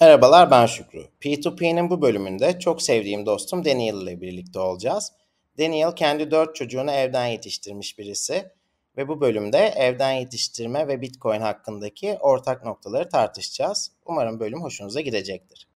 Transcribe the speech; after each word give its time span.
Merhabalar 0.00 0.50
ben 0.50 0.66
Şükrü. 0.66 1.06
P2P'nin 1.20 1.90
bu 1.90 2.02
bölümünde 2.02 2.58
çok 2.58 2.82
sevdiğim 2.82 3.26
dostum 3.26 3.64
Daniel 3.64 3.94
ile 3.94 4.20
birlikte 4.20 4.58
olacağız. 4.58 5.12
Daniel 5.58 5.96
kendi 5.96 6.30
dört 6.30 6.56
çocuğunu 6.56 6.90
evden 6.90 7.26
yetiştirmiş 7.26 7.98
birisi 7.98 8.50
ve 8.96 9.08
bu 9.08 9.20
bölümde 9.20 9.58
evden 9.76 10.12
yetiştirme 10.12 10.88
ve 10.88 11.00
Bitcoin 11.00 11.40
hakkındaki 11.40 12.18
ortak 12.20 12.64
noktaları 12.64 13.08
tartışacağız. 13.08 13.92
Umarım 14.06 14.40
bölüm 14.40 14.62
hoşunuza 14.62 15.00
gidecektir. 15.00 15.68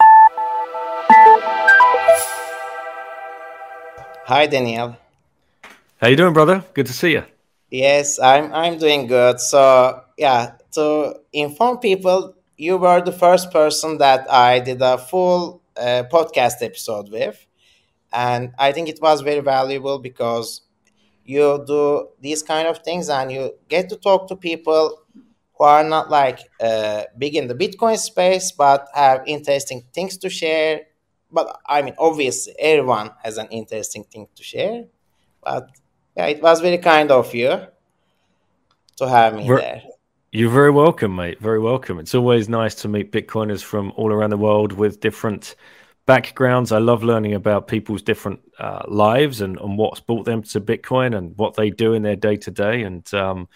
Hi 4.28 4.52
Daniel. 4.52 4.90
How 6.00 6.10
you 6.10 6.18
doing, 6.18 6.36
brother? 6.36 6.60
Good 6.74 6.86
to 6.86 6.92
see 6.92 7.10
you. 7.10 7.22
Yes, 7.70 8.18
I'm 8.18 8.52
I'm 8.52 8.80
doing 8.80 9.08
good. 9.08 9.38
So 9.38 9.94
yeah, 10.18 10.58
to 10.74 11.14
inform 11.32 11.80
people 11.80 12.43
you 12.56 12.76
were 12.78 13.00
the 13.00 13.12
first 13.12 13.50
person 13.50 13.98
that 13.98 14.30
I 14.30 14.60
did 14.60 14.80
a 14.82 14.98
full 14.98 15.62
uh, 15.76 16.04
podcast 16.10 16.62
episode 16.62 17.10
with. 17.10 17.46
And 18.12 18.52
I 18.58 18.72
think 18.72 18.88
it 18.88 19.00
was 19.02 19.22
very 19.22 19.40
valuable 19.40 19.98
because 19.98 20.62
you 21.24 21.64
do 21.66 22.08
these 22.20 22.42
kind 22.42 22.68
of 22.68 22.78
things 22.78 23.08
and 23.08 23.32
you 23.32 23.52
get 23.68 23.88
to 23.90 23.96
talk 23.96 24.28
to 24.28 24.36
people 24.36 25.02
who 25.58 25.64
are 25.64 25.84
not 25.84 26.10
like 26.10 26.40
uh, 26.60 27.04
big 27.18 27.36
in 27.36 27.48
the 27.48 27.54
Bitcoin 27.54 27.98
space 27.98 28.52
but 28.52 28.88
have 28.94 29.22
interesting 29.26 29.82
things 29.94 30.16
to 30.18 30.30
share. 30.30 30.82
But 31.30 31.60
I 31.66 31.82
mean, 31.82 31.94
obviously, 31.98 32.54
everyone 32.58 33.10
has 33.22 33.38
an 33.38 33.48
interesting 33.48 34.04
thing 34.04 34.28
to 34.36 34.42
share. 34.44 34.84
But 35.42 35.68
yeah, 36.16 36.26
it 36.26 36.42
was 36.42 36.60
very 36.60 36.78
kind 36.78 37.10
of 37.10 37.34
you 37.34 37.58
to 38.96 39.08
have 39.08 39.34
me 39.34 39.50
there. 39.52 39.82
You're 40.36 40.50
very 40.50 40.72
welcome, 40.72 41.14
mate. 41.14 41.38
Very 41.38 41.60
welcome. 41.60 42.00
It's 42.00 42.12
always 42.12 42.48
nice 42.48 42.74
to 42.82 42.88
meet 42.88 43.12
Bitcoiners 43.12 43.62
from 43.62 43.92
all 43.94 44.12
around 44.12 44.30
the 44.30 44.36
world 44.36 44.72
with 44.72 44.98
different 44.98 45.54
backgrounds. 46.06 46.72
I 46.72 46.78
love 46.78 47.04
learning 47.04 47.34
about 47.34 47.68
people's 47.68 48.02
different 48.02 48.40
uh, 48.58 48.82
lives 48.88 49.42
and, 49.42 49.56
and 49.60 49.78
what's 49.78 50.00
brought 50.00 50.24
them 50.24 50.42
to 50.42 50.60
Bitcoin 50.60 51.16
and 51.16 51.38
what 51.38 51.54
they 51.54 51.70
do 51.70 51.92
in 51.92 52.02
their 52.02 52.16
day 52.16 52.34
to 52.38 52.50
day 52.50 52.82
and 52.82 53.14
um, 53.14 53.48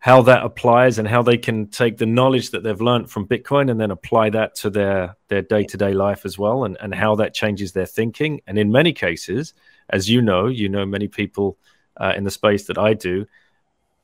how 0.00 0.20
that 0.20 0.44
applies 0.44 0.98
and 0.98 1.08
how 1.08 1.22
they 1.22 1.38
can 1.38 1.68
take 1.68 1.96
the 1.96 2.04
knowledge 2.04 2.50
that 2.50 2.62
they've 2.62 2.82
learned 2.82 3.10
from 3.10 3.26
Bitcoin 3.26 3.70
and 3.70 3.80
then 3.80 3.90
apply 3.90 4.28
that 4.28 4.54
to 4.56 4.68
their 4.68 5.16
their 5.28 5.40
day 5.40 5.64
to 5.64 5.78
day 5.78 5.94
life 5.94 6.26
as 6.26 6.38
well 6.38 6.64
and, 6.64 6.76
and 6.82 6.94
how 6.94 7.14
that 7.14 7.32
changes 7.32 7.72
their 7.72 7.86
thinking. 7.86 8.38
And 8.46 8.58
in 8.58 8.70
many 8.70 8.92
cases, 8.92 9.54
as 9.88 10.10
you 10.10 10.20
know, 10.20 10.48
you 10.48 10.68
know 10.68 10.84
many 10.84 11.08
people 11.08 11.56
uh, 11.96 12.12
in 12.14 12.24
the 12.24 12.30
space 12.30 12.66
that 12.66 12.76
I 12.76 12.92
do 12.92 13.24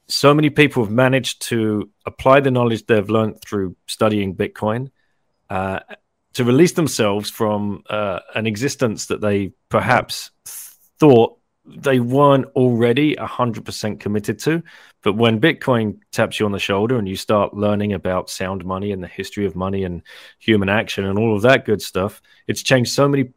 so 0.08 0.32
many 0.34 0.50
people 0.50 0.82
have 0.82 0.92
managed 0.92 1.42
to 1.42 1.90
apply 2.06 2.40
the 2.40 2.50
knowledge 2.50 2.86
they've 2.86 3.10
learned 3.10 3.40
through 3.42 3.76
studying 3.86 4.34
Bitcoin 4.34 4.90
uh, 5.50 5.80
to 6.34 6.44
release 6.44 6.72
themselves 6.72 7.30
from 7.30 7.82
uh, 7.90 8.20
an 8.34 8.46
existence 8.46 9.06
that 9.06 9.20
they 9.20 9.52
perhaps 9.68 10.30
thought 10.46 11.38
they 11.66 12.00
weren't 12.00 12.46
already 12.56 13.14
100% 13.16 14.00
committed 14.00 14.38
to. 14.38 14.62
But 15.02 15.14
when 15.14 15.40
Bitcoin 15.40 15.98
taps 16.12 16.40
you 16.40 16.46
on 16.46 16.52
the 16.52 16.58
shoulder 16.58 16.98
and 16.98 17.06
you 17.06 17.16
start 17.16 17.54
learning 17.54 17.92
about 17.92 18.30
sound 18.30 18.64
money 18.64 18.92
and 18.92 19.02
the 19.02 19.08
history 19.08 19.44
of 19.44 19.54
money 19.54 19.84
and 19.84 20.02
human 20.38 20.70
action 20.70 21.04
and 21.04 21.18
all 21.18 21.36
of 21.36 21.42
that 21.42 21.66
good 21.66 21.82
stuff, 21.82 22.22
it's 22.46 22.62
changed 22.62 22.92
so 22.92 23.06
many 23.06 23.30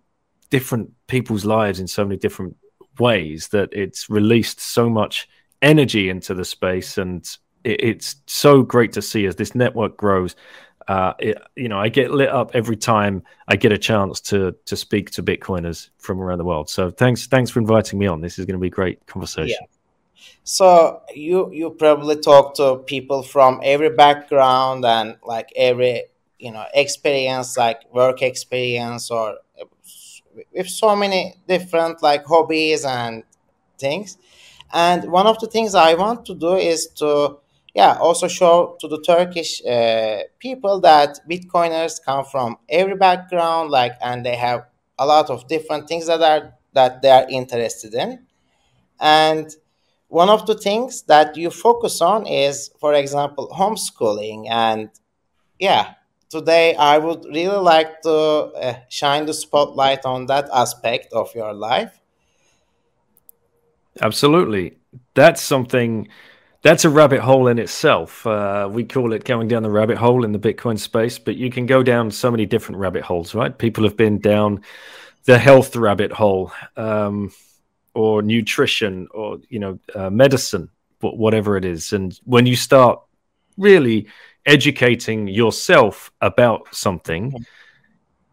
different 0.49 0.91
people's 1.07 1.43
lives 1.43 1.79
in 1.79 1.87
so 1.87 2.05
many 2.05 2.17
different 2.17 2.55
ways 2.99 3.49
that 3.49 3.69
it's 3.73 4.09
released 4.09 4.59
so 4.59 4.89
much 4.89 5.27
energy 5.61 6.09
into 6.09 6.33
the 6.33 6.45
space, 6.45 6.97
and 6.97 7.25
it, 7.63 7.83
it's 7.83 8.15
so 8.27 8.63
great 8.63 8.93
to 8.93 9.01
see 9.01 9.25
as 9.25 9.35
this 9.35 9.55
network 9.55 9.97
grows. 9.97 10.35
Uh, 10.87 11.13
it, 11.19 11.37
you 11.55 11.69
know, 11.69 11.79
I 11.79 11.89
get 11.89 12.11
lit 12.11 12.29
up 12.29 12.51
every 12.53 12.75
time 12.75 13.23
I 13.47 13.55
get 13.55 13.71
a 13.71 13.77
chance 13.77 14.19
to 14.21 14.55
to 14.65 14.75
speak 14.75 15.11
to 15.11 15.23
Bitcoiners 15.23 15.89
from 15.97 16.19
around 16.19 16.39
the 16.39 16.45
world. 16.45 16.69
So 16.69 16.89
thanks, 16.91 17.27
thanks 17.27 17.51
for 17.51 17.59
inviting 17.59 17.99
me 17.99 18.07
on. 18.07 18.21
This 18.21 18.39
is 18.39 18.45
going 18.45 18.55
to 18.55 18.61
be 18.61 18.67
a 18.67 18.71
great 18.71 19.05
conversation. 19.05 19.57
Yeah. 19.61 19.67
So 20.43 21.01
you 21.13 21.51
you 21.51 21.69
probably 21.71 22.17
talk 22.17 22.55
to 22.55 22.77
people 22.77 23.23
from 23.23 23.59
every 23.63 23.89
background 23.89 24.85
and 24.85 25.17
like 25.23 25.49
every 25.55 26.05
you 26.39 26.51
know 26.51 26.65
experience, 26.73 27.57
like 27.57 27.81
work 27.93 28.21
experience, 28.21 29.11
or 29.11 29.37
with 30.53 30.67
so 30.67 30.95
many 30.95 31.35
different 31.47 32.01
like 32.01 32.25
hobbies 32.25 32.85
and 32.85 33.23
things. 33.77 34.17
And 34.73 35.11
one 35.11 35.27
of 35.27 35.39
the 35.39 35.47
things 35.47 35.75
I 35.75 35.93
want 35.95 36.25
to 36.25 36.35
do 36.35 36.55
is 36.55 36.87
to, 36.97 37.37
yeah, 37.73 37.97
also 37.99 38.27
show 38.27 38.77
to 38.79 38.87
the 38.87 39.01
Turkish 39.01 39.65
uh, 39.65 40.19
people 40.39 40.79
that 40.81 41.19
Bitcoiners 41.29 42.03
come 42.03 42.25
from 42.25 42.57
every 42.69 42.95
background, 42.95 43.69
like, 43.69 43.93
and 44.01 44.25
they 44.25 44.35
have 44.35 44.65
a 44.97 45.05
lot 45.05 45.29
of 45.29 45.47
different 45.47 45.87
things 45.87 46.07
that 46.07 46.21
are 46.21 46.53
that 46.73 47.01
they 47.01 47.09
are 47.09 47.27
interested 47.29 47.93
in. 47.93 48.19
And 48.99 49.49
one 50.07 50.29
of 50.29 50.45
the 50.45 50.55
things 50.55 51.03
that 51.03 51.37
you 51.37 51.49
focus 51.49 52.01
on 52.01 52.27
is, 52.27 52.69
for 52.79 52.93
example, 52.93 53.49
homeschooling. 53.49 54.49
And 54.49 54.89
yeah, 55.59 55.93
today 56.29 56.75
I 56.75 56.97
would 56.97 57.25
really 57.25 57.57
like 57.57 58.01
to 58.01 58.11
uh, 58.11 58.73
shine 58.89 59.25
the 59.25 59.33
spotlight 59.33 60.05
on 60.05 60.25
that 60.27 60.49
aspect 60.53 61.13
of 61.13 61.33
your 61.33 61.53
life. 61.53 62.00
Absolutely. 63.99 64.77
That's 65.13 65.41
something 65.41 66.07
that's 66.61 66.85
a 66.85 66.89
rabbit 66.89 67.21
hole 67.21 67.47
in 67.47 67.59
itself. 67.59 68.25
Uh, 68.25 68.69
we 68.71 68.83
call 68.83 69.13
it 69.13 69.23
going 69.23 69.47
down 69.47 69.63
the 69.63 69.69
rabbit 69.69 69.97
hole 69.97 70.23
in 70.23 70.31
the 70.31 70.39
Bitcoin 70.39 70.79
space, 70.79 71.17
but 71.17 71.35
you 71.35 71.49
can 71.49 71.65
go 71.65 71.81
down 71.81 72.11
so 72.11 72.29
many 72.29 72.45
different 72.45 72.79
rabbit 72.79 73.03
holes, 73.03 73.33
right? 73.33 73.57
People 73.57 73.83
have 73.83 73.97
been 73.97 74.19
down 74.19 74.61
the 75.25 75.37
health 75.37 75.75
rabbit 75.75 76.11
hole, 76.11 76.51
um, 76.77 77.31
or 77.93 78.21
nutrition, 78.21 79.07
or 79.11 79.39
you 79.49 79.59
know, 79.59 79.79
uh, 79.95 80.09
medicine, 80.09 80.69
whatever 81.01 81.57
it 81.57 81.65
is. 81.65 81.93
And 81.93 82.17
when 82.23 82.45
you 82.45 82.55
start 82.55 83.01
really 83.57 84.07
educating 84.45 85.27
yourself 85.27 86.11
about 86.21 86.73
something, 86.73 87.31
mm-hmm. 87.31 87.43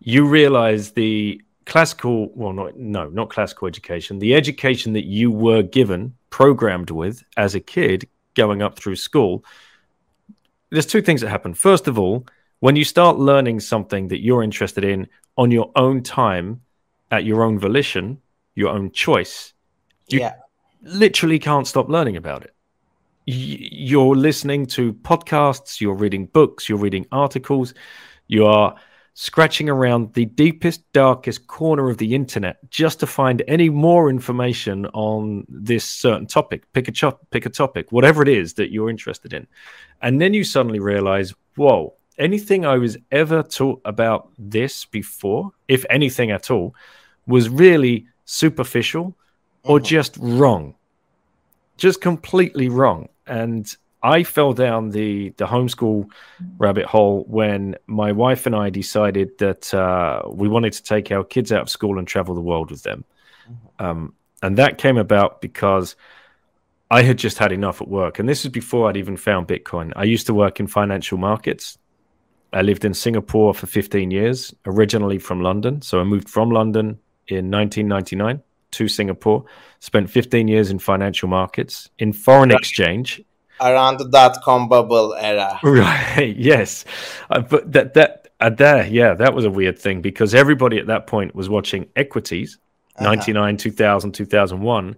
you 0.00 0.26
realize 0.26 0.92
the 0.92 1.40
classical 1.68 2.32
well 2.34 2.54
not 2.54 2.76
no 2.76 3.08
not 3.10 3.28
classical 3.28 3.68
education. 3.68 4.18
The 4.18 4.34
education 4.34 4.94
that 4.94 5.04
you 5.04 5.30
were 5.30 5.62
given 5.62 6.14
programmed 6.30 6.90
with 6.90 7.22
as 7.36 7.54
a 7.54 7.60
kid 7.60 8.08
going 8.34 8.62
up 8.62 8.78
through 8.78 8.96
school 8.96 9.44
there's 10.70 10.86
two 10.86 11.02
things 11.02 11.20
that 11.20 11.28
happen. 11.28 11.54
First 11.54 11.86
of 11.86 11.98
all 11.98 12.26
when 12.60 12.74
you 12.74 12.84
start 12.84 13.18
learning 13.18 13.60
something 13.60 14.08
that 14.08 14.20
you're 14.20 14.42
interested 14.42 14.82
in 14.82 15.06
on 15.36 15.50
your 15.50 15.70
own 15.76 16.02
time 16.02 16.62
at 17.10 17.24
your 17.24 17.42
own 17.44 17.58
volition 17.58 18.18
your 18.54 18.70
own 18.70 18.90
choice 18.90 19.52
you 20.08 20.20
yeah. 20.20 20.34
literally 20.82 21.38
can't 21.38 21.66
stop 21.66 21.88
learning 21.88 22.16
about 22.16 22.42
it. 22.44 22.54
You're 23.26 24.16
listening 24.16 24.64
to 24.68 24.94
podcasts 24.94 25.82
you're 25.82 25.94
reading 25.94 26.24
books 26.26 26.66
you're 26.66 26.78
reading 26.78 27.06
articles 27.12 27.74
you 28.26 28.46
are 28.46 28.74
scratching 29.20 29.68
around 29.68 30.14
the 30.14 30.26
deepest, 30.26 30.80
darkest 30.92 31.48
corner 31.48 31.90
of 31.90 31.98
the 31.98 32.14
internet 32.14 32.56
just 32.70 33.00
to 33.00 33.06
find 33.06 33.42
any 33.48 33.68
more 33.68 34.08
information 34.08 34.86
on 34.94 35.44
this 35.48 35.84
certain 35.84 36.24
topic. 36.24 36.72
Pick 36.72 36.86
a 36.86 36.92
cho- 36.92 37.18
pick 37.32 37.44
a 37.44 37.50
topic, 37.50 37.90
whatever 37.90 38.22
it 38.22 38.28
is 38.28 38.54
that 38.54 38.70
you're 38.70 38.88
interested 38.88 39.32
in, 39.32 39.44
and 40.02 40.20
then 40.20 40.34
you 40.34 40.44
suddenly 40.44 40.78
realize, 40.78 41.34
whoa, 41.56 41.94
anything 42.16 42.64
I 42.64 42.78
was 42.78 42.96
ever 43.10 43.42
taught 43.42 43.80
about 43.84 44.30
this 44.38 44.84
before, 44.84 45.50
if 45.66 45.84
anything 45.90 46.30
at 46.30 46.48
all, 46.48 46.76
was 47.26 47.48
really 47.48 48.06
superficial 48.24 49.16
or 49.64 49.78
mm-hmm. 49.78 49.84
just 49.84 50.16
wrong, 50.20 50.76
just 51.76 52.00
completely 52.00 52.68
wrong, 52.68 53.08
and 53.26 53.76
I 54.02 54.22
fell 54.22 54.52
down 54.52 54.90
the 54.90 55.30
the 55.30 55.46
homeschool 55.46 56.08
rabbit 56.56 56.86
hole 56.86 57.24
when 57.28 57.76
my 57.86 58.12
wife 58.12 58.46
and 58.46 58.54
I 58.54 58.70
decided 58.70 59.36
that 59.38 59.74
uh, 59.74 60.22
we 60.30 60.48
wanted 60.48 60.72
to 60.74 60.82
take 60.82 61.10
our 61.10 61.24
kids 61.24 61.50
out 61.52 61.62
of 61.62 61.68
school 61.68 61.98
and 61.98 62.06
travel 62.06 62.34
the 62.34 62.40
world 62.40 62.70
with 62.70 62.82
them, 62.84 63.04
mm-hmm. 63.50 63.84
um, 63.84 64.14
and 64.42 64.56
that 64.58 64.78
came 64.78 64.98
about 64.98 65.40
because 65.40 65.96
I 66.90 67.02
had 67.02 67.18
just 67.18 67.38
had 67.38 67.50
enough 67.50 67.82
at 67.82 67.88
work, 67.88 68.18
and 68.18 68.28
this 68.28 68.44
is 68.44 68.50
before 68.52 68.88
I'd 68.88 68.96
even 68.96 69.16
found 69.16 69.48
Bitcoin. 69.48 69.92
I 69.96 70.04
used 70.04 70.26
to 70.26 70.34
work 70.34 70.60
in 70.60 70.68
financial 70.68 71.18
markets. 71.18 71.76
I 72.52 72.62
lived 72.62 72.84
in 72.84 72.94
Singapore 72.94 73.52
for 73.52 73.66
15 73.66 74.10
years, 74.10 74.54
originally 74.64 75.18
from 75.18 75.42
London. 75.42 75.82
So 75.82 76.00
I 76.00 76.04
moved 76.04 76.30
from 76.30 76.50
London 76.50 76.98
in 77.26 77.50
1999 77.50 78.42
to 78.70 78.88
Singapore. 78.88 79.44
Spent 79.80 80.08
15 80.08 80.48
years 80.48 80.70
in 80.70 80.78
financial 80.78 81.28
markets, 81.28 81.90
in 81.98 82.14
foreign 82.14 82.50
exchange 82.50 83.22
around 83.60 83.98
the 83.98 84.08
dot 84.08 84.38
com 84.42 84.68
bubble 84.68 85.14
era. 85.14 85.58
Right. 85.62 86.34
Yes. 86.36 86.84
Uh, 87.30 87.40
but 87.40 87.72
that 87.72 87.94
that 87.94 88.28
uh, 88.40 88.50
there, 88.50 88.86
yeah, 88.86 89.14
that 89.14 89.34
was 89.34 89.44
a 89.44 89.50
weird 89.50 89.78
thing 89.78 90.00
because 90.00 90.34
everybody 90.34 90.78
at 90.78 90.86
that 90.86 91.06
point 91.06 91.34
was 91.34 91.48
watching 91.48 91.88
equities, 91.96 92.58
uh-huh. 92.96 93.04
99, 93.04 93.56
2000, 93.56 94.12
2001, 94.12 94.96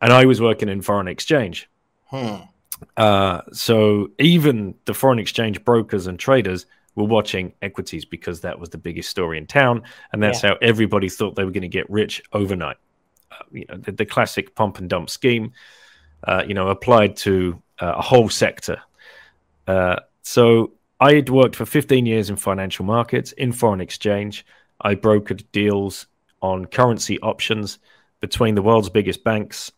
and 0.00 0.12
I 0.12 0.24
was 0.24 0.40
working 0.40 0.68
in 0.68 0.80
foreign 0.80 1.08
exchange. 1.08 1.68
Hmm. 2.06 2.36
Uh, 2.96 3.42
so 3.52 4.08
even 4.18 4.74
the 4.86 4.94
foreign 4.94 5.18
exchange 5.18 5.62
brokers 5.64 6.06
and 6.06 6.18
traders 6.18 6.66
were 6.94 7.04
watching 7.04 7.52
equities 7.62 8.04
because 8.04 8.40
that 8.40 8.58
was 8.58 8.70
the 8.70 8.78
biggest 8.78 9.10
story 9.10 9.38
in 9.38 9.46
town, 9.46 9.82
and 10.12 10.22
that's 10.22 10.42
yeah. 10.42 10.50
how 10.50 10.56
everybody 10.62 11.08
thought 11.08 11.36
they 11.36 11.44
were 11.44 11.50
going 11.50 11.62
to 11.62 11.68
get 11.68 11.88
rich 11.90 12.22
overnight. 12.32 12.78
Uh, 13.30 13.44
you 13.52 13.64
know, 13.68 13.76
the, 13.76 13.92
the, 13.92 14.06
classic 14.06 14.54
pump 14.54 14.78
and 14.78 14.88
dump 14.88 15.08
scheme, 15.10 15.52
uh, 16.24 16.42
you 16.46 16.54
know, 16.54 16.68
applied 16.68 17.16
to 17.16 17.60
uh, 17.80 17.94
a 17.96 18.02
whole 18.02 18.28
sector. 18.28 18.80
Uh, 19.66 19.96
so 20.22 20.72
I 21.00 21.14
had 21.14 21.30
worked 21.30 21.56
for 21.56 21.66
15 21.66 22.06
years 22.06 22.30
in 22.30 22.36
financial 22.36 22.84
markets, 22.84 23.32
in 23.32 23.52
foreign 23.52 23.80
exchange. 23.80 24.44
I 24.80 24.94
brokered 24.94 25.44
deals 25.52 26.06
on 26.42 26.66
currency 26.66 27.18
options 27.20 27.78
between 28.20 28.54
the 28.54 28.62
world's 28.62 28.90
biggest 28.90 29.24
banks 29.24 29.72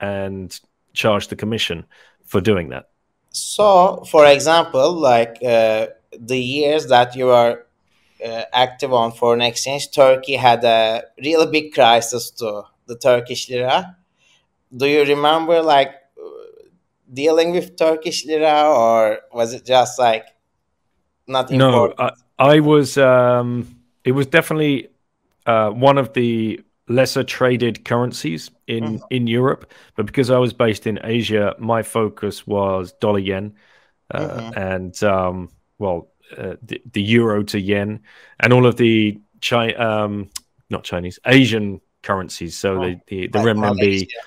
and 0.00 0.58
charged 0.92 1.30
the 1.30 1.36
commission 1.36 1.84
for 2.24 2.40
doing 2.40 2.68
that. 2.70 2.88
So, 3.30 4.04
for 4.10 4.26
example, 4.26 4.92
like 4.92 5.42
uh, 5.42 5.86
the 6.18 6.38
years 6.38 6.86
that 6.88 7.16
you 7.16 7.30
are 7.30 7.66
uh, 8.24 8.44
active 8.52 8.92
on 8.92 9.12
foreign 9.12 9.40
exchange, 9.40 9.90
Turkey 9.90 10.36
had 10.36 10.64
a 10.64 11.04
really 11.22 11.50
big 11.50 11.72
crisis 11.72 12.30
to 12.30 12.64
the 12.86 12.96
Turkish 12.96 13.48
lira. 13.48 13.96
Do 14.76 14.86
you 14.86 15.04
remember 15.04 15.62
like 15.62 15.94
dealing 17.12 17.52
with 17.52 17.76
Turkish 17.76 18.24
lira, 18.24 18.62
or 18.62 19.18
was 19.32 19.52
it 19.52 19.64
just 19.64 19.98
like 19.98 20.26
not 21.26 21.50
important? 21.50 21.98
No, 21.98 22.14
I, 22.38 22.56
I 22.56 22.60
was. 22.60 22.98
Um, 22.98 23.78
it 24.04 24.12
was 24.12 24.26
definitely 24.26 24.88
uh, 25.46 25.70
one 25.70 25.98
of 25.98 26.12
the 26.12 26.60
lesser 26.88 27.22
traded 27.22 27.84
currencies 27.84 28.50
in 28.66 28.84
mm-hmm. 28.84 29.04
in 29.10 29.26
Europe, 29.26 29.70
but 29.96 30.06
because 30.06 30.30
I 30.30 30.38
was 30.38 30.52
based 30.52 30.86
in 30.86 30.98
Asia, 31.02 31.54
my 31.58 31.82
focus 31.82 32.46
was 32.46 32.92
dollar 33.00 33.18
yen, 33.18 33.54
uh, 34.10 34.20
mm-hmm. 34.20 34.58
and 34.58 35.04
um, 35.04 35.50
well, 35.78 36.08
uh, 36.36 36.56
the, 36.62 36.82
the, 36.92 37.02
euro 37.02 37.42
to 37.44 37.60
yen, 37.60 38.00
and 38.40 38.52
all 38.52 38.66
of 38.66 38.76
the 38.76 39.18
Chi- 39.40 39.74
um, 39.74 40.30
not 40.70 40.84
Chinese 40.84 41.18
Asian 41.26 41.80
currencies. 42.02 42.56
So 42.56 42.76
oh, 42.76 42.80
the 42.80 43.00
the, 43.06 43.26
the 43.28 43.38
renminbi. 43.38 44.00
Yeah. 44.00 44.20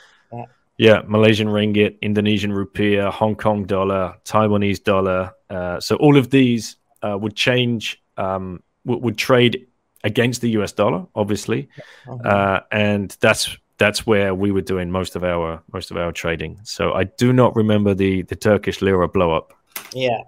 Yeah. 0.78 1.02
Malaysian 1.08 1.48
ringgit, 1.48 2.00
Indonesian 2.02 2.52
rupiah, 2.52 3.12
Hong 3.12 3.36
Kong 3.36 3.66
dollar, 3.66 4.16
Taiwanese 4.26 4.84
dollar. 4.84 5.34
Uh, 5.50 5.80
so 5.80 5.96
all 5.98 6.18
of 6.18 6.30
these 6.30 6.78
uh, 7.02 7.18
would 7.18 7.36
change, 7.36 8.02
um, 8.18 8.62
would, 8.86 9.02
would 9.02 9.18
trade 9.18 9.68
against 10.04 10.42
the 10.42 10.50
US 10.52 10.72
dollar, 10.72 11.06
obviously, 11.16 11.68
uh-huh. 12.08 12.28
uh, 12.28 12.60
and 12.72 13.16
that's 13.20 13.58
that's 13.78 14.08
where 14.08 14.34
we 14.34 14.52
were 14.52 14.62
doing 14.62 14.90
most 14.90 15.16
of 15.16 15.24
our 15.24 15.62
most 15.74 15.92
of 15.92 15.98
our 15.98 16.12
trading. 16.12 16.60
So 16.64 16.94
I 16.94 17.06
do 17.06 17.34
not 17.34 17.56
remember 17.56 17.94
the 17.94 18.22
the 18.24 18.36
Turkish 18.36 18.82
lira 18.82 19.08
blow 19.08 19.34
up. 19.34 19.54
Yeah, 19.94 20.22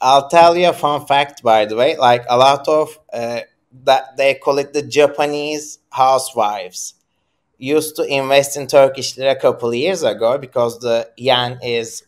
I'll 0.00 0.28
tell 0.28 0.56
you 0.56 0.68
a 0.68 0.72
fun 0.72 1.06
fact. 1.06 1.42
By 1.42 1.64
the 1.64 1.76
way, 1.76 1.96
like 1.96 2.24
a 2.28 2.36
lot 2.36 2.68
of 2.68 2.98
uh, 3.12 3.40
that 3.84 4.16
they 4.16 4.34
call 4.34 4.58
it 4.58 4.72
the 4.72 4.82
Japanese 4.82 5.78
housewives 5.90 6.94
used 7.60 7.96
to 7.96 8.04
invest 8.04 8.56
in 8.56 8.66
Turkish 8.66 9.16
lira 9.16 9.32
a 9.32 9.36
couple 9.36 9.72
years 9.74 10.02
ago 10.02 10.38
because 10.38 10.78
the 10.80 11.08
yen 11.16 11.58
is 11.62 12.02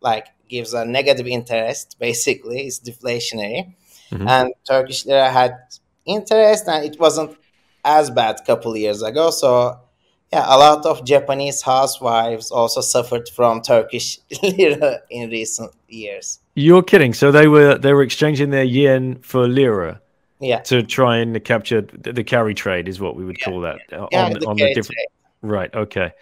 like 0.00 0.26
gives 0.48 0.74
a 0.74 0.84
negative 0.84 1.26
interest. 1.26 1.96
Basically, 1.98 2.66
it's 2.66 2.78
deflationary, 2.78 3.74
mm-hmm. 4.10 4.28
and 4.28 4.52
Turkish 4.66 5.06
lira 5.06 5.30
had 5.30 5.52
interest 6.06 6.68
and 6.68 6.84
it 6.84 6.98
wasn't 6.98 7.36
as 7.84 8.10
bad 8.10 8.40
a 8.40 8.44
couple 8.44 8.76
years 8.76 9.02
ago 9.02 9.30
so 9.30 9.78
yeah 10.32 10.44
a 10.46 10.56
lot 10.56 10.84
of 10.86 11.04
japanese 11.04 11.62
housewives 11.62 12.50
also 12.50 12.80
suffered 12.80 13.28
from 13.28 13.60
turkish 13.60 14.18
lira 14.42 15.00
in 15.10 15.28
recent 15.30 15.72
years 15.88 16.40
you're 16.54 16.82
kidding 16.82 17.12
so 17.12 17.30
they 17.30 17.48
were 17.48 17.76
they 17.78 17.92
were 17.92 18.02
exchanging 18.02 18.50
their 18.50 18.64
yen 18.64 19.16
for 19.20 19.46
lira 19.46 20.00
yeah 20.40 20.60
to 20.60 20.82
try 20.82 21.18
and 21.18 21.42
capture 21.44 21.80
the, 21.80 22.24
carry 22.24 22.54
trade 22.54 22.88
is 22.88 23.00
what 23.00 23.16
we 23.16 23.24
would 23.24 23.36
yeah. 23.40 23.44
call 23.44 23.60
that 23.60 23.78
uh, 23.92 24.06
yeah, 24.12 24.26
on, 24.26 24.32
the, 24.32 24.46
on 24.46 24.56
the 24.56 24.74
different 24.74 24.98
trade. 24.98 25.08
right 25.42 25.74
okay 25.74 26.12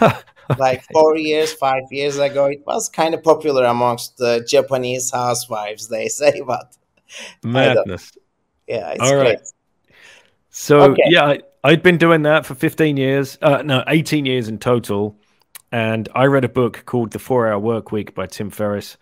like 0.58 0.82
four 0.92 1.16
years 1.16 1.52
five 1.52 1.82
years 1.90 2.18
ago 2.18 2.46
it 2.46 2.62
was 2.66 2.88
kind 2.88 3.14
of 3.14 3.22
popular 3.22 3.64
amongst 3.64 4.16
the 4.16 4.44
japanese 4.48 5.10
housewives 5.10 5.88
they 5.88 6.08
say 6.20 6.42
but 6.44 6.76
madness 7.44 8.12
yeah, 8.70 8.90
it's 8.90 9.02
All 9.02 9.16
right. 9.16 9.36
Great. 9.36 9.52
So 10.50 10.80
okay. 10.92 11.02
yeah, 11.06 11.34
I, 11.64 11.70
had 11.70 11.82
been 11.82 11.98
doing 11.98 12.22
that 12.22 12.46
for 12.46 12.54
15 12.54 12.96
years. 12.96 13.36
Uh, 13.42 13.62
no, 13.62 13.82
18 13.88 14.26
years 14.26 14.48
in 14.48 14.58
total. 14.58 15.18
And 15.72 16.08
I 16.14 16.26
read 16.26 16.44
a 16.44 16.48
book 16.48 16.84
called 16.86 17.10
The 17.10 17.18
Four 17.18 17.48
Hour 17.48 17.58
Work 17.58 17.90
Week 17.90 18.14
by 18.14 18.26
Tim 18.26 18.50
Ferriss. 18.50 18.96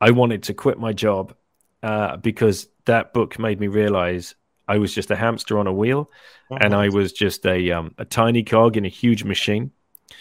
I 0.00 0.10
wanted 0.10 0.44
to 0.44 0.54
quit 0.54 0.78
my 0.78 0.94
job 0.94 1.34
uh, 1.82 2.16
because 2.16 2.68
that 2.86 3.12
book 3.12 3.38
made 3.38 3.60
me 3.60 3.66
realize 3.66 4.34
I 4.66 4.78
was 4.78 4.94
just 4.94 5.10
a 5.10 5.16
hamster 5.16 5.58
on 5.58 5.66
a 5.66 5.72
wheel, 5.72 6.10
mm-hmm. 6.50 6.62
and 6.62 6.74
I 6.74 6.88
was 6.88 7.12
just 7.12 7.46
a 7.46 7.70
um, 7.70 7.94
a 7.98 8.04
tiny 8.04 8.42
cog 8.42 8.76
in 8.76 8.84
a 8.84 8.88
huge 8.88 9.24
machine, 9.24 9.70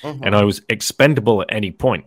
mm-hmm. 0.02 0.24
and 0.24 0.36
I 0.36 0.44
was 0.44 0.62
expendable 0.70 1.42
at 1.42 1.48
any 1.52 1.72
point. 1.72 2.06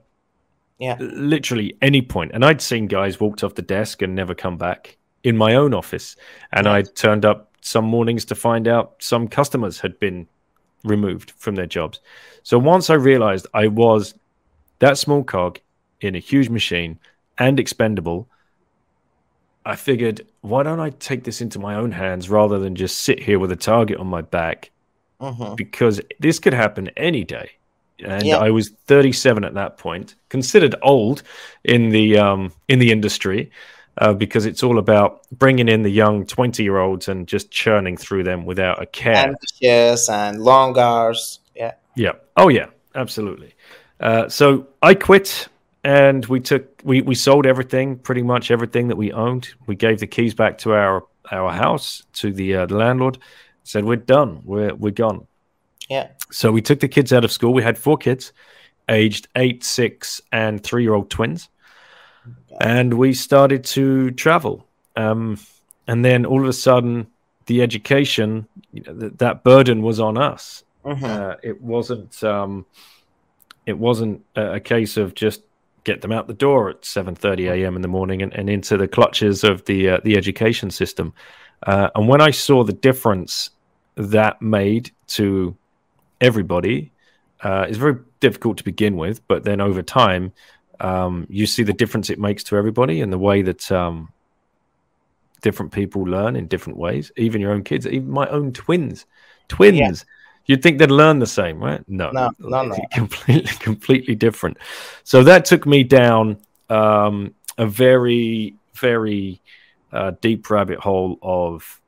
Yeah, 0.78 0.96
literally 1.00 1.76
any 1.80 2.02
point. 2.02 2.32
And 2.34 2.44
I'd 2.44 2.60
seen 2.60 2.86
guys 2.86 3.18
walked 3.18 3.42
off 3.42 3.54
the 3.54 3.62
desk 3.62 4.02
and 4.02 4.14
never 4.14 4.34
come 4.34 4.58
back 4.58 4.98
in 5.24 5.36
my 5.36 5.54
own 5.54 5.74
office. 5.74 6.16
And 6.52 6.66
I 6.66 6.82
turned 6.82 7.24
up 7.24 7.52
some 7.62 7.84
mornings 7.84 8.24
to 8.26 8.34
find 8.34 8.68
out 8.68 8.94
some 8.98 9.26
customers 9.26 9.80
had 9.80 9.98
been 9.98 10.28
removed 10.84 11.32
from 11.32 11.56
their 11.56 11.66
jobs. 11.66 12.00
So 12.42 12.58
once 12.58 12.90
I 12.90 12.94
realized 12.94 13.46
I 13.52 13.66
was 13.66 14.14
that 14.78 14.98
small 14.98 15.24
cog 15.24 15.58
in 16.00 16.14
a 16.14 16.20
huge 16.20 16.48
machine 16.48 16.98
and 17.38 17.58
expendable, 17.58 18.28
I 19.66 19.76
figured, 19.76 20.26
why 20.40 20.62
don't 20.62 20.80
I 20.80 20.90
take 20.90 21.24
this 21.24 21.40
into 21.40 21.58
my 21.58 21.74
own 21.74 21.90
hands 21.90 22.30
rather 22.30 22.58
than 22.58 22.76
just 22.76 23.00
sit 23.00 23.20
here 23.22 23.38
with 23.38 23.50
a 23.50 23.56
target 23.56 23.98
on 23.98 24.06
my 24.06 24.22
back? 24.22 24.70
Uh-huh. 25.20 25.54
Because 25.56 26.00
this 26.20 26.38
could 26.38 26.54
happen 26.54 26.88
any 26.96 27.24
day. 27.24 27.50
And 28.04 28.24
yeah. 28.24 28.38
I 28.38 28.50
was 28.50 28.70
37 28.86 29.42
at 29.44 29.54
that 29.54 29.76
point, 29.76 30.14
considered 30.28 30.74
old 30.82 31.22
in 31.64 31.88
the 31.90 32.18
um, 32.18 32.52
in 32.68 32.78
the 32.78 32.92
industry 32.92 33.50
uh, 33.98 34.12
because 34.12 34.46
it's 34.46 34.62
all 34.62 34.78
about 34.78 35.22
bringing 35.32 35.68
in 35.68 35.82
the 35.82 35.90
young 35.90 36.26
20 36.26 36.62
year 36.62 36.78
olds 36.78 37.08
and 37.08 37.26
just 37.26 37.50
churning 37.50 37.96
through 37.96 38.24
them 38.24 38.44
without 38.44 38.82
a 38.82 38.86
care. 38.86 39.16
Ambitious 39.16 40.08
and 40.08 40.42
long 40.42 40.78
hours. 40.78 41.40
Yeah. 41.54 41.72
Yeah. 41.96 42.12
Oh, 42.36 42.48
yeah. 42.48 42.66
Absolutely. 42.94 43.54
Uh, 44.00 44.28
so 44.28 44.66
I 44.82 44.94
quit 44.94 45.48
and 45.86 46.26
we 46.26 46.40
took, 46.40 46.80
we, 46.84 47.02
we 47.02 47.14
sold 47.14 47.46
everything, 47.46 47.96
pretty 47.98 48.22
much 48.22 48.50
everything 48.50 48.88
that 48.88 48.96
we 48.96 49.12
owned. 49.12 49.48
We 49.66 49.76
gave 49.76 50.00
the 50.00 50.06
keys 50.06 50.34
back 50.34 50.58
to 50.58 50.72
our, 50.72 51.04
our 51.30 51.52
house 51.52 52.02
to 52.14 52.32
the, 52.32 52.56
uh, 52.56 52.66
the 52.66 52.76
landlord, 52.76 53.18
said, 53.64 53.84
We're 53.84 53.96
done. 53.96 54.42
We're, 54.44 54.74
we're 54.74 54.90
gone. 54.90 55.26
Yeah. 55.88 56.08
So 56.30 56.50
we 56.50 56.62
took 56.62 56.80
the 56.80 56.88
kids 56.88 57.12
out 57.12 57.24
of 57.24 57.32
school. 57.32 57.54
We 57.54 57.62
had 57.62 57.78
four 57.78 57.96
kids, 57.96 58.32
aged 58.88 59.28
eight, 59.36 59.64
six, 59.64 60.20
and 60.32 60.62
three 60.62 60.82
year 60.82 60.94
old 60.94 61.10
twins 61.10 61.48
and 62.60 62.94
we 62.94 63.12
started 63.12 63.64
to 63.64 64.10
travel. 64.12 64.66
Um, 64.96 65.38
and 65.86 66.04
then 66.04 66.26
all 66.26 66.40
of 66.40 66.48
a 66.48 66.52
sudden, 66.52 67.06
the 67.46 67.62
education 67.62 68.46
you 68.72 68.82
know, 68.82 68.98
th- 68.98 69.12
that 69.18 69.44
burden 69.44 69.82
was 69.82 70.00
on 70.00 70.18
us. 70.18 70.64
Mm-hmm. 70.84 71.04
Uh, 71.04 71.34
it 71.42 71.60
wasn't. 71.60 72.22
Um, 72.22 72.66
it 73.66 73.76
wasn't 73.76 74.24
a, 74.36 74.54
a, 74.54 74.60
case 74.60 74.96
of 74.96 75.14
just 75.14 75.42
get 75.86 76.02
them 76.02 76.10
out 76.10 76.26
the 76.26 76.34
door 76.34 76.68
at 76.68 76.84
seven 76.84 77.14
thirty 77.14 77.46
a.m. 77.46 77.76
in 77.76 77.82
the 77.82 77.88
morning 77.88 78.20
and, 78.20 78.34
and, 78.34 78.50
into 78.50 78.76
the 78.76 78.88
clutches 78.88 79.44
of 79.44 79.64
the 79.64 79.88
uh, 79.88 80.00
the 80.04 80.16
education 80.16 80.70
system. 80.70 81.14
Uh, 81.62 81.88
and 81.94 82.08
when 82.08 82.20
I 82.20 82.32
saw 82.32 82.64
the 82.64 82.72
difference 82.72 83.50
that 83.94 84.42
made 84.42 84.90
to 85.06 85.56
everybody, 86.20 86.92
uh, 87.42 87.66
it's 87.68 87.78
very 87.78 87.96
difficult 88.20 88.58
to 88.58 88.64
begin 88.64 88.96
with, 88.96 89.26
but 89.28 89.44
then 89.44 89.60
over 89.60 89.80
time, 89.80 90.32
um, 90.80 91.26
you 91.30 91.46
see 91.46 91.62
the 91.62 91.72
difference 91.72 92.10
it 92.10 92.18
makes 92.18 92.42
to 92.44 92.56
everybody 92.56 93.00
and 93.00 93.12
the 93.12 93.18
way 93.18 93.42
that 93.42 93.70
um, 93.70 94.10
different 95.40 95.72
people 95.72 96.02
learn 96.02 96.36
in 96.36 96.48
different 96.48 96.78
ways. 96.78 97.12
Even 97.16 97.40
your 97.40 97.52
own 97.52 97.62
kids, 97.62 97.86
even 97.86 98.10
my 98.10 98.28
own 98.28 98.52
twins, 98.52 99.06
twins. 99.48 99.78
Yeah. 99.78 100.12
You'd 100.46 100.62
think 100.62 100.78
they'd 100.78 100.90
learn 100.90 101.18
the 101.18 101.26
same, 101.26 101.62
right? 101.62 101.82
No, 101.88 102.10
no, 102.10 102.30
no, 102.38 102.62
no. 102.62 102.76
completely, 102.92 103.52
completely 103.58 104.14
different. 104.14 104.58
So 105.04 105.24
that 105.24 105.44
took 105.44 105.66
me 105.66 105.82
down 105.82 106.38
um, 106.70 107.34
a 107.58 107.66
very, 107.66 108.54
very 108.74 109.40
uh, 109.92 110.12
deep 110.20 110.48
rabbit 110.48 110.78
hole 110.78 111.18
of, 111.22 111.80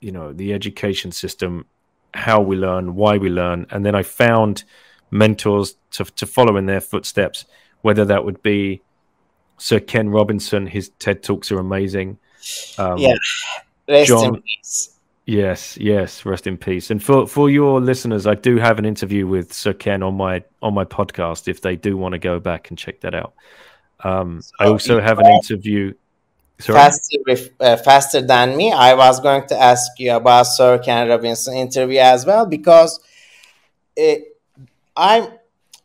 you 0.00 0.12
know, 0.12 0.32
the 0.32 0.52
education 0.52 1.10
system, 1.12 1.66
how 2.12 2.40
we 2.40 2.56
learn, 2.56 2.94
why 2.94 3.18
we 3.18 3.30
learn, 3.30 3.66
and 3.70 3.84
then 3.84 3.94
I 3.94 4.02
found 4.02 4.64
mentors 5.10 5.76
to 5.92 6.04
to 6.04 6.26
follow 6.26 6.56
in 6.56 6.66
their 6.66 6.80
footsteps 6.80 7.44
whether 7.84 8.06
that 8.06 8.24
would 8.24 8.42
be 8.42 8.80
Sir 9.58 9.78
Ken 9.78 10.08
Robinson. 10.08 10.66
His 10.66 10.88
TED 10.98 11.22
talks 11.22 11.52
are 11.52 11.58
amazing. 11.58 12.16
Um, 12.78 12.96
yeah, 12.96 13.12
rest 13.86 14.08
John. 14.08 14.42
Yes, 15.26 15.78
yes, 15.78 16.26
rest 16.26 16.46
in 16.46 16.58
peace. 16.58 16.90
And 16.90 17.02
for 17.02 17.26
for 17.26 17.48
your 17.48 17.80
listeners, 17.80 18.26
I 18.26 18.34
do 18.34 18.58
have 18.58 18.78
an 18.78 18.84
interview 18.84 19.26
with 19.26 19.54
Sir 19.54 19.72
Ken 19.72 20.02
on 20.02 20.16
my 20.16 20.44
on 20.62 20.74
my 20.74 20.84
podcast. 20.84 21.48
If 21.48 21.62
they 21.62 21.76
do 21.76 21.96
want 21.96 22.12
to 22.12 22.18
go 22.18 22.38
back 22.38 22.68
and 22.68 22.78
check 22.78 23.00
that 23.00 23.14
out, 23.14 23.32
um, 24.00 24.42
so 24.42 24.52
I 24.60 24.66
also 24.66 25.00
have 25.00 25.18
an 25.18 25.26
interview. 25.26 25.94
faster 26.58 27.16
uh, 27.58 27.76
faster 27.78 28.20
than 28.20 28.54
me. 28.54 28.70
I 28.72 28.92
was 28.92 29.18
going 29.18 29.46
to 29.48 29.58
ask 29.58 29.98
you 29.98 30.12
about 30.12 30.42
Sir 30.42 30.78
Ken 30.78 31.08
Robinson 31.08 31.54
interview 31.54 32.00
as 32.00 32.26
well 32.26 32.44
because 32.44 33.00
it, 33.96 34.36
I'm 34.94 35.28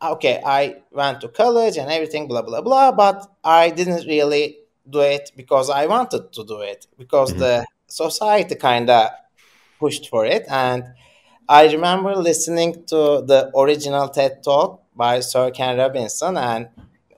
okay. 0.02 0.42
I 0.44 0.82
went 0.92 1.22
to 1.22 1.28
college 1.28 1.78
and 1.78 1.90
everything, 1.90 2.28
blah 2.28 2.42
blah 2.42 2.60
blah, 2.60 2.92
but 2.92 3.26
I 3.42 3.70
didn't 3.70 4.06
really 4.06 4.58
do 4.88 5.00
it 5.00 5.32
because 5.34 5.70
I 5.70 5.86
wanted 5.86 6.30
to 6.34 6.44
do 6.44 6.60
it 6.60 6.86
because 6.98 7.30
mm-hmm. 7.30 7.40
the 7.40 7.66
society 7.86 8.54
kind 8.54 8.90
of 8.90 9.10
pushed 9.80 10.08
for 10.08 10.24
it 10.26 10.44
and 10.48 10.84
I 11.50 11.66
remember 11.72 12.14
listening 12.14 12.84
to 12.86 13.24
the 13.26 13.50
original 13.56 14.08
TED 14.08 14.44
talk 14.44 14.84
by 14.94 15.18
Sir 15.18 15.50
Ken 15.50 15.78
Robinson, 15.78 16.36
and 16.36 16.68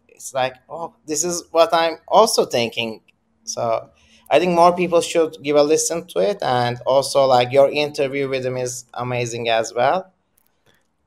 it's 0.09 0.33
like, 0.33 0.55
oh, 0.71 0.95
this 1.05 1.23
is 1.23 1.45
what 1.51 1.69
I'm 1.75 1.99
also 2.09 2.47
thinking. 2.47 3.03
So 3.45 3.91
I 4.31 4.39
think 4.39 4.55
more 4.55 4.75
people 4.75 5.03
should 5.03 5.37
give 5.43 5.57
a 5.57 5.63
listen 5.63 6.07
to 6.07 6.21
it, 6.21 6.39
and 6.41 6.81
also 6.87 7.27
like 7.27 7.53
your 7.53 7.71
interview 7.71 8.27
with 8.27 8.47
him 8.47 8.57
is 8.57 8.87
amazing 8.95 9.51
as 9.51 9.75
well. 9.75 10.11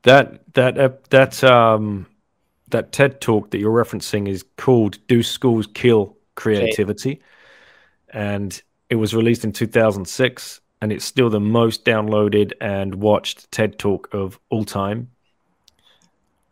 That 0.04 0.54
that 0.54 0.78
uh, 0.78 0.90
that 1.10 1.44
um 1.44 2.06
that 2.70 2.92
TED 2.92 3.22
talk 3.22 3.50
that 3.50 3.58
you're 3.58 3.84
referencing 3.84 4.28
is 4.28 4.46
called 4.56 5.00
"Do 5.08 5.24
Schools 5.24 5.66
Kill 5.74 6.16
Creativity," 6.36 7.14
okay. 7.14 7.22
and 8.10 8.62
it 8.92 8.98
was 8.98 9.16
released 9.16 9.44
in 9.44 9.52
2006 9.52 10.62
and 10.82 10.92
it's 10.92 11.06
still 11.06 11.30
the 11.30 11.40
most 11.40 11.86
downloaded 11.86 12.54
and 12.62 12.96
watched 12.96 13.52
TED 13.52 13.80
Talk 13.80 14.14
of 14.14 14.40
all 14.50 14.66
time. 14.66 15.10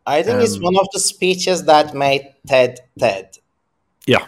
I 0.06 0.22
think 0.22 0.38
um, 0.38 0.42
it's 0.42 0.60
one 0.60 0.76
of 0.78 0.88
the 0.94 1.00
speeches 1.00 1.66
that 1.66 1.94
made 1.94 2.34
TED 2.48 2.80
TED. 3.00 3.38
Yeah, 4.06 4.26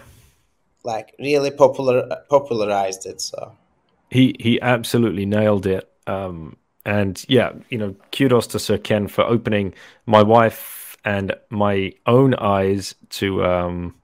like 0.84 1.16
really 1.20 1.52
popular 1.52 2.24
popularized 2.30 3.06
it. 3.06 3.20
So 3.22 3.52
he 4.10 4.36
he 4.40 4.62
absolutely 4.62 5.26
nailed 5.26 5.66
it. 5.66 5.92
Um, 6.08 6.56
and 6.86 7.24
yeah, 7.28 7.54
you 7.70 7.78
know, 7.78 7.96
kudos 8.12 8.48
to 8.48 8.60
Sir 8.60 8.78
Ken 8.78 9.08
for 9.08 9.24
opening 9.24 9.74
my 10.06 10.22
wife 10.22 10.96
and 11.04 11.34
my 11.50 11.94
own 12.06 12.36
eyes 12.36 12.96
to 13.10 13.44
um, 13.44 13.96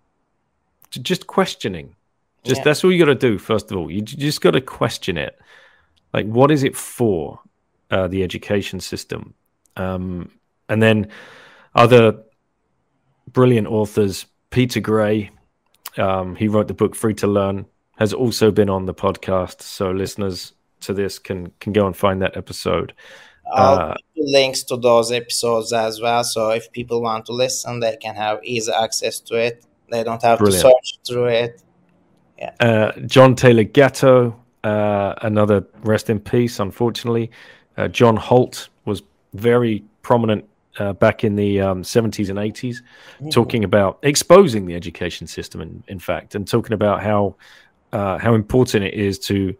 to 0.91 0.99
just 0.99 1.27
questioning. 1.27 1.95
Just 2.43 2.59
yeah. 2.59 2.63
that's 2.63 2.83
all 2.83 2.91
you 2.91 2.99
got 2.99 3.05
to 3.05 3.15
do. 3.15 3.37
First 3.37 3.71
of 3.71 3.77
all, 3.77 3.91
you 3.91 4.01
just 4.01 4.41
got 4.41 4.51
to 4.51 4.61
question 4.61 5.15
it 5.15 5.39
like 6.13 6.25
what 6.25 6.51
is 6.51 6.63
it 6.63 6.75
for 6.75 7.39
uh, 7.89 8.07
the 8.07 8.23
education 8.23 8.79
system? 8.79 9.33
Um, 9.75 10.31
and 10.69 10.81
then 10.81 11.07
other 11.75 12.23
brilliant 13.27 13.67
authors 13.67 14.25
peter 14.49 14.79
gray 14.79 15.29
um, 15.97 16.35
he 16.35 16.47
wrote 16.47 16.67
the 16.67 16.73
book 16.73 16.95
free 16.95 17.13
to 17.13 17.27
learn 17.27 17.65
has 17.97 18.13
also 18.13 18.51
been 18.51 18.69
on 18.69 18.85
the 18.85 18.93
podcast 18.93 19.61
so 19.61 19.91
listeners 19.91 20.53
to 20.79 20.93
this 20.93 21.19
can 21.19 21.51
can 21.59 21.73
go 21.73 21.85
and 21.85 21.95
find 21.95 22.21
that 22.21 22.35
episode. 22.35 22.93
I'll 23.53 23.75
uh, 23.75 23.95
links 24.15 24.63
to 24.63 24.77
those 24.77 25.11
episodes 25.11 25.73
as 25.73 25.99
well 25.99 26.23
so 26.23 26.49
if 26.49 26.71
people 26.71 27.01
want 27.01 27.25
to 27.25 27.33
listen 27.33 27.79
they 27.79 27.97
can 27.97 28.15
have 28.15 28.39
easy 28.43 28.71
access 28.71 29.19
to 29.21 29.35
it. 29.35 29.65
They 29.89 30.03
don't 30.03 30.21
have 30.21 30.39
brilliant. 30.39 30.63
to 30.63 30.69
search 30.69 30.99
through 31.05 31.25
it. 31.27 31.61
Yeah. 32.37 32.53
Uh, 32.59 32.91
john 33.05 33.35
taylor 33.35 33.63
gatto 33.63 34.40
uh, 34.63 35.15
another 35.21 35.65
rest 35.83 36.09
in 36.09 36.19
peace, 36.19 36.59
unfortunately. 36.59 37.31
Uh, 37.77 37.87
John 37.87 38.15
Holt 38.15 38.69
was 38.85 39.03
very 39.33 39.83
prominent 40.01 40.45
uh, 40.77 40.93
back 40.93 41.23
in 41.23 41.35
the 41.35 41.61
um, 41.61 41.83
70s 41.83 42.29
and 42.29 42.39
80s, 42.39 42.77
mm-hmm. 42.77 43.29
talking 43.29 43.63
about 43.63 43.99
exposing 44.03 44.65
the 44.65 44.75
education 44.75 45.27
system, 45.27 45.61
in, 45.61 45.83
in 45.87 45.99
fact, 45.99 46.35
and 46.35 46.47
talking 46.47 46.73
about 46.73 47.01
how 47.01 47.35
uh, 47.91 48.17
how 48.17 48.33
important 48.35 48.85
it 48.85 48.93
is 48.93 49.19
to 49.19 49.53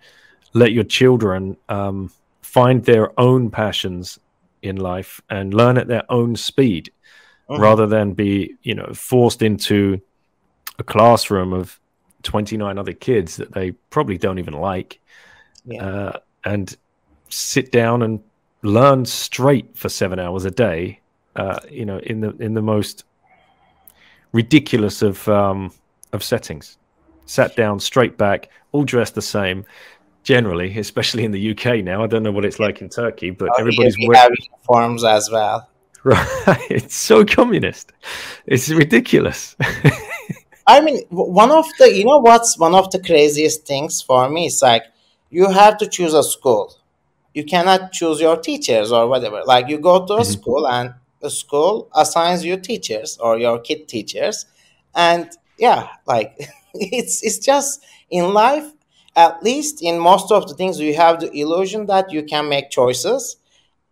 let 0.53 0.72
your 0.72 0.86
children 0.86 1.58
um, 1.67 2.10
find 2.41 2.86
their 2.86 3.20
own 3.20 3.50
passions 3.50 4.20
in 4.62 4.77
life 4.77 5.20
and 5.29 5.53
learn 5.53 5.77
at 5.77 5.88
their 5.88 6.10
own 6.10 6.36
speed, 6.38 6.91
mm-hmm. 7.50 7.62
rather 7.62 7.88
than 7.88 8.13
be 8.13 8.55
you 8.63 8.75
know 8.75 8.93
forced 8.93 9.41
into 9.41 10.00
a 10.79 10.84
classroom 10.84 11.51
of 11.51 11.81
29 12.24 12.78
other 12.78 12.94
kids 12.94 13.38
that 13.38 13.54
they 13.54 13.72
probably 13.90 14.18
don't 14.18 14.40
even 14.40 14.54
like 14.54 15.00
yeah. 15.66 15.86
uh, 15.86 16.20
and 16.46 16.75
sit 17.30 17.72
down 17.72 18.01
and 18.01 18.22
learn 18.63 19.06
straight 19.06 19.75
for 19.75 19.90
seven 19.90 20.20
hours 20.20 20.46
a 20.46 20.51
day 20.51 21.00
uh, 21.36 21.60
you 21.70 21.86
know 21.86 22.00
in 22.00 22.22
the 22.22 22.36
in 22.38 22.54
the 22.54 22.62
most 22.62 23.06
ridiculous 24.34 25.01
of 25.01 25.28
um, 25.28 25.72
of 26.13 26.24
settings. 26.24 26.78
Sat 27.25 27.56
down 27.56 27.80
straight 27.80 28.18
back 28.18 28.50
all 28.72 28.84
dressed 28.84 29.16
the 29.16 29.22
same. 29.22 29.66
Generally 30.24 30.78
especially 30.78 31.24
in 31.24 31.32
the 31.32 31.50
uk 31.50 31.84
now 31.84 32.04
i 32.04 32.06
don't 32.06 32.22
know 32.22 32.32
what 32.32 32.46
it's 32.46 32.60
like 32.60 32.80
in 32.80 32.90
turkey 32.90 33.32
but 33.32 33.50
oh, 33.50 33.56
everybody's 33.58 33.98
wearing 34.08 34.30
uniforms 34.51 35.04
as 35.04 35.30
well. 35.32 35.68
Right 36.04 36.28
it's 36.70 36.96
so 36.96 37.25
communist. 37.25 37.92
It's 38.46 38.70
ridiculous 38.70 39.56
I 40.72 40.80
mean, 40.80 41.04
one 41.10 41.51
of 41.51 41.66
the 41.80 41.94
you 41.94 42.06
know 42.06 42.20
what's 42.20 42.58
one 42.58 42.74
of 42.74 42.90
the 42.92 43.00
craziest 43.00 43.68
things 43.68 44.01
for 44.01 44.30
me 44.30 44.46
is 44.46 44.62
like 44.62 44.86
you 45.30 45.50
have 45.51 45.78
to 45.80 45.86
choose 45.86 46.13
a 46.13 46.24
school. 46.24 46.74
You 47.34 47.44
cannot 47.44 47.92
choose 47.92 48.22
your 48.22 48.38
teachers 48.38 48.90
or 48.90 49.10
whatever. 49.10 49.42
Like 49.46 49.68
you 49.68 49.78
go 49.80 50.06
to 50.06 50.13
a 50.13 50.22
mm-hmm. 50.22 50.32
school 50.32 50.66
and 50.70 50.94
the 51.20 51.30
school 51.30 51.90
assigns 51.94 52.46
you 52.46 52.56
teachers 52.56 53.18
or 53.18 53.38
your 53.38 53.60
kid 53.60 53.90
teachers, 53.90 54.46
and 54.96 55.30
yeah, 55.58 55.90
like 56.08 56.40
it's 56.74 57.22
it's 57.22 57.40
just 57.40 57.84
in 58.10 58.34
life. 58.34 58.72
At 59.13 59.44
least 59.44 59.84
in 59.84 60.00
most 60.00 60.32
of 60.32 60.48
the 60.48 60.54
things, 60.54 60.80
you 60.80 60.96
have 60.96 61.20
the 61.20 61.30
illusion 61.38 61.86
that 61.88 62.13
you 62.13 62.24
can 62.24 62.48
make 62.48 62.70
choices. 62.70 63.36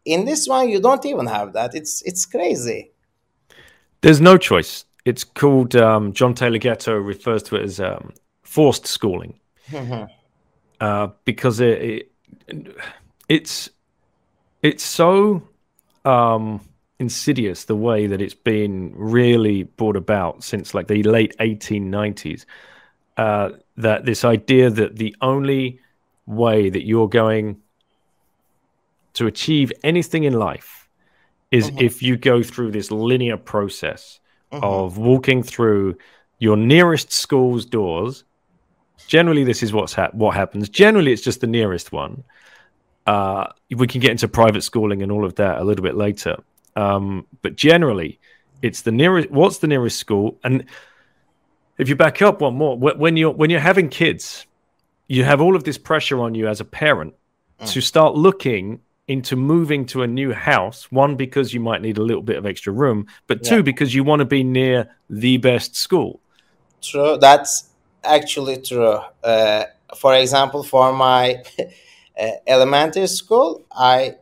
In 0.06 0.24
this 0.24 0.48
one, 0.48 0.70
you 0.70 0.80
don't 0.80 1.06
even 1.06 1.26
have 1.26 1.52
that. 1.54 1.76
It's 1.76 2.02
it's 2.04 2.26
crazy. 2.26 2.92
There's 4.00 4.22
no 4.22 4.38
choice 4.38 4.86
it's 5.06 5.24
called 5.24 5.76
um, 5.76 6.14
John 6.14 6.34
Taylor 6.34 6.58
Gatto 6.58 6.96
refers 6.96 7.44
to 7.44 7.56
it 7.56 7.64
as 7.64 7.80
um, 7.80 8.14
forced 8.44 8.86
schooling 8.86 9.40
mm-hmm. 9.70 10.12
uh, 10.80 11.08
because 11.26 11.60
it, 11.60 12.12
it, 12.48 12.78
it's 13.28 13.70
it's 14.62 14.84
so 14.84 15.42
um, 16.06 16.62
insidious 17.00 17.66
the 17.66 17.76
way 17.76 18.08
that 18.08 18.22
it's 18.22 18.34
been 18.34 18.94
really 18.96 19.64
brought 19.64 19.96
about 19.96 20.44
since 20.44 20.74
like 20.74 20.88
the 20.88 21.02
late 21.04 21.34
1890s 21.40 22.46
uh, 23.18 23.52
that 23.78 24.06
this 24.06 24.26
idea 24.26 24.70
that 24.70 24.98
the 24.98 25.16
only 25.22 25.80
way 26.26 26.70
that 26.70 26.86
you're 26.86 27.10
going 27.10 27.58
to 29.14 29.28
achieve 29.28 29.72
anything 29.84 30.24
in 30.26 30.34
life 30.34 30.88
is 31.52 31.68
mm-hmm. 31.68 31.80
if 31.80 32.04
you 32.04 32.16
go 32.18 32.44
through 32.44 32.72
this 32.72 32.92
linear 32.92 33.38
process 33.38 34.20
mm-hmm. 34.52 34.64
of 34.64 34.98
walking 34.98 35.44
through 35.44 35.98
your 36.40 36.58
nearest 36.58 37.12
school's 37.12 37.66
doors. 37.66 38.24
Generally, 39.08 39.44
this 39.44 39.64
is 39.64 39.74
what's 39.74 39.94
ha- 39.94 40.10
what 40.14 40.36
happens. 40.36 40.70
Generally, 40.70 41.14
it's 41.14 41.22
just 41.22 41.42
the 41.42 41.48
nearest 41.48 41.92
one. 41.92 42.24
Uh, 43.06 43.48
we 43.76 43.88
can 43.88 44.02
get 44.02 44.12
into 44.12 44.28
private 44.28 44.62
schooling 44.62 45.02
and 45.02 45.12
all 45.12 45.26
of 45.26 45.36
that 45.36 45.60
a 45.60 45.64
little 45.64 45.84
bit 45.84 45.96
later. 45.96 46.38
Um, 46.76 47.26
but 47.42 47.56
generally, 47.56 48.20
it's 48.62 48.82
the 48.82 48.92
nearest. 48.92 49.32
What's 49.32 49.60
the 49.60 49.68
nearest 49.68 49.98
school? 49.98 50.38
And 50.44 50.66
if 51.78 51.90
you 51.90 51.96
back 51.96 52.22
up 52.22 52.42
one 52.42 52.56
more, 52.56 52.78
when 52.78 53.18
you're 53.18 53.32
when 53.32 53.50
you're 53.50 53.60
having 53.60 53.90
kids, 53.90 54.46
you 55.08 55.24
have 55.24 55.42
all 55.42 55.56
of 55.56 55.64
this 55.64 55.78
pressure 55.78 56.20
on 56.20 56.36
you 56.36 56.48
as 56.48 56.62
a 56.62 56.66
parent 56.66 57.16
mm. 57.60 57.72
to 57.72 57.82
start 57.82 58.16
looking 58.16 58.80
into 59.10 59.36
moving 59.36 59.88
to 59.88 60.04
a 60.04 60.08
new 60.08 60.32
house 60.32 60.92
one 60.92 61.16
because 61.16 61.52
you 61.52 61.60
might 61.60 61.82
need 61.82 61.98
a 61.98 62.04
little 62.04 62.22
bit 62.22 62.38
of 62.38 62.46
extra 62.46 62.72
room 62.72 63.08
but 63.26 63.44
two 63.44 63.56
yeah. 63.56 63.62
because 63.64 63.94
you 63.94 64.04
want 64.04 64.20
to 64.20 64.26
be 64.26 64.44
near 64.44 64.88
the 65.10 65.36
best 65.38 65.76
school 65.76 66.22
true 66.80 67.18
that's 67.20 67.72
actually 68.04 68.58
true 68.62 69.00
uh, 69.24 69.64
for 69.98 70.14
example 70.14 70.64
for 70.64 70.94
my 70.94 71.44
uh, 72.22 72.28
elementary 72.46 73.08
school 73.08 73.66
i 73.72 74.16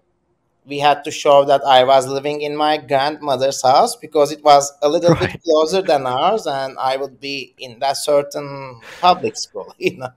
we 0.65 0.79
had 0.79 1.03
to 1.03 1.11
show 1.11 1.43
that 1.43 1.61
i 1.65 1.83
was 1.83 2.07
living 2.07 2.39
in 2.39 2.55
my 2.55 2.77
grandmother's 2.77 3.61
house 3.61 3.93
because 3.97 4.31
it 4.31 4.41
was 4.41 4.71
a 4.81 4.87
little 4.87 5.11
right. 5.11 5.33
bit 5.33 5.43
closer 5.43 5.81
than 5.81 6.07
ours 6.07 6.47
and 6.47 6.77
i 6.79 6.95
would 6.95 7.19
be 7.19 7.53
in 7.59 7.77
that 7.79 7.97
certain 7.97 8.79
public 9.01 9.35
school 9.35 9.75
you 9.77 9.97
know 9.97 10.09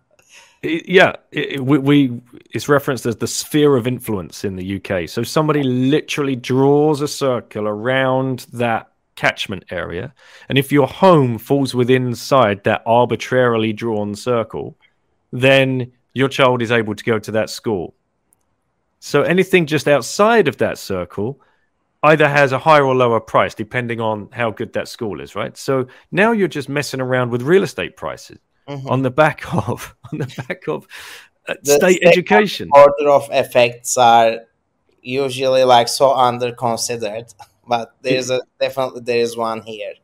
yeah, 0.63 1.17
it, 1.33 1.65
we, 1.65 1.79
we, 1.79 2.23
it's 2.51 2.69
referenced 2.69 3.07
as 3.07 3.17
the 3.17 3.27
sphere 3.27 3.77
of 3.77 3.87
influence 3.87 4.45
in 4.45 4.57
the 4.57 4.77
UK. 4.77 5.09
So 5.09 5.23
somebody 5.23 5.63
literally 5.63 6.37
draws 6.37 7.01
a 7.01 7.09
circle 7.09 7.67
around 7.67 8.47
that 8.53 8.93
catchment 9.17 9.65
area, 9.71 10.13
and 10.49 10.59
if 10.59 10.71
your 10.71 10.87
home 10.87 11.39
falls 11.39 11.75
within 11.75 12.07
inside 12.07 12.65
that 12.65 12.83
arbitrarily 12.85 13.73
drawn 13.73 14.15
circle, 14.15 14.77
then 15.33 15.93
your 16.13 16.29
child 16.29 16.61
is 16.61 16.71
able 16.71 16.95
to 16.95 17.05
go 17.05 17.19
to 17.19 17.31
that 17.31 17.49
school. 17.49 17.95
So 18.99 19.23
anything 19.23 19.65
just 19.65 19.89
outside 19.89 20.47
of 20.47 20.59
that 20.59 20.77
circle 20.77 21.41
either 22.03 22.29
has 22.29 22.53
a 22.53 22.59
higher 22.59 22.85
or 22.85 22.95
lower 22.95 23.21
price 23.21 23.55
depending 23.55 24.01
on 24.01 24.29
how 24.33 24.51
good 24.51 24.73
that 24.75 24.89
school 24.89 25.21
is, 25.21 25.35
right? 25.35 25.57
So 25.57 25.87
now 26.11 26.33
you're 26.33 26.49
just 26.49 26.69
messing 26.69 27.01
around 27.01 27.31
with 27.31 27.43
real 27.43 27.63
estate 27.63 27.97
prices 27.97 28.39
mm-hmm. 28.71 28.89
on 28.89 29.03
the 29.03 29.11
back 29.11 29.55
of 29.69 29.95
on 30.13 30.19
the 30.19 30.45
back 30.49 30.69
of 30.69 30.87
uh, 31.49 31.55
state, 31.63 31.81
state 31.81 32.03
education. 32.03 32.69
Order 32.73 33.11
of 33.11 33.29
effects 33.33 33.97
are 33.97 34.41
usually 35.03 35.65
like 35.65 35.89
so 35.89 36.13
under 36.15 36.53
considered, 36.53 37.27
but 37.69 37.95
there's 38.03 38.31
a 38.31 38.41
definitely 38.61 39.03
there 39.03 39.21
is 39.21 39.37
one 39.37 39.63
here. 39.63 39.95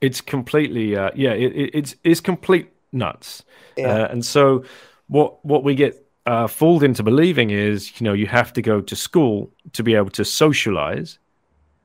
It's 0.00 0.20
completely 0.20 0.96
uh, 0.96 1.10
yeah, 1.14 1.32
it, 1.32 1.52
it, 1.52 1.70
it's 1.74 1.96
it's 2.04 2.20
complete 2.20 2.70
nuts, 2.92 3.44
yeah. 3.76 3.88
Uh, 3.88 4.08
and 4.08 4.24
so 4.24 4.64
what 5.08 5.44
what 5.44 5.64
we 5.64 5.74
get 5.74 6.06
uh, 6.26 6.46
fooled 6.46 6.82
into 6.82 7.02
believing 7.02 7.50
is 7.50 8.00
you 8.00 8.04
know 8.04 8.12
you 8.12 8.26
have 8.26 8.52
to 8.54 8.62
go 8.62 8.80
to 8.80 8.96
school 8.96 9.50
to 9.72 9.82
be 9.82 9.94
able 9.94 10.10
to 10.10 10.24
socialize. 10.24 11.18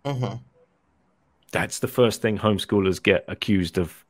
Mm-hmm. 0.06 0.38
That's 1.52 1.80
the 1.80 1.88
first 1.88 2.22
thing 2.22 2.38
homeschoolers 2.38 3.02
get 3.02 3.26
accused 3.28 3.78
of 3.78 4.06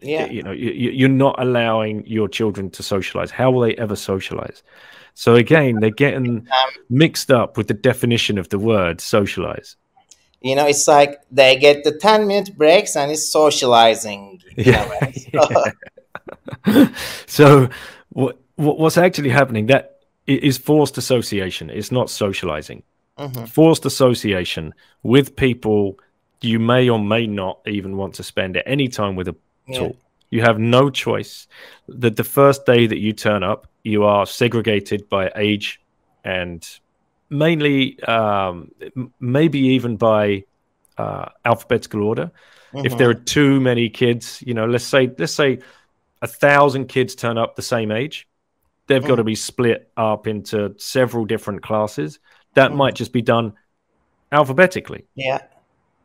yeah. 0.00 0.26
you 0.26 0.42
know 0.42 0.52
you, 0.52 1.06
are 1.06 1.08
not 1.08 1.36
allowing 1.38 2.06
your 2.06 2.28
children 2.28 2.70
to 2.70 2.82
socialize. 2.82 3.30
How 3.30 3.50
will 3.50 3.62
they 3.62 3.74
ever 3.76 3.96
socialize? 3.96 4.62
So 5.14 5.34
again 5.34 5.80
they're 5.80 5.90
getting 5.90 6.38
um, 6.38 6.70
mixed 6.88 7.30
up 7.30 7.56
with 7.56 7.68
the 7.68 7.74
definition 7.74 8.38
of 8.38 8.48
the 8.48 8.58
word 8.58 9.00
socialize. 9.00 9.76
You 10.40 10.54
know 10.54 10.66
it's 10.66 10.86
like 10.86 11.20
they 11.30 11.56
get 11.56 11.84
the 11.84 11.92
10 11.92 12.26
minute 12.26 12.56
breaks 12.56 12.96
and 12.96 13.10
it's 13.10 13.28
socializing 13.28 14.40
yeah, 14.56 15.12
yeah. 15.32 16.88
so 17.26 17.68
what, 18.10 18.38
what's 18.56 18.96
actually 18.96 19.30
happening 19.30 19.66
that 19.66 20.00
is 20.26 20.58
forced 20.58 20.98
association. 20.98 21.70
It's 21.70 21.92
not 21.92 22.10
socializing. 22.10 22.82
Mm-hmm. 23.18 23.46
forced 23.46 23.84
association 23.84 24.72
with 25.02 25.34
people 25.34 25.98
you 26.40 26.60
may 26.60 26.88
or 26.88 27.00
may 27.00 27.26
not 27.26 27.58
even 27.66 27.96
want 27.96 28.14
to 28.14 28.22
spend 28.22 28.62
any 28.64 28.86
time 28.86 29.16
with 29.16 29.26
a 29.26 29.34
yeah. 29.68 29.92
You 30.30 30.42
have 30.42 30.58
no 30.58 30.90
choice. 30.90 31.46
That 31.88 32.16
the 32.16 32.24
first 32.24 32.66
day 32.66 32.86
that 32.86 32.98
you 32.98 33.12
turn 33.12 33.42
up, 33.42 33.66
you 33.82 34.04
are 34.04 34.26
segregated 34.26 35.08
by 35.08 35.32
age 35.34 35.80
and 36.24 36.66
mainly, 37.30 38.02
um, 38.02 38.70
maybe 39.20 39.58
even 39.58 39.96
by 39.96 40.44
uh, 40.98 41.26
alphabetical 41.44 42.02
order. 42.02 42.30
Mm-hmm. 42.72 42.86
If 42.86 42.98
there 42.98 43.08
are 43.08 43.14
too 43.14 43.60
many 43.60 43.88
kids, 43.88 44.42
you 44.46 44.52
know, 44.52 44.66
let's 44.66 44.84
say 44.84 45.10
let's 45.18 45.32
say 45.32 45.60
a 46.20 46.26
thousand 46.26 46.88
kids 46.88 47.14
turn 47.14 47.38
up 47.38 47.56
the 47.56 47.62
same 47.62 47.90
age, 47.90 48.28
they've 48.86 49.00
mm-hmm. 49.00 49.08
got 49.08 49.16
to 49.16 49.24
be 49.24 49.34
split 49.34 49.90
up 49.96 50.26
into 50.26 50.74
several 50.76 51.24
different 51.24 51.62
classes. 51.62 52.18
That 52.54 52.68
mm-hmm. 52.68 52.78
might 52.78 52.94
just 52.94 53.12
be 53.12 53.22
done 53.22 53.54
alphabetically. 54.30 55.06
Yeah. 55.14 55.40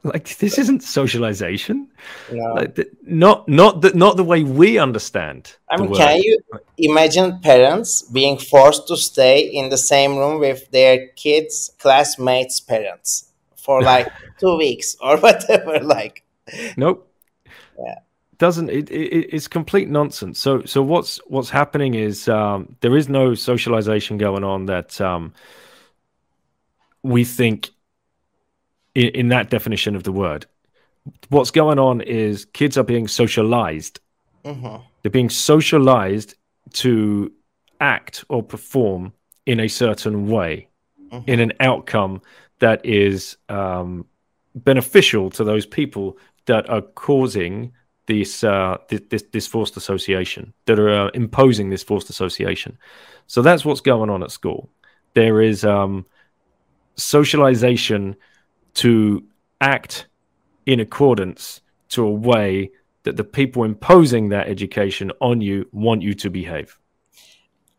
Like 0.04 0.38
this 0.38 0.58
isn't 0.58 0.84
socialization. 0.84 1.88
No. 2.30 2.54
Like, 2.56 2.78
not 3.04 3.48
not 3.48 3.82
the 3.82 3.94
not 3.94 4.18
the 4.18 4.24
way 4.24 4.44
we 4.44 4.78
understand. 4.78 5.56
I 5.70 5.78
mean, 5.78 5.96
can 5.96 6.18
you 6.18 6.40
imagine 6.78 7.40
parents 7.40 8.02
being 8.02 8.38
forced 8.38 8.88
to 8.90 8.98
stay 8.98 9.40
in 9.40 9.70
the 9.70 9.78
same 9.78 10.18
room 10.18 10.42
with 10.42 10.70
their 10.72 11.08
kids' 11.16 11.72
classmates' 11.80 12.60
parents 12.60 13.32
for 13.56 13.82
like 13.92 14.10
two 14.40 14.58
weeks 14.58 14.98
or 15.00 15.18
whatever? 15.26 15.80
Like, 15.80 16.24
nope. 16.76 17.10
Yeah. 17.80 18.00
Doesn't 18.40 18.70
it, 18.70 18.92
it? 18.92 19.34
It's 19.34 19.48
complete 19.48 19.88
nonsense. 19.88 20.38
So 20.38 20.64
so 20.66 20.82
what's 20.82 21.22
what's 21.28 21.50
happening 21.50 21.94
is 21.94 22.28
um, 22.28 22.76
there 22.82 22.98
is 22.98 23.08
no 23.08 23.36
socialization 23.36 24.18
going 24.18 24.44
on 24.44 24.66
that 24.66 25.00
um, 25.00 25.34
we 27.04 27.24
think 27.24 27.70
in, 28.96 29.08
in 29.10 29.28
that 29.30 29.50
definition 29.50 29.96
of 29.96 30.04
the 30.04 30.12
word. 30.12 30.46
What's 31.30 31.52
going 31.52 31.80
on 31.80 32.02
is 32.02 32.46
kids 32.46 32.78
are 32.78 32.84
being 32.84 33.08
socialized. 33.08 34.00
Mm-hmm. 34.46 34.78
They're 35.02 35.12
being 35.12 35.30
socialized 35.30 36.36
to 36.74 37.32
act 37.80 38.24
or 38.30 38.42
perform 38.42 39.14
in 39.46 39.60
a 39.60 39.68
certain 39.68 40.28
way, 40.28 40.70
mm-hmm. 41.12 41.30
in 41.30 41.40
an 41.40 41.54
outcome 41.60 42.22
that 42.60 42.86
is 42.86 43.36
um, 43.50 44.06
beneficial 44.56 45.30
to 45.32 45.44
those 45.44 45.66
people 45.66 46.18
that 46.46 46.70
are 46.70 46.82
causing 46.82 47.74
this, 48.06 48.44
uh, 48.44 48.78
this, 48.90 49.24
this 49.32 49.48
forced 49.48 49.76
association, 49.78 50.54
that 50.66 50.80
are 50.80 51.08
uh, 51.08 51.10
imposing 51.14 51.70
this 51.70 51.84
forced 51.84 52.10
association. 52.10 52.78
So 53.28 53.42
that's 53.42 53.66
what's 53.66 53.82
going 53.82 54.10
on 54.10 54.24
at 54.24 54.32
school. 54.32 54.70
There 55.14 55.42
is 55.42 55.64
um, 55.64 56.06
socialization 56.96 58.16
to 58.76 59.24
act 59.62 60.08
in 60.66 60.80
accordance 60.80 61.62
to 61.90 62.04
a 62.04 62.12
way 62.12 62.72
that 63.04 63.18
the 63.18 63.24
people 63.24 63.64
imposing 63.64 64.30
that 64.30 64.48
education 64.48 65.12
on 65.20 65.42
you 65.42 65.68
want 65.72 66.02
you 66.02 66.14
to 66.14 66.30
behave. 66.30 66.78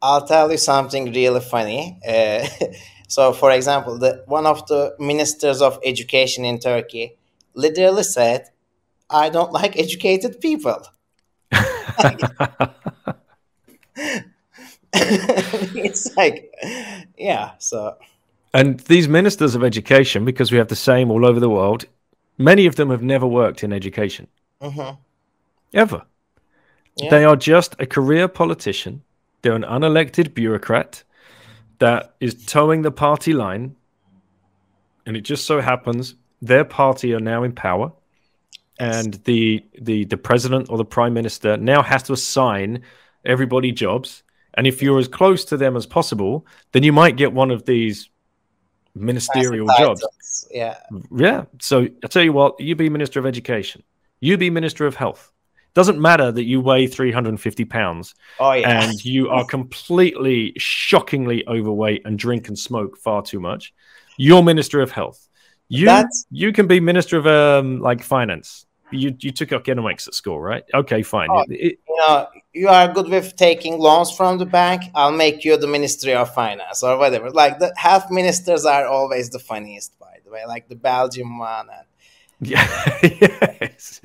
I'll 0.03 0.27
tell 0.27 0.51
you 0.51 0.59
something 0.59 1.13
really 1.13 1.41
funny. 1.41 1.99
Uh, 2.07 2.47
so, 3.09 3.33
for 3.33 3.51
example, 3.51 3.99
the, 3.99 4.23
one 4.27 4.47
of 4.47 4.67
the 4.67 4.95
ministers 4.99 5.63
of 5.63 5.79
education 5.85 6.45
in 6.45 6.59
Turkey 6.59 7.17
literally 7.55 8.03
said, 8.03 8.51
I 9.09 9.31
don't 9.31 9.53
like 9.61 9.79
educated 9.79 10.41
people. 10.41 10.87
it's 14.93 16.15
like, 16.17 16.53
yeah, 17.17 17.53
so. 17.59 17.97
And 18.55 18.79
these 18.81 19.09
ministers 19.09 19.57
of 19.57 19.65
education, 19.65 20.25
because 20.25 20.53
we 20.53 20.59
have 20.59 20.69
the 20.69 20.77
same 20.77 21.11
all 21.11 21.27
over 21.27 21.41
the 21.41 21.51
world, 21.51 21.87
many 22.39 22.67
of 22.67 22.77
them 22.77 22.89
have 22.91 23.03
never 23.03 23.27
worked 23.27 23.65
in 23.65 23.73
education. 23.73 24.29
Mm-hmm. 24.63 24.95
Ever. 25.75 26.05
Yeah. 26.97 27.11
They 27.11 27.25
are 27.25 27.35
just 27.35 27.75
a 27.81 27.87
career 27.87 28.29
politician. 28.29 29.03
They're 29.43 29.57
an 29.57 29.65
unelected 29.65 30.35
bureaucrat 30.35 31.03
that 31.81 32.15
is 32.21 32.47
toeing 32.47 32.83
the 32.83 32.93
party 32.93 33.33
line. 33.33 33.75
And 35.05 35.17
it 35.17 35.23
just 35.23 35.47
so 35.47 35.61
happens 35.61 36.15
their 36.41 36.65
party 36.65 37.13
are 37.13 37.21
now 37.21 37.43
in 37.43 37.53
power. 37.53 37.93
And 38.79 39.15
the, 39.25 39.65
the, 39.81 40.05
the 40.05 40.17
president 40.17 40.71
or 40.71 40.79
the 40.79 40.85
prime 40.85 41.13
minister 41.13 41.57
now 41.57 41.83
has 41.83 42.05
to 42.05 42.13
assign 42.13 42.83
everybody 43.25 43.73
jobs. 43.73 44.23
And 44.55 44.67
if 44.69 44.81
you're 44.81 45.01
as 45.01 45.09
close 45.09 45.45
to 45.47 45.57
them 45.57 45.77
as 45.77 45.87
possible, 45.87 46.47
then 46.71 46.85
you 46.85 46.93
might 46.93 47.17
get 47.17 47.33
one 47.33 47.51
of 47.51 47.65
these 47.65 48.11
ministerial 48.95 49.67
jobs. 49.79 50.47
Yeah. 50.51 50.79
Yeah. 51.15 51.45
So 51.61 51.89
I 52.03 52.07
tell 52.09 52.23
you 52.23 52.33
what, 52.33 52.61
you 52.61 52.75
be 52.77 52.89
Minister 52.89 53.21
of 53.21 53.27
Education, 53.27 53.83
you 54.21 54.37
be 54.37 54.51
Minister 54.51 54.87
of 54.87 54.95
Health. 54.95 55.31
Doesn't 55.75 56.01
matter 56.01 56.31
that 56.31 56.45
you 56.45 56.61
weigh 56.61 56.87
350 56.87 57.65
pounds 57.65 58.15
oh, 58.39 58.53
yeah. 58.53 58.85
and 58.85 59.05
you 59.05 59.29
are 59.31 59.45
completely 59.45 60.53
shockingly 60.57 61.45
overweight 61.49 62.03
and 62.05 62.17
drink 62.17 62.47
and 62.47 62.57
smoke 62.57 62.97
far 62.97 63.23
too 63.23 63.41
much. 63.41 63.75
You're 64.17 64.43
Minister 64.43 64.81
of 64.81 64.93
Health. 64.93 65.29
You 65.69 65.87
That's... 65.87 66.27
you 66.31 66.53
can 66.53 66.69
be 66.69 66.79
Minister 66.79 67.17
of 67.17 67.27
um, 67.27 67.81
like 67.81 68.05
Finance 68.05 68.67
you 68.95 69.17
you 69.21 69.33
took 69.33 69.53
economics 69.53 70.09
at 70.09 70.15
school, 70.15 70.41
right? 70.41 70.65
Okay, 70.73 71.03
fine. 71.03 71.29
Oh, 71.31 71.45
it, 71.49 71.79
you 71.89 71.97
know, 71.99 72.27
you 72.55 72.69
are 72.69 72.93
good 72.93 73.09
with 73.09 73.37
taking 73.37 73.79
loans 73.79 74.13
from 74.13 74.39
the 74.39 74.47
bank. 74.47 74.85
I'll 74.95 75.13
make 75.13 75.45
you 75.45 75.57
the 75.57 75.67
Ministry 75.67 76.15
of 76.15 76.33
Finance 76.33 76.83
or 76.83 76.97
whatever. 76.97 77.31
Like 77.31 77.59
the 77.59 77.75
health 77.77 78.11
ministers 78.11 78.65
are 78.65 78.87
always 78.87 79.31
the 79.31 79.41
funniest, 79.41 79.99
by 79.99 80.19
the 80.25 80.31
way. 80.31 80.47
Like 80.47 80.69
the 80.69 80.77
belgian 80.77 81.39
one. 81.39 81.69
And... 81.69 81.87
Yeah, 82.41 82.67
yes. 83.03 84.03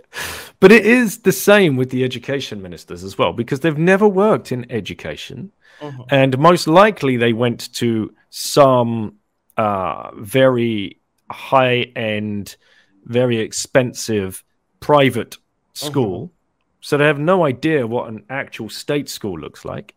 But 0.59 0.71
it 0.71 0.85
is 0.85 1.19
the 1.19 1.31
same 1.31 1.75
with 1.75 1.89
the 1.89 2.03
education 2.03 2.61
ministers 2.61 3.03
as 3.03 3.17
well 3.17 3.33
because 3.33 3.59
they've 3.59 3.77
never 3.77 4.07
worked 4.07 4.51
in 4.51 4.71
education, 4.71 5.51
mm-hmm. 5.81 6.03
and 6.09 6.37
most 6.37 6.67
likely 6.67 7.17
they 7.17 7.33
went 7.33 7.73
to 7.75 8.13
some 8.29 9.15
uh, 9.57 10.11
very 10.15 11.01
high 11.29 11.91
end, 11.95 12.55
very 13.03 13.39
expensive 13.39 14.43
private 14.79 15.37
school, 15.73 16.27
mm-hmm. 16.27 16.38
So 16.81 16.97
they 16.97 17.05
have 17.05 17.19
no 17.19 17.45
idea 17.45 17.85
what 17.85 18.09
an 18.09 18.23
actual 18.29 18.69
state 18.69 19.09
school 19.09 19.39
looks 19.39 19.65
like, 19.65 19.95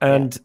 and 0.00 0.38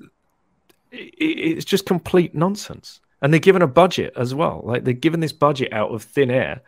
yeah. 0.91 0.99
it, 0.99 1.57
it's 1.57 1.65
just 1.65 1.85
complete 1.85 2.35
nonsense. 2.35 3.01
And 3.21 3.33
they're 3.33 3.39
given 3.41 3.61
a 3.61 3.67
budget 3.67 4.13
as 4.15 4.33
well, 4.33 4.61
like 4.63 4.85
they're 4.85 4.93
given 4.93 5.19
this 5.19 5.33
budget 5.33 5.73
out 5.73 5.91
of 5.91 6.03
thin 6.03 6.31
air. 6.31 6.61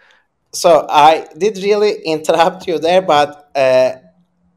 So 0.51 0.85
I 0.89 1.27
did 1.37 1.57
really 1.57 2.01
interrupt 2.03 2.67
you 2.67 2.77
there, 2.77 3.01
but 3.01 3.49
uh, 3.55 3.93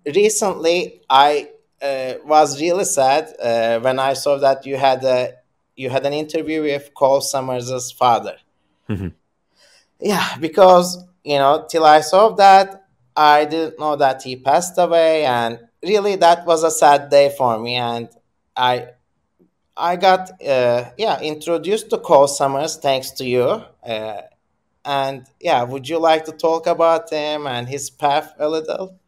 recently 0.04 1.02
I 1.08 1.50
uh, 1.80 2.14
was 2.24 2.60
really 2.60 2.84
sad 2.84 3.32
uh, 3.40 3.78
when 3.80 3.98
I 3.98 4.14
saw 4.14 4.38
that 4.38 4.66
you 4.66 4.76
had 4.76 5.04
a 5.04 5.34
you 5.76 5.90
had 5.90 6.06
an 6.06 6.12
interview 6.12 6.62
with 6.62 6.94
Cole 6.94 7.20
Summers' 7.20 7.92
father. 7.92 8.36
Mm-hmm. 8.88 9.08
Yeah, 10.00 10.36
because 10.38 11.04
you 11.24 11.38
know, 11.38 11.66
till 11.68 11.84
I 11.84 12.00
saw 12.00 12.30
that, 12.30 12.83
I 13.16 13.44
didn't 13.44 13.78
know 13.78 13.96
that 13.96 14.22
he 14.22 14.36
passed 14.36 14.76
away, 14.78 15.24
and 15.24 15.58
really, 15.82 16.16
that 16.16 16.46
was 16.46 16.64
a 16.64 16.70
sad 16.70 17.10
day 17.10 17.32
for 17.36 17.58
me. 17.58 17.76
And 17.76 18.08
I, 18.56 18.88
I 19.76 19.96
got 19.96 20.30
uh, 20.42 20.90
yeah 20.98 21.20
introduced 21.20 21.90
to 21.90 21.98
Cole 21.98 22.28
Summers 22.28 22.76
thanks 22.76 23.12
to 23.12 23.24
you. 23.24 23.62
Uh, 23.86 24.22
and 24.84 25.26
yeah, 25.40 25.62
would 25.62 25.88
you 25.88 25.98
like 25.98 26.24
to 26.26 26.32
talk 26.32 26.66
about 26.66 27.10
him 27.10 27.46
and 27.46 27.68
his 27.68 27.88
path 27.88 28.34
a 28.38 28.48
little? 28.48 28.98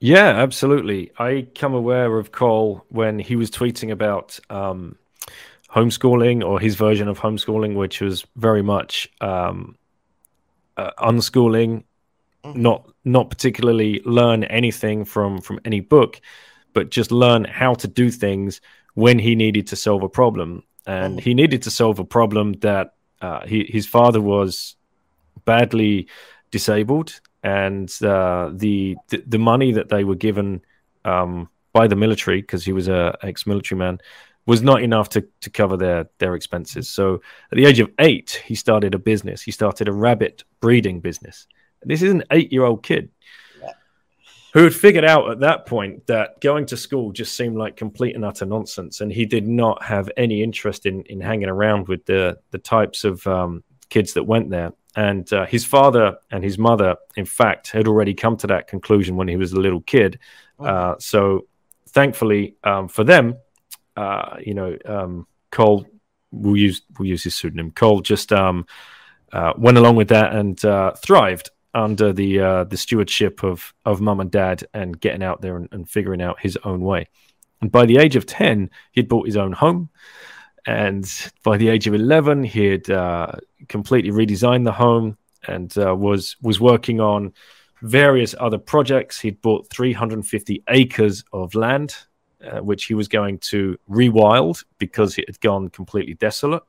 Yeah, 0.00 0.30
absolutely. 0.30 1.12
I 1.18 1.46
come 1.54 1.74
aware 1.74 2.18
of 2.18 2.32
Cole 2.32 2.84
when 2.88 3.20
he 3.20 3.36
was 3.36 3.52
tweeting 3.52 3.92
about 3.92 4.40
um, 4.50 4.96
homeschooling 5.70 6.44
or 6.44 6.58
his 6.58 6.74
version 6.74 7.06
of 7.06 7.20
homeschooling, 7.20 7.76
which 7.76 8.00
was 8.00 8.26
very 8.34 8.62
much 8.62 9.08
um, 9.20 9.76
uh, 10.76 10.90
unschooling, 10.98 11.84
mm-hmm. 12.44 12.62
not 12.62 12.91
not 13.04 13.30
particularly 13.30 14.00
learn 14.04 14.44
anything 14.44 15.04
from 15.04 15.40
from 15.40 15.60
any 15.64 15.80
book, 15.80 16.20
but 16.72 16.90
just 16.90 17.12
learn 17.12 17.44
how 17.44 17.74
to 17.74 17.88
do 17.88 18.10
things 18.10 18.60
when 18.94 19.18
he 19.18 19.34
needed 19.34 19.66
to 19.68 19.76
solve 19.76 20.02
a 20.02 20.08
problem, 20.08 20.62
and 20.86 21.20
he 21.20 21.34
needed 21.34 21.62
to 21.62 21.70
solve 21.70 21.98
a 21.98 22.04
problem 22.04 22.52
that 22.54 22.94
uh, 23.20 23.46
he, 23.46 23.64
his 23.68 23.86
father 23.86 24.20
was 24.20 24.76
badly 25.44 26.08
disabled 26.50 27.20
and 27.42 27.90
uh, 28.02 28.50
the, 28.52 28.96
the, 29.08 29.22
the 29.26 29.38
money 29.38 29.72
that 29.72 29.88
they 29.88 30.04
were 30.04 30.14
given 30.14 30.60
um, 31.04 31.48
by 31.72 31.86
the 31.86 31.96
military 31.96 32.40
because 32.40 32.64
he 32.64 32.72
was 32.72 32.88
a 32.88 33.16
ex-military 33.22 33.78
man 33.78 33.98
was 34.46 34.62
not 34.62 34.82
enough 34.82 35.08
to, 35.08 35.26
to 35.40 35.50
cover 35.50 35.76
their 35.76 36.08
their 36.18 36.34
expenses. 36.34 36.88
So 36.88 37.22
at 37.50 37.56
the 37.56 37.64
age 37.64 37.80
of 37.80 37.90
eight, 37.98 38.42
he 38.44 38.54
started 38.54 38.94
a 38.94 38.98
business. 38.98 39.40
He 39.40 39.52
started 39.52 39.88
a 39.88 39.92
rabbit 39.92 40.44
breeding 40.60 41.00
business. 41.00 41.46
This 41.84 42.02
is 42.02 42.12
an 42.12 42.24
eight 42.30 42.52
year 42.52 42.64
old 42.64 42.82
kid 42.82 43.10
who 44.52 44.64
had 44.64 44.74
figured 44.74 45.04
out 45.04 45.30
at 45.30 45.40
that 45.40 45.66
point 45.66 46.06
that 46.06 46.38
going 46.40 46.66
to 46.66 46.76
school 46.76 47.10
just 47.10 47.34
seemed 47.36 47.56
like 47.56 47.76
complete 47.76 48.14
and 48.14 48.24
utter 48.24 48.44
nonsense, 48.44 49.00
and 49.00 49.10
he 49.10 49.24
did 49.24 49.48
not 49.48 49.82
have 49.82 50.10
any 50.16 50.42
interest 50.42 50.86
in 50.86 51.02
in 51.04 51.20
hanging 51.20 51.48
around 51.48 51.88
with 51.88 52.04
the 52.06 52.38
the 52.50 52.58
types 52.58 53.04
of 53.04 53.26
um, 53.26 53.64
kids 53.88 54.12
that 54.14 54.24
went 54.24 54.50
there. 54.50 54.72
And 54.94 55.30
uh, 55.32 55.46
his 55.46 55.64
father 55.64 56.18
and 56.30 56.44
his 56.44 56.58
mother, 56.58 56.96
in 57.16 57.24
fact, 57.24 57.70
had 57.70 57.88
already 57.88 58.12
come 58.12 58.36
to 58.38 58.46
that 58.48 58.68
conclusion 58.68 59.16
when 59.16 59.26
he 59.26 59.36
was 59.36 59.52
a 59.52 59.60
little 59.60 59.80
kid. 59.80 60.18
Oh. 60.58 60.66
Uh, 60.66 60.94
so, 60.98 61.46
thankfully 61.88 62.56
um, 62.62 62.88
for 62.88 63.02
them, 63.02 63.36
uh, 63.96 64.36
you 64.38 64.52
know, 64.52 64.76
um, 64.84 65.26
Cole, 65.50 65.86
we'll 66.30 66.58
use 66.58 66.82
we'll 66.98 67.08
use 67.08 67.24
his 67.24 67.34
pseudonym. 67.34 67.70
Cole 67.70 68.02
just 68.02 68.34
um, 68.34 68.66
uh, 69.32 69.54
went 69.56 69.78
along 69.78 69.96
with 69.96 70.08
that 70.08 70.34
and 70.34 70.62
uh, 70.62 70.92
thrived 70.92 71.50
under 71.74 72.12
the 72.12 72.40
uh, 72.40 72.64
the 72.64 72.76
stewardship 72.76 73.42
of 73.42 73.74
of 73.84 74.00
mum 74.00 74.20
and 74.20 74.30
dad 74.30 74.64
and 74.74 75.00
getting 75.00 75.22
out 75.22 75.40
there 75.40 75.56
and, 75.56 75.68
and 75.72 75.88
figuring 75.88 76.22
out 76.22 76.40
his 76.40 76.58
own 76.64 76.80
way. 76.80 77.08
And 77.60 77.70
by 77.70 77.86
the 77.86 77.98
age 77.98 78.16
of 78.16 78.26
ten, 78.26 78.70
he'd 78.92 79.08
bought 79.08 79.26
his 79.26 79.36
own 79.36 79.52
home. 79.52 79.90
And 80.64 81.04
by 81.42 81.56
the 81.56 81.70
age 81.70 81.88
of 81.88 81.94
11 81.94 82.44
he 82.44 82.66
had 82.66 82.88
uh, 82.88 83.32
completely 83.68 84.12
redesigned 84.12 84.64
the 84.64 84.70
home 84.70 85.18
and 85.48 85.76
uh, 85.76 85.94
was 85.96 86.36
was 86.40 86.60
working 86.60 87.00
on 87.00 87.32
various 87.80 88.32
other 88.38 88.58
projects. 88.58 89.18
He'd 89.18 89.42
bought 89.42 89.68
350 89.70 90.62
acres 90.68 91.24
of 91.32 91.56
land 91.56 91.96
uh, 92.44 92.60
which 92.60 92.86
he 92.86 92.94
was 92.94 93.08
going 93.08 93.38
to 93.38 93.78
rewild 93.88 94.64
because 94.78 95.18
it 95.18 95.28
had 95.28 95.40
gone 95.40 95.68
completely 95.68 96.14
desolate. 96.14 96.62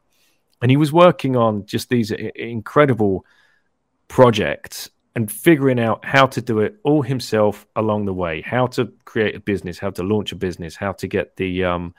And 0.62 0.70
he 0.70 0.78
was 0.78 0.94
working 0.94 1.36
on 1.36 1.66
just 1.66 1.90
these 1.90 2.12
incredible 2.12 3.26
projects 4.08 4.90
and 5.16 5.32
figuring 5.32 5.80
out 5.80 6.04
how 6.04 6.26
to 6.26 6.42
do 6.42 6.60
it 6.60 6.76
all 6.84 7.02
himself 7.02 7.68
along 7.76 8.06
the 8.06 8.14
way 8.14 8.42
how 8.42 8.66
to 8.66 8.92
create 9.06 9.36
a 9.36 9.40
business 9.40 9.78
how 9.78 9.90
to 9.92 10.02
launch 10.02 10.32
a 10.32 10.36
business 10.36 10.76
how 10.76 10.92
to 10.92 11.08
get 11.08 11.36
the 11.36 11.64
um, 11.64 11.94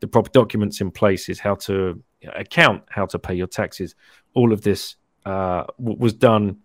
the 0.00 0.06
proper 0.06 0.30
documents 0.30 0.80
in 0.80 0.90
place, 0.90 1.28
is 1.28 1.40
how 1.40 1.54
to 1.54 2.02
account, 2.34 2.82
how 2.88 3.06
to 3.06 3.18
pay 3.18 3.34
your 3.34 3.46
taxes. 3.46 3.94
All 4.34 4.52
of 4.52 4.62
this 4.62 4.96
uh, 5.24 5.64
was 5.78 6.12
done 6.12 6.58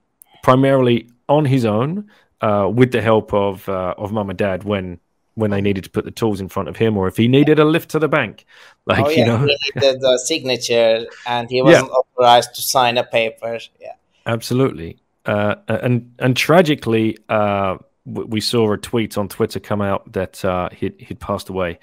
primarily 0.44 1.10
on 1.30 1.46
his 1.46 1.66
own 1.66 2.10
uh, 2.42 2.70
with 2.74 2.92
the 2.92 3.02
help 3.02 3.34
of 3.34 3.68
uh, 3.70 3.96
of 3.98 4.12
mum 4.12 4.30
and 4.30 4.38
dad 4.38 4.64
when 4.64 5.00
when 5.36 5.50
they 5.50 5.62
needed 5.62 5.84
to 5.84 5.90
put 5.90 6.06
the 6.06 6.12
tools 6.12 6.40
in 6.40 6.48
front 6.48 6.70
of 6.70 6.78
him 6.78 6.96
or 6.96 7.08
if 7.08 7.18
he 7.18 7.28
needed 7.28 7.58
a 7.58 7.66
lift 7.66 7.90
to 7.90 7.98
the 7.98 8.08
bank 8.08 8.46
like 8.86 9.04
oh, 9.04 9.10
yeah. 9.10 9.18
you 9.18 9.26
know 9.26 9.38
he 9.38 9.58
needed 9.76 10.00
the 10.00 10.22
signature 10.26 11.08
and 11.26 11.50
he 11.50 11.62
wasn't 11.64 11.88
yeah. 11.88 11.94
authorized 11.94 12.54
to 12.54 12.62
sign 12.62 12.98
a 12.98 13.04
paper 13.04 13.58
yeah 13.82 13.94
absolutely 14.28 14.98
uh, 15.26 15.56
and 15.68 16.14
and 16.20 16.36
tragically 16.36 17.18
uh, 17.30 17.78
we 18.06 18.42
saw 18.42 18.74
a 18.74 18.78
tweet 18.78 19.18
on 19.18 19.28
twitter 19.28 19.60
come 19.60 19.82
out 19.82 20.12
that 20.12 20.44
uh, 20.44 20.70
he'd, 20.70 21.00
he'd 21.00 21.20
passed 21.20 21.50
away 21.50 21.80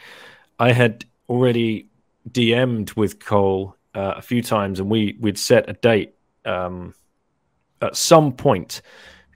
i 0.58 0.72
had 0.72 1.04
already 1.28 1.90
DM'd 2.28 2.92
with 2.94 3.20
Cole 3.20 3.76
uh, 3.94 4.14
a 4.16 4.22
few 4.22 4.42
times, 4.42 4.80
and 4.80 4.90
we 4.90 5.16
we'd 5.20 5.38
set 5.38 5.68
a 5.68 5.74
date 5.74 6.14
um, 6.44 6.94
at 7.80 7.96
some 7.96 8.32
point 8.32 8.82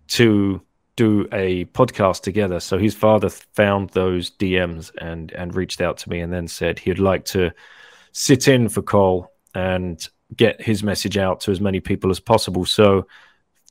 to 0.09 0.61
do 0.97 1.27
a 1.33 1.65
podcast 1.67 2.23
together. 2.23 2.61
So 2.61 2.79
his 2.79 2.95
father 2.95 3.31
found 3.31 3.91
those 3.91 4.31
DMs 4.31 4.93
and 4.99 5.33
and 5.33 5.55
reached 5.55 5.81
out 5.81 5.99
to 5.99 6.11
me, 6.11 6.21
and 6.21 6.33
then 6.33 6.49
said 6.49 6.79
he'd 6.79 6.99
like 6.99 7.25
to 7.27 7.51
sit 8.13 8.49
in 8.49 8.69
for 8.69 8.83
Cole 8.83 9.33
and 9.55 10.07
get 10.37 10.61
his 10.61 10.83
message 10.83 11.17
out 11.17 11.41
to 11.41 11.51
as 11.51 11.61
many 11.61 11.81
people 11.81 12.11
as 12.11 12.21
possible. 12.21 12.65
So 12.65 13.07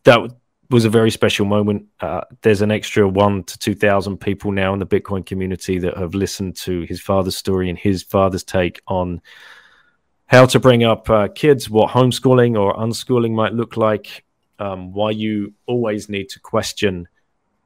that 0.03 0.31
was 0.69 0.85
a 0.85 0.89
very 0.89 1.11
special 1.11 1.45
moment. 1.45 1.85
Uh, 1.99 2.21
there's 2.41 2.61
an 2.61 2.71
extra 2.71 3.07
one 3.07 3.43
to 3.43 3.57
2,000 3.59 4.17
people 4.17 4.51
now 4.51 4.73
in 4.73 4.79
the 4.79 4.85
Bitcoin 4.85 5.25
community 5.25 5.77
that 5.79 5.97
have 5.97 6.15
listened 6.15 6.55
to 6.55 6.81
his 6.81 6.99
father's 6.99 7.35
story 7.35 7.69
and 7.69 7.77
his 7.77 8.03
father's 8.03 8.43
take 8.43 8.81
on 8.87 9.21
how 10.25 10.45
to 10.45 10.59
bring 10.59 10.83
up 10.83 11.09
uh, 11.09 11.27
kids, 11.27 11.69
what 11.69 11.91
homeschooling 11.91 12.59
or 12.59 12.73
unschooling 12.75 13.33
might 13.33 13.53
look 13.53 13.77
like, 13.77 14.23
um, 14.57 14.93
why 14.93 15.11
you 15.11 15.53
always 15.67 16.09
need 16.09 16.29
to 16.29 16.39
question 16.39 17.07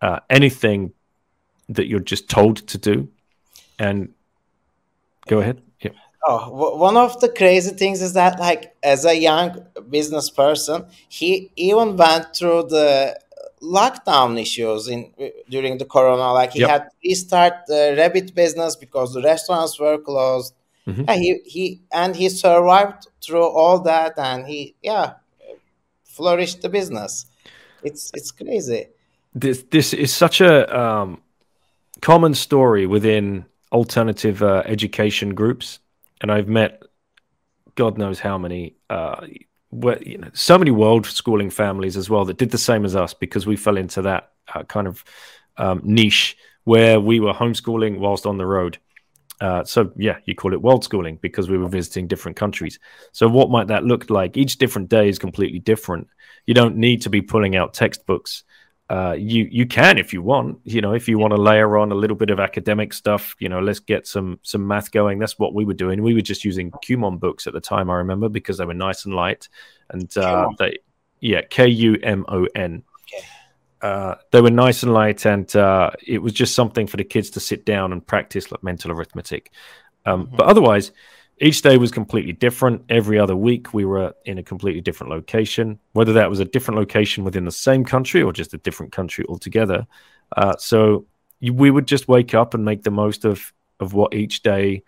uh, 0.01 0.19
anything 0.29 0.91
that 1.69 1.87
you're 1.87 1.99
just 1.99 2.29
told 2.29 2.57
to 2.67 2.77
do. 2.77 3.09
And 3.79 4.13
go 5.27 5.39
ahead. 5.39 5.61
Oh, 6.29 6.75
one 6.75 6.97
of 6.97 7.21
the 7.21 7.29
crazy 7.29 7.71
things 7.71 8.01
is 8.01 8.11
that, 8.13 8.37
like, 8.37 8.75
as 8.83 9.05
a 9.05 9.15
young 9.15 9.65
business 9.89 10.29
person, 10.29 10.85
he 11.07 11.51
even 11.55 11.95
went 11.95 12.35
through 12.35 12.63
the 12.63 13.17
lockdown 13.61 14.37
issues 14.39 14.89
in 14.89 15.13
during 15.49 15.77
the 15.77 15.85
corona. 15.85 16.33
Like, 16.33 16.51
he 16.51 16.59
yep. 16.59 16.69
had 16.69 16.83
to 16.89 16.95
restart 17.01 17.53
the 17.67 17.95
rabbit 17.97 18.35
business 18.35 18.75
because 18.75 19.13
the 19.13 19.21
restaurants 19.21 19.79
were 19.79 19.97
closed. 19.99 20.53
Mm-hmm. 20.85 21.03
Yeah, 21.07 21.15
he 21.15 21.39
he 21.45 21.81
and 21.91 22.13
he 22.13 22.27
survived 22.29 23.07
through 23.23 23.47
all 23.47 23.79
that, 23.79 24.13
and 24.17 24.45
he 24.45 24.75
yeah 24.81 25.13
flourished 26.03 26.61
the 26.61 26.69
business. 26.69 27.25
It's 27.83 28.11
it's 28.13 28.31
crazy. 28.31 28.87
This 29.33 29.63
this 29.69 29.93
is 29.93 30.13
such 30.13 30.41
a 30.41 30.77
um, 30.77 31.21
common 32.01 32.33
story 32.33 32.85
within 32.85 33.45
alternative 33.71 34.43
uh, 34.43 34.63
education 34.65 35.35
groups 35.35 35.79
and 36.21 36.31
I've 36.31 36.47
met 36.47 36.81
God 37.77 37.97
knows 37.97 38.19
how 38.19 38.37
many, 38.37 38.75
uh, 38.89 39.27
where, 39.69 40.01
you 40.01 40.17
know, 40.17 40.31
so 40.33 40.57
many 40.57 40.71
world 40.71 41.05
schooling 41.05 41.51
families 41.51 41.95
as 41.95 42.09
well 42.09 42.25
that 42.25 42.37
did 42.37 42.49
the 42.49 42.57
same 42.57 42.83
as 42.83 42.95
us 42.95 43.13
because 43.13 43.45
we 43.45 43.55
fell 43.55 43.77
into 43.77 44.01
that 44.01 44.31
uh, 44.53 44.63
kind 44.63 44.87
of 44.87 45.03
um, 45.57 45.81
niche 45.83 46.35
where 46.63 46.99
we 46.99 47.19
were 47.19 47.33
homeschooling 47.33 47.99
whilst 47.99 48.25
on 48.25 48.37
the 48.37 48.45
road. 48.45 48.79
Uh, 49.39 49.63
so 49.63 49.91
yeah, 49.95 50.17
you 50.25 50.33
call 50.33 50.53
it 50.53 50.61
world 50.61 50.83
schooling 50.83 51.19
because 51.21 51.49
we 51.49 51.57
were 51.57 51.67
visiting 51.67 52.07
different 52.07 52.35
countries. 52.35 52.79
So 53.11 53.27
what 53.27 53.51
might 53.51 53.67
that 53.67 53.83
look 53.83 54.09
like? 54.09 54.35
Each 54.35 54.57
different 54.57 54.89
day 54.89 55.07
is 55.07 55.19
completely 55.19 55.59
different. 55.59 56.07
You 56.47 56.55
don't 56.55 56.77
need 56.77 57.03
to 57.03 57.11
be 57.11 57.21
pulling 57.21 57.55
out 57.55 57.75
textbooks 57.75 58.43
uh, 58.89 59.15
you 59.17 59.47
you 59.51 59.65
can 59.65 59.97
if 59.97 60.13
you 60.13 60.21
want. 60.21 60.59
You 60.63 60.81
know, 60.81 60.93
if 60.93 61.09
you 61.09 61.17
want 61.17 61.31
to 61.31 61.41
layer 61.41 61.77
on 61.77 61.91
a 61.91 61.95
little 61.95 62.15
bit 62.15 62.29
of 62.29 62.39
academic 62.39 62.93
stuff, 62.93 63.35
you 63.39 63.49
know, 63.49 63.59
let's 63.59 63.79
get 63.79 64.07
some 64.07 64.39
some 64.43 64.65
math 64.65 64.91
going. 64.91 65.19
That's 65.19 65.37
what 65.37 65.53
we 65.53 65.65
were 65.65 65.73
doing. 65.73 66.01
We 66.01 66.13
were 66.13 66.21
just 66.21 66.45
using 66.45 66.71
Kumon 66.71 67.19
books 67.19 67.47
at 67.47 67.53
the 67.53 67.59
time. 67.59 67.89
I 67.89 67.95
remember 67.95 68.29
because 68.29 68.57
they 68.57 68.65
were 68.65 68.73
nice 68.73 69.05
and 69.05 69.13
light, 69.13 69.49
and 69.89 70.15
uh, 70.17 70.49
they 70.57 70.77
yeah 71.19 71.41
K 71.41 71.67
U 71.67 71.97
M 72.01 72.25
O 72.29 72.47
N. 72.55 72.83
Uh, 73.81 74.15
they 74.31 74.41
were 74.41 74.49
nice 74.49 74.83
and 74.83 74.93
light, 74.93 75.25
and 75.25 75.53
uh, 75.55 75.91
it 76.05 76.19
was 76.19 76.33
just 76.33 76.55
something 76.55 76.87
for 76.87 76.97
the 76.97 77.03
kids 77.03 77.29
to 77.31 77.39
sit 77.39 77.65
down 77.65 77.91
and 77.91 78.05
practice 78.05 78.51
like 78.51 78.63
mental 78.63 78.91
arithmetic. 78.91 79.51
Um, 80.05 80.27
mm-hmm. 80.27 80.35
But 80.37 80.47
otherwise, 80.47 80.91
each 81.39 81.61
day 81.61 81.77
was 81.77 81.91
completely 81.91 82.33
different. 82.33 82.83
Every 82.89 83.19
other 83.19 83.35
week, 83.35 83.73
we 83.73 83.85
were 83.85 84.13
in 84.25 84.37
a 84.37 84.43
completely 84.43 84.81
different 84.81 85.11
location, 85.11 85.79
whether 85.93 86.13
that 86.13 86.29
was 86.29 86.39
a 86.39 86.45
different 86.45 86.79
location 86.79 87.23
within 87.23 87.45
the 87.45 87.51
same 87.51 87.85
country 87.85 88.21
or 88.23 88.33
just 88.33 88.53
a 88.53 88.57
different 88.57 88.91
country 88.91 89.23
altogether. 89.29 89.85
Uh, 90.35 90.55
so 90.57 91.05
we 91.41 91.69
would 91.69 91.87
just 91.87 92.07
wake 92.07 92.33
up 92.33 92.53
and 92.53 92.65
make 92.65 92.83
the 92.83 92.91
most 92.91 93.23
of, 93.25 93.53
of 93.79 93.93
what 93.93 94.13
each 94.13 94.41
day 94.41 94.83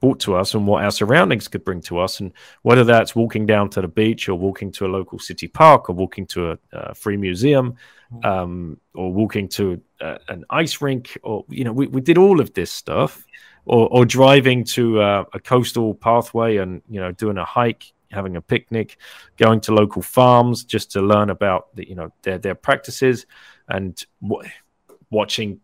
brought 0.00 0.20
to 0.20 0.34
us 0.34 0.52
and 0.52 0.66
what 0.66 0.84
our 0.84 0.90
surroundings 0.90 1.48
could 1.48 1.64
bring 1.64 1.80
to 1.80 1.98
us. 1.98 2.20
And 2.20 2.32
whether 2.60 2.84
that's 2.84 3.16
walking 3.16 3.46
down 3.46 3.70
to 3.70 3.80
the 3.80 3.88
beach 3.88 4.28
or 4.28 4.34
walking 4.34 4.70
to 4.72 4.84
a 4.84 4.88
local 4.88 5.18
city 5.18 5.48
park 5.48 5.88
or 5.88 5.94
walking 5.94 6.26
to 6.26 6.50
a, 6.52 6.58
a 6.72 6.94
free 6.94 7.16
museum 7.16 7.76
mm. 8.12 8.24
um, 8.24 8.78
or 8.94 9.10
walking 9.10 9.48
to 9.48 9.80
a, 10.00 10.18
an 10.28 10.44
ice 10.50 10.82
rink, 10.82 11.16
or, 11.22 11.46
you 11.48 11.64
know, 11.64 11.72
we, 11.72 11.86
we 11.86 12.02
did 12.02 12.18
all 12.18 12.40
of 12.40 12.52
this 12.52 12.70
stuff 12.70 13.24
or, 13.66 13.88
or 13.88 14.04
driving 14.04 14.64
to 14.64 15.00
uh, 15.00 15.24
a 15.32 15.40
coastal 15.40 15.94
pathway 15.94 16.56
and 16.58 16.82
you 16.88 17.00
know 17.00 17.12
doing 17.12 17.38
a 17.38 17.44
hike 17.44 17.92
having 18.10 18.36
a 18.36 18.40
picnic 18.40 18.96
going 19.36 19.60
to 19.60 19.74
local 19.74 20.00
farms 20.00 20.64
just 20.64 20.92
to 20.92 21.02
learn 21.02 21.30
about 21.30 21.74
the, 21.74 21.88
you 21.88 21.94
know 21.94 22.10
their 22.22 22.38
their 22.38 22.54
practices 22.54 23.26
and 23.68 24.06
w- 24.22 24.48
watching 25.10 25.60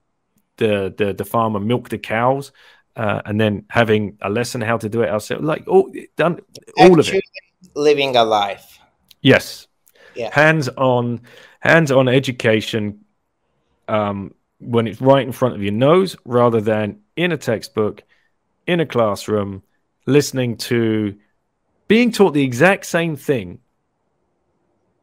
the 0.61 0.95
the, 0.97 1.13
the 1.13 1.25
farmer 1.25 1.59
milk 1.59 1.89
the 1.89 1.99
cows, 1.99 2.53
uh, 2.95 3.21
and 3.25 3.41
then 3.41 3.65
having 3.69 4.17
a 4.23 4.31
lesson 4.31 4.61
how 4.61 4.77
to 4.77 4.89
do 4.89 5.03
it 5.03 5.11
ourselves. 5.11 5.45
Like 5.45 5.67
all 5.67 5.93
done, 6.17 6.41
all 6.77 6.99
Actually, 6.99 7.01
of 7.01 7.15
it. 7.15 7.25
Living 7.75 8.15
a 8.17 8.25
life. 8.25 8.79
Yes. 9.21 9.67
Yeah. 10.15 10.31
Hands 10.33 10.69
on, 10.77 11.23
hands 11.61 11.91
on 11.91 12.09
education. 12.09 13.05
Um, 13.89 14.35
when 14.59 14.87
it's 14.87 15.01
right 15.01 15.27
in 15.27 15.33
front 15.33 15.55
of 15.55 15.63
your 15.63 15.73
nose, 15.73 16.17
rather 16.25 16.61
than 16.61 17.01
in 17.20 17.33
a 17.33 17.37
textbook, 17.37 18.02
in 18.66 18.80
a 18.80 18.87
classroom, 18.87 19.62
listening 20.06 20.56
to, 20.56 21.16
being 21.88 22.12
taught 22.12 22.35
the 22.35 22.44
exact 22.44 22.87
same 22.87 23.16
thing. 23.16 23.59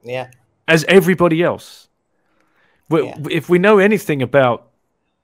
Yeah. 0.04 0.32
As 0.68 0.84
everybody 0.86 1.44
else. 1.44 1.88
Yeah. 2.90 3.18
If 3.30 3.50
we 3.50 3.60
know 3.60 3.80
anything 3.80 4.22
about 4.22 4.70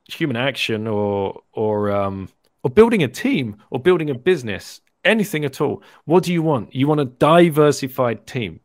human 0.08 0.36
action 0.36 0.88
or 0.88 1.41
or 1.53 1.91
um, 1.91 2.29
or 2.62 2.69
building 2.69 3.03
a 3.03 3.08
team 3.08 3.58
or 3.69 3.79
building 3.79 4.10
a 4.10 4.15
business, 4.15 4.82
anything 5.03 5.45
at 5.45 5.62
all, 5.62 5.82
what 6.06 6.23
do 6.23 6.34
you 6.34 6.41
want? 6.41 6.75
You 6.75 6.88
want 6.88 6.99
a 6.99 7.06
diversified 7.06 8.27
team 8.27 8.60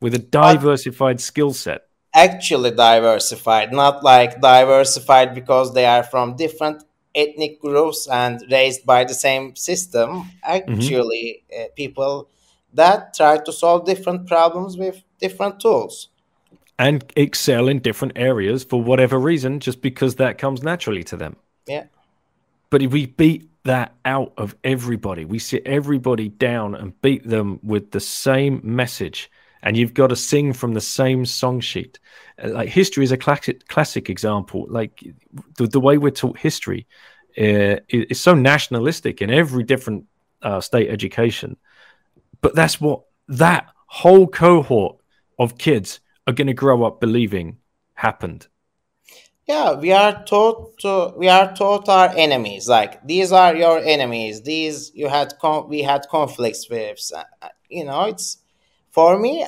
with 0.00 0.14
a 0.14 0.18
diversified 0.18 1.20
skill 1.20 1.52
set. 1.52 1.88
Actually, 2.14 2.70
diversified, 2.70 3.72
not 3.72 4.04
like 4.04 4.40
diversified 4.40 5.34
because 5.34 5.74
they 5.74 5.86
are 5.86 6.04
from 6.04 6.36
different 6.36 6.84
ethnic 7.14 7.60
groups 7.60 8.08
and 8.08 8.42
raised 8.50 8.84
by 8.84 9.04
the 9.04 9.14
same 9.14 9.54
system. 9.54 10.10
Mm-hmm. 10.10 10.74
Actually, 10.74 11.42
mm-hmm. 11.52 11.62
uh, 11.62 11.66
people 11.76 12.28
that 12.72 13.14
try 13.14 13.38
to 13.38 13.52
solve 13.52 13.86
different 13.86 14.26
problems 14.26 14.76
with 14.76 15.02
different 15.20 15.60
tools 15.60 16.08
and 16.78 17.04
excel 17.16 17.68
in 17.68 17.78
different 17.78 18.14
areas 18.16 18.64
for 18.64 18.82
whatever 18.82 19.18
reason, 19.18 19.60
just 19.60 19.80
because 19.80 20.16
that 20.16 20.38
comes 20.38 20.62
naturally 20.62 21.04
to 21.04 21.16
them. 21.16 21.36
Yeah. 21.66 21.84
But 22.70 22.82
if 22.82 22.92
we 22.92 23.06
beat 23.06 23.48
that 23.64 23.94
out 24.04 24.32
of 24.36 24.56
everybody, 24.64 25.24
we 25.24 25.38
sit 25.38 25.66
everybody 25.66 26.28
down 26.28 26.74
and 26.74 27.00
beat 27.00 27.26
them 27.28 27.60
with 27.62 27.92
the 27.92 28.00
same 28.00 28.60
message, 28.64 29.30
and 29.64 29.76
you've 29.76 29.94
got 29.94 30.08
to 30.08 30.16
sing 30.16 30.52
from 30.52 30.74
the 30.74 30.80
same 30.80 31.24
song 31.24 31.58
sheet. 31.58 31.98
Uh, 32.42 32.50
like 32.50 32.68
history 32.68 33.02
is 33.02 33.12
a 33.12 33.16
classic 33.16 33.66
classic 33.66 34.08
example. 34.10 34.66
Like 34.68 35.02
the, 35.56 35.66
the 35.66 35.80
way 35.80 35.98
we're 35.98 36.10
taught 36.10 36.38
history 36.38 36.86
uh, 37.36 37.80
is 37.88 38.20
so 38.20 38.34
nationalistic 38.34 39.22
in 39.22 39.30
every 39.30 39.64
different 39.64 40.04
uh, 40.42 40.60
state 40.60 40.90
education, 40.90 41.56
but 42.42 42.54
that's 42.54 42.80
what 42.80 43.02
that 43.26 43.66
whole 43.86 44.28
cohort 44.28 44.98
of 45.38 45.58
kids 45.58 46.00
are 46.26 46.34
going 46.34 46.46
to 46.46 46.54
grow 46.54 46.84
up 46.84 47.00
believing 47.00 47.56
happened. 47.94 48.46
Yeah, 49.46 49.74
we 49.74 49.92
are 49.92 50.24
taught 50.24 50.78
to, 50.78 51.12
we 51.16 51.28
are 51.28 51.54
taught 51.54 51.88
our 51.88 52.10
enemies. 52.16 52.68
Like 52.68 53.06
these 53.06 53.32
are 53.32 53.56
your 53.56 53.78
enemies. 53.78 54.42
These 54.42 54.92
you 54.94 55.08
had 55.08 55.34
con- 55.40 55.68
we 55.68 55.82
had 55.82 56.06
conflicts 56.10 56.68
with. 56.68 56.98
You 57.68 57.84
know, 57.84 58.04
it's 58.04 58.38
for 58.94 59.18
me. 59.18 59.44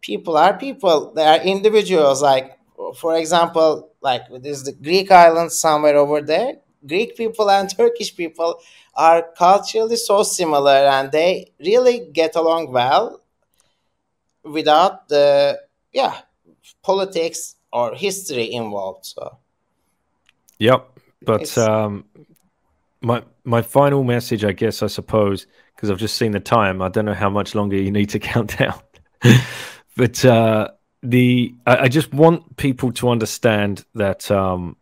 People 0.00 0.36
are 0.36 0.56
people. 0.56 1.12
They 1.14 1.24
are 1.24 1.40
individuals. 1.40 2.22
Like 2.22 2.58
for 2.96 3.16
example, 3.16 3.90
like 4.02 4.22
there's 4.42 4.62
the 4.62 4.72
Greek 4.72 5.10
island 5.10 5.50
somewhere 5.50 5.96
over 5.96 6.20
there. 6.20 6.58
Greek 6.86 7.16
people 7.16 7.50
and 7.50 7.74
Turkish 7.76 8.14
people 8.14 8.60
are 8.94 9.24
culturally 9.36 9.96
so 9.96 10.22
similar, 10.22 10.86
and 10.96 11.10
they 11.10 11.52
really 11.58 12.08
get 12.12 12.36
along 12.36 12.70
well 12.70 13.22
without 14.44 15.08
the 15.08 15.58
yeah, 15.92 16.20
politics 16.82 17.56
or 17.72 17.94
history 17.94 18.52
involved. 18.52 19.06
So, 19.06 19.38
yep. 20.58 20.86
But 21.22 21.56
um, 21.58 22.04
my 23.00 23.22
my 23.44 23.62
final 23.62 24.04
message, 24.04 24.44
I 24.44 24.52
guess, 24.52 24.82
I 24.82 24.86
suppose, 24.88 25.46
because 25.76 25.90
I've 25.90 25.98
just 25.98 26.16
seen 26.16 26.32
the 26.32 26.40
time. 26.40 26.80
I 26.82 26.88
don't 26.88 27.04
know 27.04 27.14
how 27.14 27.30
much 27.30 27.54
longer 27.54 27.76
you 27.76 27.90
need 27.90 28.10
to 28.10 28.18
count 28.32 28.58
down. 28.58 28.80
but 29.96 30.24
uh, 30.24 30.68
the 31.02 31.54
I, 31.66 31.76
I, 31.76 31.88
just 31.88 32.12
want 32.12 32.56
people 32.56 32.92
to 32.92 33.10
understand 33.10 33.84
that 33.94 34.30
um, 34.30 34.76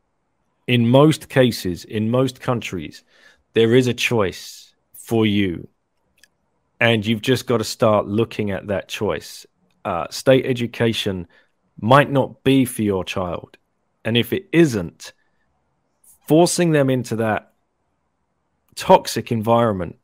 in 0.66 0.88
most 0.88 1.28
cases, 1.28 1.84
in 1.84 2.10
most 2.10 2.40
countries, 2.40 3.04
there 3.52 3.74
is 3.74 3.86
a 3.86 3.94
choice 3.94 4.72
for 4.94 5.26
you, 5.26 5.68
and 6.80 7.04
you've 7.04 7.22
just 7.22 7.46
got 7.46 7.58
to 7.58 7.64
start 7.64 8.06
looking 8.06 8.50
at 8.50 8.68
that 8.68 8.88
choice 8.88 9.46
uh, 9.84 10.06
state 10.10 10.46
education 10.46 11.26
might 11.80 12.10
not 12.10 12.42
be 12.44 12.64
for 12.64 12.82
your 12.82 13.04
child. 13.04 13.56
And 14.04 14.16
if 14.16 14.32
it 14.32 14.48
isn't, 14.52 15.12
forcing 16.26 16.72
them 16.72 16.90
into 16.90 17.16
that 17.16 17.52
toxic 18.74 19.30
environment 19.30 19.96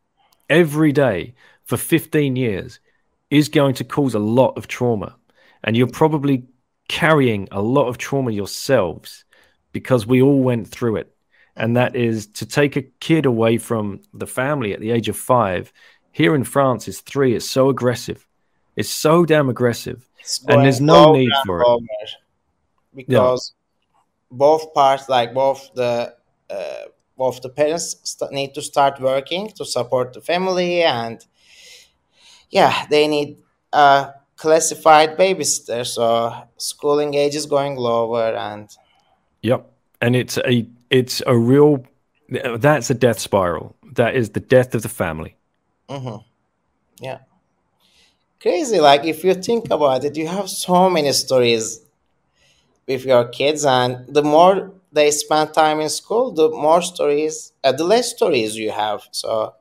every 0.50 0.92
day 0.92 1.34
for 1.64 1.78
15 1.78 2.36
years 2.36 2.80
is 3.30 3.48
going 3.48 3.74
to 3.74 3.84
cause 3.84 4.14
a 4.14 4.18
lot 4.18 4.58
of 4.58 4.68
trauma. 4.68 5.16
And 5.64 5.76
you're 5.76 5.86
probably 5.86 6.44
carrying 6.88 7.48
a 7.52 7.62
lot 7.62 7.86
of 7.86 7.96
trauma 7.96 8.32
yourselves 8.32 9.24
because 9.72 10.06
we 10.06 10.20
all 10.20 10.40
went 10.40 10.68
through 10.68 10.96
it. 10.96 11.14
And 11.56 11.76
that 11.76 11.94
is 11.94 12.26
to 12.26 12.46
take 12.46 12.76
a 12.76 12.82
kid 12.82 13.24
away 13.24 13.58
from 13.58 14.00
the 14.12 14.26
family 14.26 14.72
at 14.72 14.80
the 14.80 14.90
age 14.90 15.08
of 15.08 15.16
five. 15.16 15.72
Here 16.12 16.34
in 16.34 16.44
France, 16.44 16.88
is 16.88 17.00
three. 17.00 17.34
It's 17.34 17.48
so 17.48 17.68
aggressive. 17.68 18.26
It's 18.76 18.88
so 18.88 19.24
damn 19.24 19.48
aggressive, 19.48 20.08
and 20.48 20.64
there's 20.64 20.80
no 20.80 21.12
need 21.12 21.30
for 21.44 21.62
it 21.62 21.84
because 22.94 23.52
yeah. 23.52 24.36
both 24.36 24.72
parts, 24.74 25.08
like 25.08 25.34
both 25.34 25.70
the 25.74 26.14
uh, 26.48 26.84
both 27.20 27.37
the 27.42 27.52
parents 27.61 27.87
st- 28.02 28.33
need 28.33 28.50
to 28.54 28.62
start 28.62 28.94
working 29.12 29.44
to 29.59 29.64
support 29.64 30.12
the 30.14 30.22
family, 30.33 30.72
and 30.83 31.18
yeah, 32.59 32.72
they 32.90 33.06
need 33.06 33.30
a 33.72 34.12
classified 34.37 35.11
babysitter. 35.18 35.85
So 35.87 36.04
schooling 36.56 37.12
age 37.14 37.37
is 37.40 37.46
going 37.46 37.76
lower, 37.76 38.30
and 38.50 38.68
yep, 39.42 39.62
and 40.00 40.16
it's 40.16 40.37
a 40.38 40.66
it's 40.88 41.22
a 41.26 41.37
real 41.37 41.85
that's 42.66 42.90
a 42.90 42.94
death 42.94 43.18
spiral. 43.18 43.76
That 43.92 44.14
is 44.14 44.30
the 44.30 44.44
death 44.54 44.74
of 44.74 44.83
the 44.83 44.94
family. 45.02 45.37
Mm-hmm. 45.88 46.18
Yeah 47.00 47.18
crazy. 48.40 48.80
Like 48.80 49.04
if 49.04 49.22
you 49.24 49.35
think 49.35 49.70
about 49.70 50.04
it, 50.04 50.16
you 50.16 50.26
have 50.26 50.48
so 50.48 50.90
many 50.90 51.12
stories 51.12 51.80
with 52.88 53.04
your 53.04 53.28
kids, 53.28 53.64
and 53.64 54.06
the 54.09 54.22
more 54.22 54.72
they 54.92 55.11
spend 55.11 55.55
time 55.55 55.81
in 55.81 55.88
school, 55.88 56.33
the 56.33 56.50
more 56.50 56.83
stories, 56.83 57.53
uh, 57.62 57.72
the 57.72 57.85
less 57.85 58.11
stories 58.11 58.57
you 58.57 58.70
have. 58.70 59.03
So 59.12 59.55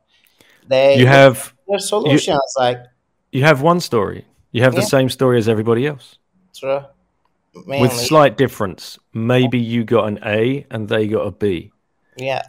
they 0.67 0.97
you 0.97 1.07
have 1.07 1.53
their 1.67 1.79
solutions. 1.79 2.53
You, 2.57 2.63
like 2.63 2.79
you 3.31 3.43
have 3.43 3.61
one 3.61 3.79
story. 3.79 4.25
You 4.51 4.63
have 4.63 4.73
yeah. 4.73 4.81
the 4.81 4.85
same 4.85 5.09
story 5.09 5.37
as 5.37 5.47
everybody 5.47 5.85
else. 5.85 6.17
True. 6.55 6.81
Mainly. 7.65 7.81
With 7.81 7.93
slight 7.93 8.37
difference. 8.37 8.99
Maybe 9.13 9.59
you 9.59 9.83
got 9.83 10.07
an 10.07 10.19
A 10.25 10.65
and 10.69 10.87
they 10.87 11.07
got 11.07 11.25
a 11.27 11.31
B. 11.31 11.71
Yeah. 12.17 12.43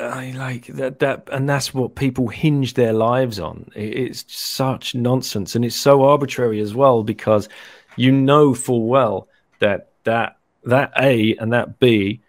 I 0.00 0.32
like 0.32 0.66
that 0.66 0.98
that 0.98 1.28
and 1.30 1.48
that's 1.48 1.72
what 1.72 1.94
people 1.94 2.28
hinge 2.28 2.74
their 2.74 2.92
lives 2.92 3.38
on. 3.38 3.70
It's 3.74 4.24
such 4.26 4.94
nonsense 4.94 5.54
and 5.54 5.64
it's 5.64 5.76
so 5.76 6.02
arbitrary 6.02 6.60
as 6.60 6.74
well 6.74 7.04
because 7.04 7.48
you 7.96 8.10
know 8.10 8.52
full 8.52 8.86
well 8.88 9.28
that 9.60 9.90
that 10.04 10.38
that 10.66 10.92
A 11.00 11.36
and 11.36 11.52
that 11.52 11.78
B 11.78 12.20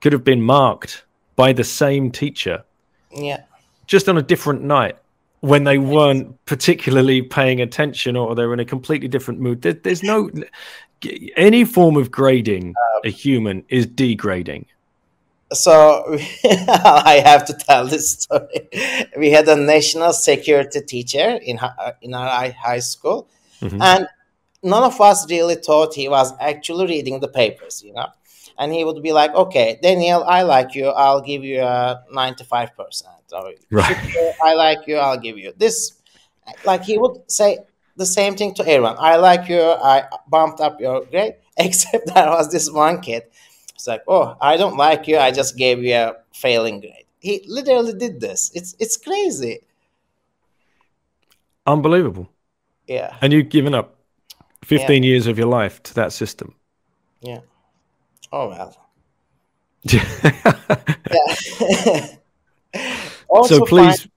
could 0.00 0.12
have 0.12 0.24
been 0.24 0.42
marked 0.42 1.04
by 1.36 1.52
the 1.52 1.64
same 1.64 2.10
teacher. 2.10 2.64
Yeah. 3.10 3.42
Just 3.86 4.08
on 4.08 4.18
a 4.18 4.22
different 4.22 4.62
night 4.62 4.96
when 5.40 5.64
they 5.64 5.78
weren't 5.78 6.44
particularly 6.46 7.22
paying 7.22 7.60
attention 7.60 8.16
or 8.16 8.34
they 8.34 8.46
were 8.46 8.54
in 8.54 8.60
a 8.60 8.64
completely 8.64 9.08
different 9.08 9.40
mood. 9.40 9.62
There, 9.62 9.74
there's 9.74 10.02
no 10.02 10.30
any 11.36 11.64
form 11.64 11.96
of 11.96 12.10
grading 12.10 12.70
uh, 12.70 13.00
a 13.04 13.10
human 13.10 13.62
is 13.68 13.84
degrading 13.84 14.64
so 15.54 16.18
I 16.44 17.22
have 17.24 17.44
to 17.46 17.52
tell 17.52 17.86
this 17.86 18.10
story. 18.10 18.68
We 19.16 19.30
had 19.30 19.48
a 19.48 19.56
national 19.56 20.12
security 20.12 20.80
teacher 20.80 21.38
in 21.42 21.58
in 22.02 22.14
our 22.14 22.50
high 22.52 22.80
school, 22.80 23.28
mm-hmm. 23.60 23.80
and 23.80 24.08
none 24.64 24.82
of 24.82 25.00
us 25.00 25.30
really 25.30 25.54
thought 25.56 25.94
he 25.94 26.08
was 26.08 26.32
actually 26.40 26.86
reading 26.86 27.20
the 27.20 27.28
papers, 27.28 27.82
you 27.84 27.92
know. 27.92 28.08
And 28.58 28.72
he 28.72 28.84
would 28.84 29.02
be 29.02 29.12
like, 29.12 29.34
"Okay, 29.34 29.78
Daniel, 29.82 30.24
I 30.24 30.42
like 30.42 30.74
you. 30.74 30.86
I'll 30.88 31.20
give 31.20 31.44
you 31.44 31.60
a 31.60 32.02
ninety-five 32.12 32.76
percent. 32.76 33.10
Right. 33.70 33.96
I 34.42 34.54
like 34.54 34.86
you. 34.86 34.96
I'll 34.96 35.18
give 35.18 35.38
you 35.38 35.52
this." 35.56 35.92
Like 36.64 36.84
he 36.84 36.98
would 36.98 37.30
say 37.30 37.58
the 37.96 38.06
same 38.06 38.36
thing 38.36 38.54
to 38.54 38.62
everyone. 38.62 38.96
I 38.98 39.16
like 39.16 39.48
you. 39.48 39.60
I 39.60 40.04
bumped 40.28 40.60
up 40.60 40.80
your 40.80 41.04
grade. 41.04 41.34
Except 41.56 42.12
there 42.12 42.30
was 42.30 42.50
this 42.50 42.70
one 42.70 43.00
kid 43.00 43.24
it's 43.84 43.88
like, 43.88 44.02
oh, 44.08 44.34
I 44.40 44.56
don't 44.56 44.78
like 44.78 45.06
you. 45.06 45.18
I 45.18 45.30
just 45.30 45.58
gave 45.58 45.82
you 45.84 45.94
a 45.94 46.14
failing 46.32 46.80
grade. 46.80 47.04
He 47.18 47.44
literally 47.46 47.92
did 47.92 48.18
this. 48.18 48.50
It's 48.54 48.74
it's 48.78 48.96
crazy. 48.96 49.60
Unbelievable. 51.66 52.30
Yeah. 52.86 53.14
And 53.20 53.30
you've 53.30 53.50
given 53.50 53.74
up 53.74 53.93
15 54.64 55.02
yeah. 55.02 55.10
years 55.10 55.26
of 55.26 55.38
your 55.38 55.48
life 55.48 55.82
to 55.84 55.94
that 55.94 56.12
system. 56.12 56.54
Yeah. 57.20 57.40
Oh 58.32 58.48
well. 58.48 58.76
also 63.28 63.58
so 63.58 63.64
please 63.66 64.00
find- 64.00 64.10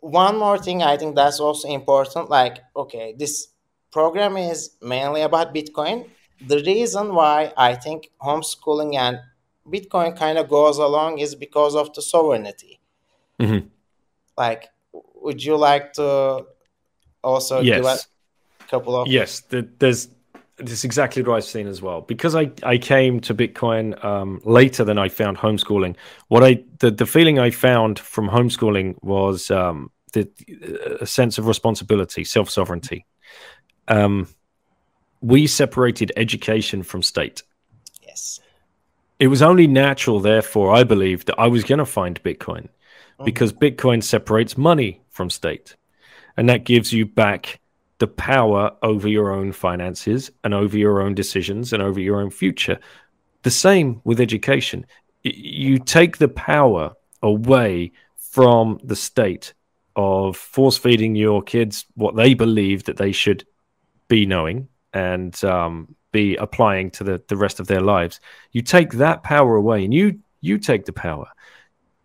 one 0.00 0.38
more 0.38 0.58
thing 0.58 0.82
i 0.82 0.96
think 0.96 1.14
that's 1.14 1.40
also 1.40 1.68
important 1.68 2.30
like 2.30 2.58
okay 2.74 3.14
this 3.18 3.48
program 3.90 4.36
is 4.36 4.76
mainly 4.80 5.22
about 5.22 5.54
bitcoin 5.54 6.08
the 6.46 6.62
reason 6.62 7.14
why 7.14 7.52
i 7.56 7.74
think 7.74 8.10
homeschooling 8.22 8.94
and 8.94 9.18
bitcoin 9.68 10.16
kind 10.16 10.38
of 10.38 10.48
goes 10.48 10.78
along 10.78 11.18
is 11.18 11.34
because 11.34 11.74
of 11.74 11.92
the 11.94 12.02
sovereignty 12.02 12.80
Mhm. 13.40 13.68
like 14.38 14.68
would 14.92 15.42
you 15.44 15.56
like 15.56 15.92
to 15.92 16.46
also 17.22 17.62
give 17.62 17.84
a 17.84 17.88
yes 17.88 18.06
couple 18.70 18.96
of 18.96 19.06
yes 19.08 19.40
th- 19.42 19.66
there's 19.78 20.08
this 20.58 20.72
is 20.72 20.84
exactly 20.84 21.22
what 21.22 21.36
I've 21.36 21.44
seen 21.44 21.66
as 21.66 21.82
well. 21.82 22.00
Because 22.00 22.34
I, 22.34 22.50
I 22.62 22.78
came 22.78 23.20
to 23.20 23.34
Bitcoin 23.34 24.02
um, 24.02 24.40
later 24.44 24.84
than 24.84 24.96
I 24.96 25.10
found 25.10 25.36
homeschooling. 25.36 25.96
What 26.28 26.42
I 26.42 26.64
the, 26.78 26.90
the 26.90 27.04
feeling 27.04 27.38
I 27.38 27.50
found 27.50 27.98
from 27.98 28.28
homeschooling 28.30 28.96
was 29.02 29.50
um, 29.50 29.90
the 30.14 30.26
a 31.00 31.06
sense 31.06 31.36
of 31.36 31.46
responsibility, 31.46 32.24
self 32.24 32.48
sovereignty. 32.48 33.04
Um, 33.88 34.28
we 35.20 35.46
separated 35.46 36.10
education 36.16 36.82
from 36.82 37.02
state. 37.02 37.42
yes 38.02 38.40
It 39.18 39.28
was 39.28 39.42
only 39.42 39.66
natural, 39.66 40.20
therefore, 40.20 40.72
I 40.74 40.84
believe 40.84 41.24
that 41.26 41.38
I 41.38 41.48
was 41.48 41.64
going 41.64 41.78
to 41.80 41.86
find 41.86 42.22
Bitcoin 42.22 42.68
Mhm. 43.18 43.24
because 43.24 43.52
Bitcoin 43.52 44.02
separates 44.02 44.56
money 44.56 45.00
from 45.10 45.30
state, 45.30 45.76
and 46.36 46.48
that 46.48 46.64
gives 46.64 46.92
you 46.92 47.04
back 47.06 47.60
the 47.98 48.06
power 48.06 48.70
over 48.82 49.08
your 49.08 49.32
own 49.32 49.52
finances 49.52 50.30
and 50.44 50.52
over 50.52 50.76
your 50.76 51.00
own 51.00 51.14
decisions 51.14 51.72
and 51.72 51.82
over 51.82 52.00
your 52.00 52.20
own 52.20 52.30
future. 52.30 52.78
The 53.42 53.50
same 53.50 54.00
with 54.04 54.20
education. 54.20 54.86
You 55.22 55.78
take 55.78 56.18
the 56.18 56.28
power 56.28 56.94
away 57.22 57.92
from 58.16 58.78
the 58.84 58.96
state 58.96 59.54
of 59.96 60.36
force 60.36 60.76
feeding 60.76 61.14
your 61.14 61.42
kids 61.42 61.86
what 61.94 62.16
they 62.16 62.34
believe 62.34 62.84
that 62.84 62.98
they 62.98 63.12
should 63.12 63.46
be 64.08 64.26
knowing 64.26 64.68
and 64.92 65.42
um, 65.44 65.94
be 66.12 66.36
applying 66.36 66.90
to 66.90 67.04
the, 67.04 67.22
the 67.28 67.36
rest 67.36 67.60
of 67.60 67.66
their 67.66 67.80
lives. 67.80 68.20
You 68.52 68.62
take 68.62 68.92
that 68.92 69.22
power 69.22 69.56
away 69.56 69.84
and 69.84 69.92
you 69.92 70.20
you 70.42 70.58
take 70.58 70.84
the 70.84 70.92
power. 70.92 71.28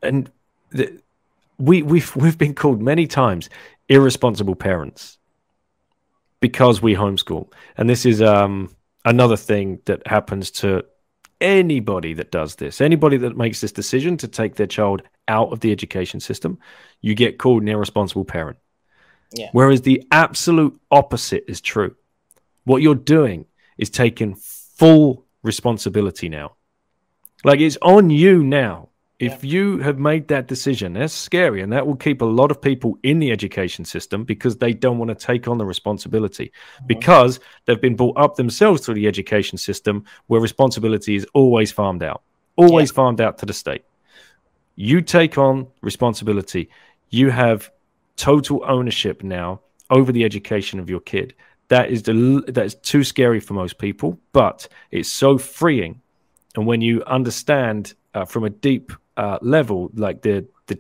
And 0.02 0.32
the, 0.70 1.02
we 1.58 1.84
we've 1.84 2.16
we've 2.16 2.38
been 2.38 2.56
called 2.56 2.82
many 2.82 3.08
times 3.08 3.50
irresponsible 3.90 4.56
parents 4.56 5.18
because 6.42 6.82
we 6.82 6.96
homeschool. 6.96 7.52
And 7.78 7.90
this 7.90 8.06
is 8.06 8.22
um, 8.22 8.76
another 9.06 9.38
thing 9.38 9.80
that 9.86 10.06
happens 10.06 10.52
to 10.52 10.84
anybody 11.40 12.14
that 12.16 12.32
does 12.32 12.56
this. 12.56 12.82
Anybody 12.82 13.18
that 13.18 13.38
makes 13.38 13.62
this 13.62 13.72
decision 13.72 14.18
to 14.18 14.28
take 14.28 14.56
their 14.56 14.68
child 14.68 15.04
out 15.28 15.54
of 15.54 15.62
the 15.62 15.72
education 15.72 16.20
system, 16.20 16.60
you 17.02 17.16
get 17.16 17.40
called 17.40 17.62
an 17.62 17.70
irresponsible 17.70 18.26
parent. 18.26 18.58
Yeah. 19.34 19.50
Whereas 19.54 19.82
the 19.82 20.04
absolute 20.12 20.80
opposite 20.92 21.46
is 21.48 21.62
true. 21.62 21.96
What 22.66 22.82
you're 22.82 22.96
doing 22.96 23.46
is 23.78 23.90
taking 23.90 24.36
full 24.36 25.26
responsibility 25.42 26.30
now. 26.30 26.56
Like 27.44 27.60
it's 27.60 27.78
on 27.82 28.10
you 28.10 28.44
now. 28.44 28.90
If 29.22 29.44
you 29.44 29.78
have 29.80 30.00
made 30.00 30.28
that 30.30 30.48
decision, 30.48 30.94
that's 30.94 31.14
scary. 31.14 31.62
And 31.62 31.72
that 31.74 31.86
will 31.86 31.96
keep 31.96 32.22
a 32.22 32.26
lot 32.26 32.52
of 32.52 32.62
people 32.62 32.98
in 33.04 33.20
the 33.20 33.32
education 33.32 33.86
system 33.86 34.24
because 34.24 34.58
they 34.58 34.74
don't 34.74 34.98
want 34.98 35.10
to 35.10 35.16
take 35.16 35.48
on 35.48 35.58
the 35.58 35.66
responsibility 35.66 36.52
because 36.88 37.40
they've 37.66 37.82
been 37.82 37.96
brought 37.96 38.18
up 38.18 38.36
themselves 38.36 38.86
through 38.86 38.96
the 38.96 39.08
education 39.08 39.58
system 39.58 40.04
where 40.28 40.42
responsibility 40.42 41.16
is 41.16 41.26
always 41.34 41.72
farmed 41.72 42.04
out, 42.04 42.24
always 42.56 42.92
farmed 42.92 43.22
out 43.22 43.38
to 43.38 43.46
the 43.46 43.54
state. 43.54 43.84
You 44.76 45.02
take 45.02 45.38
on 45.38 45.68
responsibility. 45.82 46.70
You 47.10 47.30
have 47.30 47.72
total 48.16 48.64
ownership 48.68 49.24
now 49.24 49.62
over 49.90 50.12
the 50.12 50.24
education 50.24 50.80
of 50.80 50.90
your 50.90 51.00
kid. 51.00 51.36
That 51.68 51.90
is 51.90 52.04
the 52.04 52.44
that 52.48 52.66
is 52.66 52.76
too 52.76 53.04
scary 53.04 53.40
for 53.40 53.54
most 53.54 53.78
people, 53.78 54.20
but 54.34 54.68
it's 54.90 55.10
so 55.10 55.38
freeing. 55.38 56.02
And 56.56 56.66
when 56.66 56.82
you 56.82 57.04
understand 57.04 57.94
uh, 58.14 58.26
from 58.26 58.44
a 58.44 58.50
deep 58.50 58.92
uh, 59.18 59.38
level, 59.42 59.90
like 59.94 60.22
the 60.22 60.46
the 60.68 60.80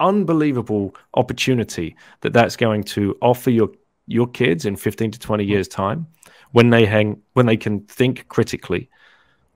unbelievable 0.00 0.94
opportunity 1.14 1.96
that 2.20 2.32
that's 2.32 2.56
going 2.56 2.84
to 2.84 3.16
offer 3.20 3.50
your 3.50 3.70
your 4.06 4.26
kids 4.26 4.64
in 4.66 4.76
15 4.76 5.10
to 5.12 5.18
20 5.18 5.44
years 5.44 5.66
time 5.66 6.06
when 6.52 6.70
they 6.70 6.86
hang 6.86 7.20
when 7.32 7.46
they 7.46 7.56
can 7.56 7.80
think 7.86 8.28
critically 8.28 8.88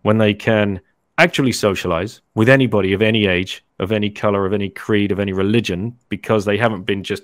when 0.02 0.18
they 0.18 0.34
can 0.34 0.80
actually 1.18 1.52
socialize 1.52 2.20
with 2.34 2.48
anybody 2.48 2.92
of 2.92 3.02
any 3.02 3.26
age 3.26 3.64
of 3.78 3.92
any 3.92 4.10
color 4.10 4.46
of 4.46 4.52
any 4.52 4.68
creed 4.68 5.12
of 5.12 5.20
any 5.20 5.32
religion 5.32 5.96
because 6.08 6.44
they 6.44 6.56
haven't 6.56 6.82
been 6.82 7.04
just 7.04 7.22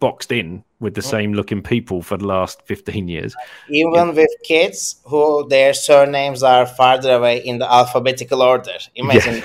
boxed 0.00 0.32
in 0.32 0.64
with 0.80 0.94
the 0.94 1.02
same 1.02 1.34
looking 1.34 1.62
people 1.62 2.00
for 2.00 2.16
the 2.16 2.26
last 2.26 2.62
15 2.62 3.06
years. 3.06 3.36
Even 3.68 4.14
with 4.14 4.30
kids 4.42 4.96
who 5.04 5.46
their 5.48 5.74
surnames 5.74 6.42
are 6.42 6.64
farther 6.64 7.14
away 7.14 7.38
in 7.44 7.58
the 7.58 7.70
alphabetical 7.70 8.42
order. 8.42 8.78
Imagine. 8.94 9.42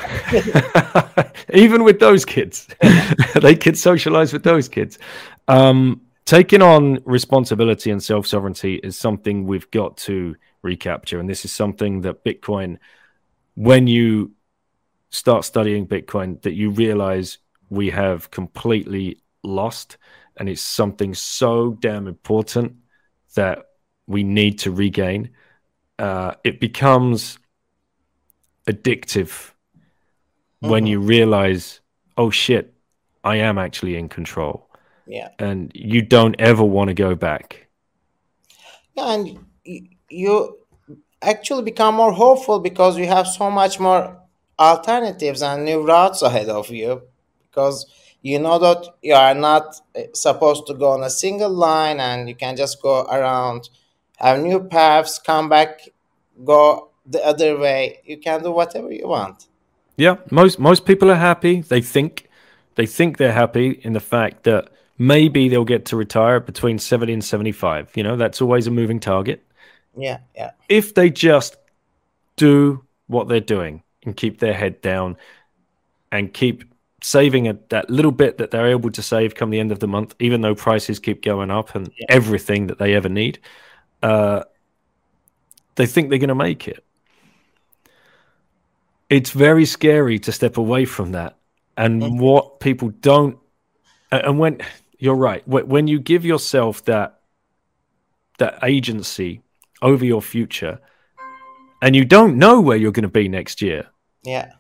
Even 1.54 1.84
with 1.84 2.00
those 2.00 2.26
kids. 2.26 2.68
They 3.42 3.56
could 3.56 3.78
socialize 3.78 4.32
with 4.32 4.44
those 4.44 4.70
kids. 4.70 4.98
Um, 5.50 6.02
taking 6.26 6.62
on 6.62 7.00
responsibility 7.06 7.92
and 7.92 8.02
self-sovereignty 8.02 8.76
is 8.76 8.98
something 8.98 9.46
we've 9.46 9.70
got 9.72 9.98
to 9.98 10.36
recapture 10.64 11.20
and 11.20 11.30
this 11.30 11.46
is 11.46 11.52
something 11.52 12.02
that 12.02 12.26
bitcoin 12.26 12.78
when 13.54 13.86
you 13.86 14.32
start 15.10 15.46
studying 15.46 15.88
bitcoin 15.88 16.42
that 16.42 16.54
you 16.54 16.72
realize 16.72 17.38
we 17.70 17.92
have 17.92 18.32
completely 18.32 19.22
lost 19.44 19.98
and 20.38 20.50
it's 20.50 20.62
something 20.62 21.14
so 21.14 21.74
damn 21.80 22.08
important 22.08 22.76
that 23.36 23.60
we 24.08 24.24
need 24.24 24.60
to 24.60 24.72
regain 24.72 25.32
uh, 26.00 26.34
it 26.44 26.60
becomes 26.60 27.40
addictive 28.68 29.54
when 30.60 30.86
Mhm. 30.86 30.90
you 30.90 31.00
realize, 31.00 31.82
oh 32.18 32.30
shit, 32.30 32.74
I 33.24 33.38
am 33.38 33.58
actually 33.58 33.96
in 33.96 34.10
control, 34.10 34.70
yeah 35.08 35.30
and 35.40 35.72
you 35.76 36.02
don't 36.02 36.36
ever 36.40 36.64
want 36.64 36.90
to 36.90 36.94
go 36.94 37.16
back. 37.16 37.68
Yeah, 38.96 39.14
and 39.14 39.46
y- 39.66 39.90
you 40.10 40.58
actually 41.22 41.64
become 41.64 41.96
more 41.96 42.12
hopeful 42.14 42.60
because 42.60 42.98
you 42.98 43.08
have 43.08 43.28
so 43.28 43.50
much 43.52 43.80
more 43.80 44.20
alternatives 44.60 45.42
and 45.42 45.66
new 45.66 45.86
routes 45.86 46.22
ahead 46.22 46.50
of 46.50 46.70
you 46.70 47.02
because 47.50 47.86
you 48.32 48.40
know 48.40 48.58
that 48.60 48.82
you 49.02 49.14
are 49.14 49.36
not 49.36 49.66
uh, 49.96 50.02
supposed 50.14 50.66
to 50.68 50.74
go 50.74 50.92
on 50.92 51.04
a 51.04 51.10
single 51.10 51.54
line 51.68 52.00
and 52.00 52.28
you 52.30 52.36
can 52.36 52.56
just 52.56 52.82
go 52.82 53.04
around 53.18 53.70
have 54.18 54.40
new 54.40 54.60
paths 54.76 55.20
come 55.20 55.48
back 55.50 55.72
go 56.44 56.90
the 57.06 57.22
other 57.32 57.52
way 57.58 58.00
you 58.06 58.18
can 58.18 58.42
do 58.42 58.52
whatever 58.52 58.92
you 58.92 59.08
want 59.08 59.48
Yeah, 59.98 60.18
most 60.32 60.60
most 60.60 60.86
people 60.86 61.10
are 61.10 61.16
happy. 61.32 61.62
They 61.62 61.82
think 61.82 62.28
they 62.76 62.86
think 62.86 63.18
they're 63.18 63.32
happy 63.32 63.80
in 63.84 63.94
the 63.94 64.00
fact 64.00 64.44
that 64.44 64.70
maybe 64.98 65.48
they'll 65.50 65.66
get 65.66 65.86
to 65.86 65.96
retire 65.96 66.40
between 66.40 66.80
seventy 66.80 67.14
and 67.14 67.24
seventy-five. 67.24 67.92
You 67.96 68.04
know, 68.04 68.18
that's 68.18 68.42
always 68.42 68.68
a 68.68 68.72
moving 68.72 69.00
target. 69.00 69.40
yeah 69.98 70.20
yeah 70.36 70.52
if 70.68 70.94
they 70.94 71.10
just 71.10 71.56
do 72.36 72.84
what 73.08 73.28
they're 73.28 73.40
doing 73.40 73.84
and 74.04 74.18
keep 74.18 74.40
their 74.40 74.54
head 74.54 74.82
down 74.82 75.16
and 76.12 76.34
keep 76.34 76.64
saving 77.06 77.48
a, 77.48 77.56
that 77.70 77.88
little 77.88 78.12
bit 78.12 78.40
that 78.40 78.50
they're 78.50 78.66
able 78.72 78.90
to 78.90 79.02
save 79.04 79.36
come 79.36 79.52
the 79.52 79.60
end 79.60 79.72
of 79.72 79.80
the 79.80 79.88
month, 79.88 80.16
even 80.20 80.42
though 80.42 80.56
prices 80.56 80.98
keep 80.98 81.22
going 81.22 81.52
up 81.52 81.76
and 81.76 81.92
Yeah. 82.00 82.08
everything 82.10 82.66
that 82.66 82.80
they 82.80 82.96
ever 82.96 83.10
need, 83.10 83.38
uh, 84.02 84.42
they 85.76 85.86
think 85.86 86.10
they're 86.10 86.18
going 86.18 86.30
to 86.30 86.36
make 86.36 86.68
it. 86.68 86.84
It's 89.08 89.30
very 89.30 89.66
scary 89.66 90.18
to 90.20 90.32
step 90.32 90.58
away 90.58 90.86
from 90.86 91.12
that. 91.12 91.38
And 91.78 92.02
Mhm. 92.02 92.20
what 92.20 92.60
people 92.60 92.90
don't, 93.02 93.38
and 94.12 94.40
when 94.40 94.62
you're 94.98 95.14
right, 95.16 95.48
when 95.48 95.88
you 95.88 96.00
give 96.00 96.26
yourself 96.26 96.84
that 96.86 97.22
that 98.40 98.58
agency 98.64 99.42
over 99.82 100.04
your 100.04 100.22
future 100.22 100.80
and 101.82 101.96
you 101.96 102.04
don't 102.04 102.36
know 102.38 102.60
where 102.60 102.78
you're 102.78 102.92
going 102.92 103.04
to 103.04 103.08
be 103.22 103.30
next 103.30 103.62
year 103.62 103.88
yeah 104.24 104.52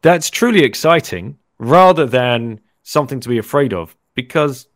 that's 0.00 0.30
truly 0.30 0.62
exciting 0.64 1.36
rather 1.58 2.06
than 2.06 2.60
something 2.82 3.20
to 3.20 3.28
be 3.28 3.38
afraid 3.38 3.72
of 3.72 3.96
because 4.14 4.66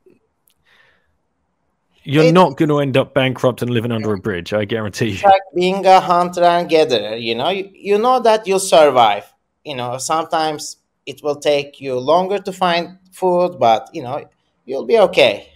you're 2.05 2.25
It- 2.25 2.35
not 2.35 2.57
going 2.57 2.69
to 2.69 2.79
end 2.79 2.97
up 2.97 3.15
bankrupt 3.15 3.63
and 3.63 3.71
living 3.71 3.93
under 3.93 4.13
a 4.13 4.19
bridge 4.19 4.53
i 4.53 4.65
guarantee 4.65 5.09
you. 5.11 5.21
Like 5.25 5.43
being 5.55 5.85
a 5.87 6.01
hunter 6.01 6.45
and 6.45 6.69
gatherer 6.69 7.17
you 7.17 7.35
know? 7.35 7.51
You, 7.51 7.71
you 7.73 7.99
know 7.99 8.21
that 8.21 8.47
you'll 8.47 8.61
survive. 8.61 9.33
You 9.65 9.77
know 9.77 9.99
sometimes 9.99 10.77
it 11.07 11.23
will 11.23 11.37
take 11.37 11.81
you 11.81 11.99
longer 11.99 12.39
to 12.39 12.53
find 12.53 12.99
food 13.13 13.59
but 13.59 13.89
you 13.93 14.03
know 14.03 14.25
you'll 14.65 14.87
be 14.87 14.99
okay. 14.99 15.53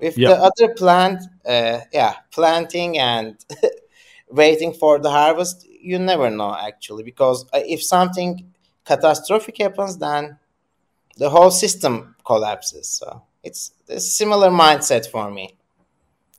With 0.00 0.16
Yeah. 0.16 0.28
the 0.28 0.36
other 0.36 0.74
plant 0.74 1.22
uh, 1.46 1.80
yeah 1.92 2.14
planting 2.30 2.98
and 2.98 3.36
waiting 4.30 4.72
for 4.72 4.98
the 4.98 5.10
harvest 5.10 5.66
you 5.80 5.98
never 5.98 6.30
know 6.30 6.54
actually 6.54 7.02
because 7.04 7.44
uh, 7.52 7.60
if 7.66 7.82
something 7.82 8.52
catastrophic 8.84 9.58
happens, 9.58 9.96
then 9.98 10.38
the 11.16 11.30
whole 11.30 11.50
system 11.50 12.14
collapses. 12.24 12.88
So 12.88 13.22
it's 13.42 13.72
a 13.88 14.00
similar 14.00 14.50
mindset 14.50 15.06
for 15.06 15.30
me. 15.30 15.56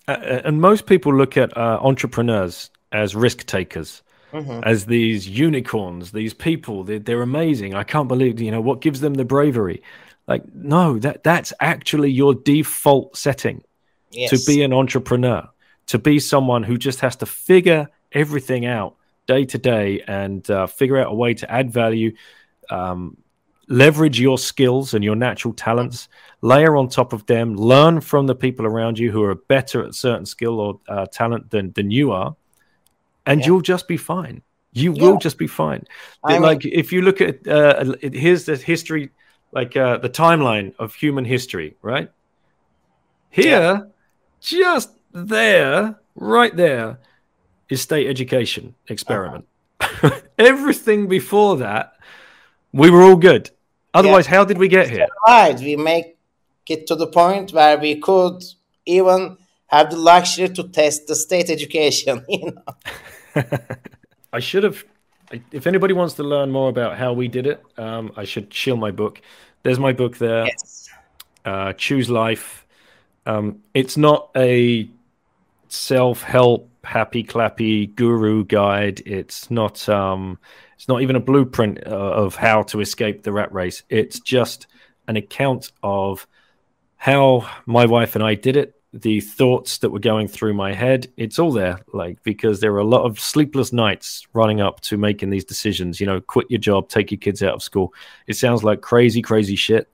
Uh, 0.08 0.12
uh, 0.12 0.42
and 0.46 0.62
most 0.62 0.86
people 0.86 1.14
look 1.14 1.38
at 1.38 1.56
uh, 1.58 1.80
entrepreneurs 1.82 2.70
as 2.92 3.16
risk 3.16 3.46
takers, 3.46 4.04
mm-hmm. 4.32 4.62
as 4.64 4.86
these 4.86 5.28
unicorns, 5.28 6.12
these 6.12 6.34
people. 6.34 6.84
They're, 6.84 7.00
they're 7.00 7.22
amazing. 7.22 7.74
I 7.74 7.84
can't 7.84 8.08
believe 8.08 8.40
you 8.42 8.52
know 8.52 8.62
what 8.62 8.82
gives 8.82 9.00
them 9.02 9.14
the 9.14 9.26
bravery. 9.26 9.82
Like 10.28 10.44
no, 10.54 11.00
that 11.00 11.24
that's 11.24 11.54
actually 11.60 12.12
your 12.12 12.34
default 12.34 13.18
setting 13.18 13.64
yes. 14.12 14.30
to 14.30 14.52
be 14.52 14.64
an 14.64 14.74
entrepreneur, 14.74 15.50
to 15.88 16.00
be 16.00 16.20
someone 16.20 16.64
who 16.64 16.78
just 16.78 17.02
has 17.02 17.16
to 17.18 17.26
figure 17.26 17.90
everything 18.12 18.66
out 18.66 18.96
day 19.26 19.46
to 19.46 19.58
day 19.58 20.02
and 20.08 20.50
uh, 20.50 20.68
figure 20.68 20.98
out 20.98 21.12
a 21.12 21.16
way 21.16 21.34
to 21.34 21.50
add 21.50 21.72
value. 21.72 22.14
Um, 22.70 23.18
leverage 23.68 24.20
your 24.20 24.38
skills 24.38 24.94
and 24.94 25.04
your 25.04 25.16
natural 25.16 25.54
talents, 25.54 26.10
layer 26.42 26.76
on 26.76 26.90
top 26.90 27.14
of 27.14 27.26
them, 27.26 27.56
learn 27.56 28.02
from 28.02 28.28
the 28.28 28.36
people 28.36 28.66
around 28.66 29.00
you 29.00 29.12
who 29.12 29.24
are 29.24 29.36
better 29.36 29.84
at 29.86 29.96
certain 29.96 30.26
skill 30.26 30.60
or 30.60 30.80
uh, 30.88 31.06
talent 31.08 31.50
than, 31.52 31.72
than 31.74 31.92
you 31.92 32.12
are, 32.12 32.36
and 33.26 33.40
yeah. 33.40 33.48
you'll 33.48 33.62
just 33.62 33.88
be 33.88 33.98
fine. 33.98 34.42
You 34.74 34.94
yeah. 34.94 35.04
will 35.04 35.18
just 35.18 35.38
be 35.38 35.48
fine. 35.48 35.86
I 36.24 36.40
like 36.40 36.64
mean, 36.64 36.74
if 36.76 36.92
you 36.92 37.04
look 37.04 37.22
at 37.22 37.48
uh, 37.48 37.94
here's 38.02 38.46
the 38.46 38.56
history, 38.56 39.12
like 39.52 39.78
uh, 39.78 39.98
the 39.98 40.10
timeline 40.10 40.74
of 40.80 40.96
human 40.96 41.26
history, 41.26 41.76
right? 41.84 42.10
Here, 43.30 43.46
yeah. 43.46 43.80
just 44.42 44.90
there, 45.12 46.00
right 46.16 46.56
there, 46.56 47.00
is 47.70 47.82
state 47.82 48.08
education 48.08 48.74
experiment. 48.88 49.48
Uh-huh. 49.80 50.20
Everything 50.40 51.08
before 51.08 51.58
that 51.58 51.94
we 52.74 52.90
were 52.90 53.04
all 53.04 53.16
good. 53.16 53.52
Otherwise, 53.94 54.26
yeah. 54.26 54.32
how 54.32 54.46
did 54.46 54.58
we 54.58 54.68
get 54.68 54.90
here? 54.90 55.08
Right, 55.28 55.58
we 55.60 55.76
make 55.76 56.18
it 56.68 56.88
to 56.88 56.96
the 56.96 57.08
point 57.08 57.54
where 57.54 57.78
we 57.78 58.00
could 58.00 58.44
even 58.86 59.38
have 59.68 59.90
the 59.90 59.98
luxury 59.98 60.50
to 60.50 60.68
test 60.70 61.08
the 61.08 61.16
state 61.16 61.50
education. 61.50 62.26
You 62.30 62.54
know, 63.36 63.44
I 64.34 64.40
should 64.40 64.64
have. 64.64 64.84
If 65.52 65.66
anybody 65.66 65.94
wants 65.94 66.14
to 66.16 66.24
learn 66.24 66.52
more 66.52 66.70
about 66.70 66.98
how 66.98 67.14
we 67.14 67.28
did 67.28 67.48
it, 67.48 67.64
um, 67.78 68.12
I 68.16 68.24
should 68.24 68.54
shill 68.54 68.78
my 68.78 68.92
book. 68.92 69.22
There's 69.64 69.80
my 69.80 69.94
book 69.94 70.18
there. 70.18 70.46
Yes. 70.46 70.90
Uh, 71.44 71.74
Choose 71.74 72.10
life. 72.10 72.66
Um, 73.26 73.64
it's 73.74 73.98
not 73.98 74.30
a 74.36 74.88
self-help 75.70 76.70
happy 76.84 77.24
clappy 77.24 77.96
guru 77.96 78.46
guide. 78.46 79.02
It's 79.06 79.50
not. 79.50 79.88
Um, 79.90 80.38
it's 80.76 80.88
not 80.88 81.02
even 81.02 81.16
a 81.16 81.20
blueprint 81.22 81.86
uh, 81.86 81.90
of 81.90 82.36
how 82.36 82.64
to 82.64 82.82
escape 82.82 83.24
the 83.24 83.32
rat 83.32 83.54
race. 83.54 83.84
It's 83.90 84.20
just 84.20 84.68
an 85.08 85.18
account 85.18 85.72
of 85.82 86.28
how 86.96 87.50
my 87.66 87.86
wife 87.86 88.16
and 88.16 88.24
I 88.24 88.36
did 88.36 88.56
it, 88.56 88.76
the 88.94 89.20
thoughts 89.20 89.80
that 89.80 89.90
were 89.90 90.00
going 90.00 90.28
through 90.28 90.54
my 90.54 90.74
head. 90.74 91.12
It's 91.18 91.40
all 91.40 91.52
there, 91.52 91.80
like, 91.94 92.22
because 92.24 92.60
there 92.60 92.72
were 92.72 92.80
a 92.80 92.86
lot 92.86 93.04
of 93.04 93.20
sleepless 93.20 93.74
nights 93.74 94.26
running 94.34 94.62
up 94.62 94.80
to 94.82 94.98
making 94.98 95.30
these 95.30 95.46
decisions. 95.46 96.00
You 96.00 96.06
know, 96.06 96.22
quit 96.22 96.50
your 96.50 96.60
job, 96.60 96.90
take 96.90 97.12
your 97.12 97.18
kids 97.18 97.44
out 97.44 97.56
of 97.56 97.64
school. 97.64 97.94
It 98.28 98.36
sounds 98.36 98.64
like 98.64 98.82
crazy, 98.82 99.22
crazy 99.22 99.56
shit. 99.56 99.90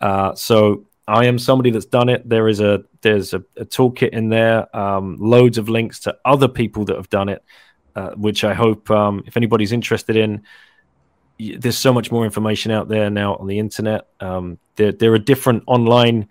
Uh, 0.00 0.34
so 0.34 0.86
I 1.08 1.26
am 1.26 1.38
somebody 1.38 1.70
that's 1.70 1.86
done 1.86 2.08
it. 2.08 2.28
There 2.28 2.48
is 2.48 2.60
a 2.60 2.84
there's 3.00 3.34
a, 3.34 3.42
a 3.56 3.64
toolkit 3.64 4.10
in 4.10 4.28
there, 4.28 4.74
um, 4.76 5.16
loads 5.18 5.58
of 5.58 5.68
links 5.68 6.00
to 6.00 6.16
other 6.24 6.48
people 6.48 6.84
that 6.86 6.96
have 6.96 7.10
done 7.10 7.28
it 7.28 7.42
uh, 7.96 8.10
which 8.10 8.44
I 8.44 8.54
hope 8.54 8.90
um, 8.90 9.22
if 9.26 9.36
anybody's 9.36 9.72
interested 9.72 10.16
in. 10.16 10.42
There's 11.38 11.78
so 11.78 11.92
much 11.92 12.12
more 12.12 12.24
information 12.24 12.70
out 12.70 12.88
there 12.88 13.10
now 13.10 13.34
on 13.36 13.46
the 13.46 13.58
internet. 13.58 14.06
Um, 14.20 14.58
there, 14.76 14.92
there 14.92 15.12
are 15.12 15.18
different 15.18 15.64
online 15.66 16.28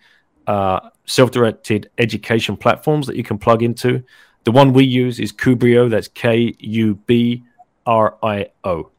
uh, 0.47 0.89
self-directed 1.05 1.89
education 1.97 2.55
platforms 2.55 3.07
that 3.07 3.15
you 3.15 3.23
can 3.23 3.37
plug 3.37 3.61
into. 3.61 4.03
The 4.43 4.51
one 4.51 4.73
we 4.73 4.85
use 4.85 5.19
is 5.19 5.33
Kubrio. 5.33 5.89
That's 5.89 6.07
K 6.07 6.55
U 6.59 6.95
B 6.95 7.43
R 7.85 8.17
I 8.23 8.47
O. 8.63 8.89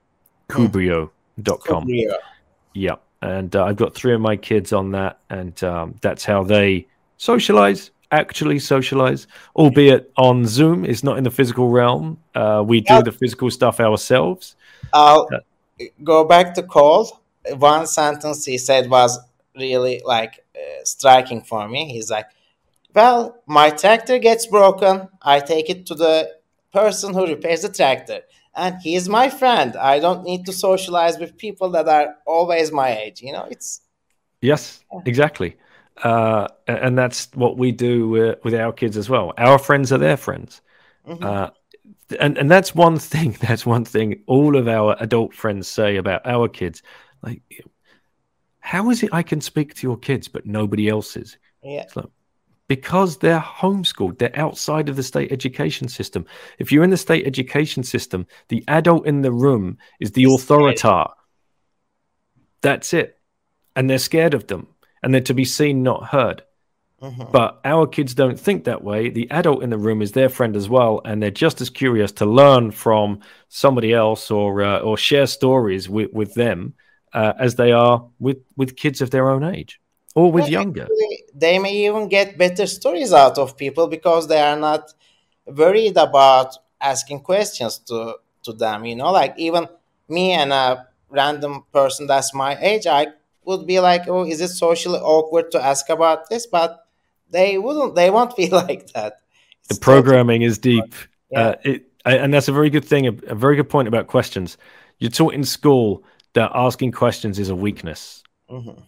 Kubrio.com. 0.49 1.87
Kubrio. 1.87 2.15
Yeah. 2.75 2.97
And 3.23 3.55
uh, 3.55 3.65
I've 3.65 3.77
got 3.77 3.95
three 3.95 4.15
of 4.15 4.21
my 4.21 4.37
kids 4.37 4.73
on 4.73 4.91
that, 4.93 5.21
and 5.31 5.63
um, 5.63 5.95
that's 6.01 6.25
how 6.25 6.43
they 6.43 6.87
socialize 7.19 7.93
actually 8.13 8.59
socialize, 8.59 9.27
albeit 9.57 10.13
on 10.17 10.47
Zoom. 10.47 10.85
It's 10.85 11.03
not 11.03 11.19
in 11.19 11.25
the 11.25 11.31
physical 11.31 11.69
realm. 11.69 12.19
Uh, 12.35 12.63
we 12.65 12.81
do 12.81 13.03
the 13.03 13.11
physical 13.11 13.51
stuff 13.51 13.81
ourselves. 13.81 14.55
I'll 14.93 15.29
uh, 15.35 15.85
go 16.05 16.25
back 16.25 16.55
to 16.55 16.63
Cole. 16.63 17.21
One 17.57 17.87
sentence 17.87 18.45
he 18.45 18.59
said 18.59 18.89
was 18.89 19.19
really 19.57 20.03
like 20.05 20.45
uh, 20.55 20.85
striking 20.85 21.43
for 21.43 21.69
me. 21.69 21.93
He's 21.93 22.11
like, 22.11 22.27
"Well, 22.95 23.43
my 23.47 23.71
tractor 23.71 24.19
gets 24.19 24.47
broken. 24.47 25.09
I 25.23 25.41
take 25.41 25.71
it 25.71 25.87
to 25.87 25.95
the 25.95 26.31
person 26.73 27.15
who 27.15 27.27
repairs 27.27 27.63
the 27.63 27.71
tractor." 27.71 28.21
And 28.55 28.77
he's 28.83 29.09
my 29.09 29.31
friend. 29.31 29.75
I 29.77 29.99
don't 29.99 30.25
need 30.25 30.45
to 30.45 30.53
socialize 30.53 31.19
with 31.19 31.39
people 31.39 31.71
that 31.71 31.89
are 31.89 32.17
always 32.27 32.71
my 32.71 32.91
age. 32.95 33.23
You 33.23 33.33
know, 33.33 33.47
it's 33.51 33.81
yes, 34.43 34.85
exactly 35.07 35.57
uh, 35.99 36.49
and 36.67 36.97
that's 36.97 37.29
what 37.35 37.57
we 37.59 37.73
do 37.73 38.09
with, 38.09 38.45
with, 38.45 38.55
our 38.55 38.73
kids 38.73 38.97
as 38.97 39.09
well. 39.09 39.33
Our 39.37 39.59
friends 39.59 39.93
are 39.93 39.99
their 39.99 40.17
friends, 40.17 40.61
mm-hmm. 41.07 41.23
uh, 41.23 41.51
and 42.19 42.39
and 42.39 42.51
that's 42.51 42.75
one 42.75 42.99
thing. 42.99 43.33
That's 43.41 43.67
one 43.67 43.85
thing. 43.85 44.23
All 44.27 44.57
of 44.57 44.69
our 44.69 44.97
adult 45.01 45.35
friends 45.35 45.69
say 45.69 45.97
about 45.97 46.27
our 46.27 46.49
kids, 46.49 46.83
like, 47.23 47.43
how 48.61 48.91
is 48.91 49.03
it 49.03 49.11
I 49.13 49.23
can 49.23 49.41
speak 49.41 49.75
to 49.75 49.87
your 49.87 49.99
kids 49.99 50.29
but 50.29 50.47
nobody 50.47 50.89
else's? 50.89 51.37
Yeah. 51.63 51.87
Like, 51.95 52.07
because 52.69 53.19
they're 53.19 53.41
homeschooled, 53.41 54.19
they're 54.19 54.39
outside 54.39 54.89
of 54.89 54.97
the 54.97 55.03
state 55.03 55.31
education 55.31 55.89
system. 55.89 56.25
If 56.59 56.73
you're 56.73 56.85
in 56.85 56.91
the 56.91 56.97
state 56.97 57.27
education 57.27 57.83
system, 57.83 58.27
the 58.49 58.65
adult 58.69 59.07
in 59.07 59.21
the 59.21 59.33
room 59.33 59.79
is 60.01 60.13
the 60.13 60.25
authority. 60.25 60.89
That's 62.63 62.95
it. 62.95 63.19
And 63.77 63.91
they're 63.91 63.99
scared 63.99 64.35
of 64.35 64.47
them 64.47 64.69
and 65.03 65.13
they're 65.13 65.21
to 65.23 65.35
be 65.35 65.45
seen, 65.45 65.83
not 65.83 66.07
heard. 66.07 66.43
Mm-hmm. 67.03 67.33
But 67.33 67.61
our 67.65 67.89
kids 67.89 68.15
don't 68.15 68.39
think 68.39 68.65
that 68.65 68.85
way. 68.85 69.11
The 69.11 69.29
adult 69.31 69.65
in 69.65 69.71
the 69.71 69.79
room 69.79 70.03
is 70.03 70.13
their 70.13 70.29
friend 70.29 70.57
as 70.57 70.69
well, 70.69 71.01
and 71.05 71.21
they're 71.21 71.33
just 71.33 71.61
as 71.61 71.69
curious 71.69 72.13
to 72.13 72.27
learn 72.27 72.71
from 72.71 73.21
somebody 73.49 73.93
else 73.93 74.31
or 74.31 74.63
uh, 74.63 74.79
or 74.79 74.97
share 74.97 75.27
stories 75.27 75.89
with, 75.89 76.13
with 76.13 76.35
them 76.35 76.75
uh, 77.13 77.33
as 77.41 77.57
they 77.57 77.73
are 77.73 78.07
with 78.21 78.39
with 78.57 78.77
kids 78.77 79.01
of 79.01 79.11
their 79.11 79.31
own 79.31 79.43
age 79.43 79.81
or 80.15 80.31
with 80.31 80.45
yeah, 80.49 80.61
younger. 80.61 80.87
They 81.35 81.59
may 81.59 81.87
even 81.87 82.09
get 82.09 82.39
better 82.39 82.67
stories 82.67 83.13
out 83.13 83.37
of 83.37 83.57
people 83.57 83.89
because 83.89 84.29
they 84.29 84.41
are 84.41 84.57
not 84.57 84.95
worried 85.47 85.97
about 85.97 86.57
asking 86.81 87.21
questions 87.21 87.79
to 87.79 88.17
to 88.45 88.53
them. 88.53 88.85
You 88.85 88.95
know, 88.95 89.11
like 89.11 89.35
even 89.39 89.67
me 90.09 90.33
and 90.33 90.53
a 90.53 90.87
random 91.11 91.65
person 91.73 92.07
that's 92.07 92.33
my 92.33 92.57
age, 92.61 92.87
I 92.87 93.09
would 93.45 93.67
be 93.67 93.81
like, 93.81 94.09
oh, 94.09 94.25
is 94.25 94.41
it 94.41 94.49
socially 94.49 94.99
awkward 94.99 95.51
to 95.53 95.63
ask 95.63 95.89
about 95.89 96.29
this? 96.29 96.47
But 96.47 96.87
they 97.31 97.59
wouldn't. 97.59 97.95
They 97.95 98.11
won't 98.11 98.37
be 98.37 98.49
like 98.49 98.89
that. 98.93 99.19
It's 99.61 99.79
the 99.79 99.81
programming 99.81 100.43
is 100.43 100.59
deep. 100.59 100.95
Yeah. 101.31 101.41
Uh, 101.41 101.55
it, 101.65 101.89
and 102.05 102.35
that's 102.35 102.49
a 102.49 102.53
very 102.53 102.71
good 102.71 102.85
thing. 102.85 103.07
A, 103.07 103.13
a, 103.29 103.35
very 103.35 103.57
good 103.57 103.69
point 103.69 103.89
about 103.89 104.09
questions. 104.09 104.59
You're 104.99 105.11
taught 105.11 105.35
in 105.35 105.45
school 105.45 106.05
that 106.35 106.51
asking 106.55 106.93
questions 106.93 107.39
is 107.39 107.49
a 107.49 107.55
weakness. 107.55 108.25
Mm-hmm. 108.51 108.81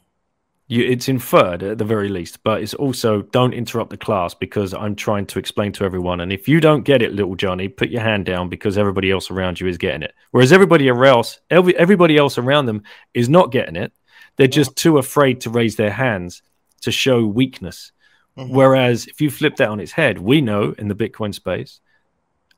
You, 0.67 0.85
it's 0.85 1.09
inferred 1.09 1.63
at 1.63 1.79
the 1.79 1.85
very 1.85 2.09
least, 2.09 2.43
but 2.43 2.63
it's 2.63 2.75
also 2.75 3.23
don't 3.23 3.53
interrupt 3.53 3.91
the 3.91 3.99
class 3.99 4.35
because 4.35 4.73
I'm 4.73 4.97
trying 4.97 5.27
to 5.27 5.39
explain 5.39 5.73
to 5.73 5.85
everyone. 5.85 6.21
And 6.21 6.33
if 6.33 6.49
you 6.49 6.59
don't 6.59 6.85
get 6.85 7.03
it, 7.03 7.13
little 7.13 7.37
Johnny, 7.37 7.69
put 7.69 7.91
your 7.91 8.01
hand 8.01 8.25
down 8.25 8.49
because 8.49 8.79
everybody 8.79 9.11
else 9.11 9.31
around 9.31 9.61
you 9.61 9.69
is 9.69 9.77
getting 9.77 10.03
it. 10.03 10.15
Whereas 10.31 10.53
everybody 10.53 10.89
else, 10.89 11.39
every, 11.51 11.77
everybody 11.77 12.17
else 12.17 12.39
around 12.39 12.67
them 12.67 12.83
is 13.13 13.29
not 13.29 13.53
getting 13.53 13.77
it 13.77 13.93
they're 14.37 14.47
just 14.47 14.77
too 14.77 14.99
afraid 14.99 15.41
to 15.43 15.51
raise 15.51 15.77
their 15.77 15.91
hands 15.91 16.43
to 16.83 16.91
show 16.91 17.25
weakness. 17.25 17.93
Mm-hmm. 18.37 18.55
Whereas 18.55 19.07
if 19.07 19.21
you 19.21 19.31
flip 19.31 19.57
that 19.57 19.69
on 19.69 19.81
its 19.81 19.93
head, 19.93 20.19
we 20.19 20.41
know 20.41 20.75
in 20.79 20.89
the 20.89 20.95
Bitcoin 20.95 21.35
space, 21.35 21.81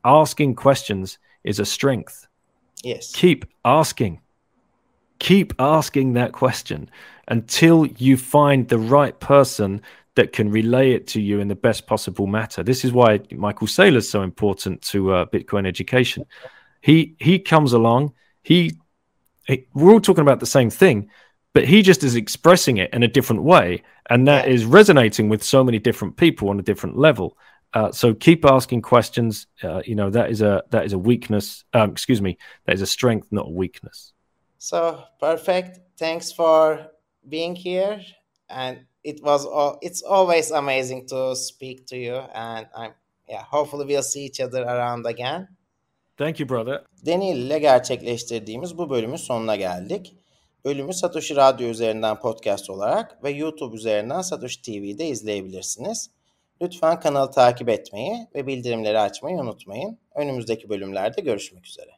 asking 0.03 0.55
questions 0.55 1.19
is 1.43 1.59
a 1.59 1.65
strength. 1.65 2.27
Yes. 2.83 3.11
Keep 3.11 3.45
asking. 3.63 4.21
Keep 5.19 5.53
asking 5.59 6.13
that 6.13 6.31
question 6.31 6.89
until 7.27 7.85
you 7.85 8.17
find 8.17 8.67
the 8.67 8.77
right 8.77 9.19
person 9.19 9.81
that 10.15 10.33
can 10.33 10.49
relay 10.49 10.93
it 10.93 11.05
to 11.07 11.21
you 11.21 11.39
in 11.39 11.47
the 11.47 11.55
best 11.55 11.85
possible 11.85 12.25
matter. 12.25 12.63
This 12.63 12.83
is 12.83 12.91
why 12.91 13.19
Michael 13.31 13.67
Saylor 13.67 13.97
is 13.97 14.09
so 14.09 14.23
important 14.23 14.81
to 14.83 15.13
uh, 15.13 15.25
Bitcoin 15.27 15.67
education. 15.67 16.25
He 16.81 17.15
he 17.19 17.39
comes 17.39 17.73
along. 17.73 18.13
He, 18.41 18.77
he, 19.45 19.67
we're 19.73 19.91
all 19.91 20.01
talking 20.01 20.23
about 20.23 20.39
the 20.39 20.45
same 20.45 20.69
thing, 20.69 21.09
but 21.57 21.65
he 21.73 21.81
just 21.81 22.03
is 22.03 22.15
expressing 22.15 22.77
it 22.77 22.89
in 22.93 23.03
a 23.03 23.07
different 23.17 23.43
way 23.43 23.83
and 24.09 24.27
that 24.27 24.47
yeah. 24.47 24.53
is 24.55 24.61
resonating 24.79 25.29
with 25.31 25.41
so 25.43 25.63
many 25.63 25.79
different 25.79 26.13
people 26.15 26.49
on 26.49 26.59
a 26.59 26.63
different 26.63 26.97
level 26.97 27.27
Uh, 27.73 27.91
so 27.91 28.13
keep 28.13 28.45
asking 28.45 28.81
questions. 28.81 29.47
Uh, 29.63 29.81
you 29.85 29.95
know 29.95 30.09
that 30.09 30.31
is 30.31 30.41
a 30.41 30.63
that 30.69 30.85
is 30.85 30.93
a 30.93 30.97
weakness. 30.97 31.65
Um, 31.73 31.91
excuse 31.91 32.21
me, 32.21 32.37
that 32.65 32.75
is 32.75 32.81
a 32.81 32.87
strength, 32.87 33.27
not 33.31 33.47
a 33.47 33.51
weakness. 33.51 34.13
So 34.57 35.03
perfect. 35.19 35.79
Thanks 35.99 36.31
for 36.31 36.87
being 37.27 37.55
here, 37.55 38.01
and 38.49 38.79
it 39.03 39.21
was 39.21 39.45
all. 39.45 39.77
It's 39.81 40.01
always 40.01 40.51
amazing 40.51 41.07
to 41.09 41.35
speak 41.35 41.85
to 41.87 41.97
you, 41.97 42.15
and 42.33 42.67
I'm 42.75 42.93
yeah. 43.27 43.43
Hopefully 43.43 43.85
we'll 43.85 44.03
see 44.03 44.25
each 44.25 44.39
other 44.39 44.63
around 44.63 45.05
again. 45.05 45.47
Thank 46.17 46.39
you, 46.39 46.47
brother. 46.47 46.83
Daniel 47.05 47.37
ile 47.37 47.59
gerçekleştirdiğimiz 47.59 48.77
bu 48.77 48.89
bölümün 48.89 49.17
sonuna 49.17 49.55
geldik. 49.55 50.15
Bölümü 50.67 50.93
Satoshi 50.93 51.35
Radyo 51.35 51.67
üzerinden 51.67 52.19
podcast 52.19 52.69
olarak 52.69 53.23
ve 53.23 53.29
YouTube 53.29 53.75
üzerinden 53.75 54.21
Satoshi 54.21 54.61
TV'de 54.61 55.07
izleyebilirsiniz. 55.07 56.09
Lütfen 56.61 56.99
kanalı 56.99 57.31
takip 57.31 57.69
etmeyi 57.69 58.27
ve 58.35 58.47
bildirimleri 58.47 58.99
açmayı 58.99 59.37
unutmayın. 59.37 59.97
Önümüzdeki 60.15 60.69
bölümlerde 60.69 61.21
görüşmek 61.21 61.67
üzere. 61.67 61.96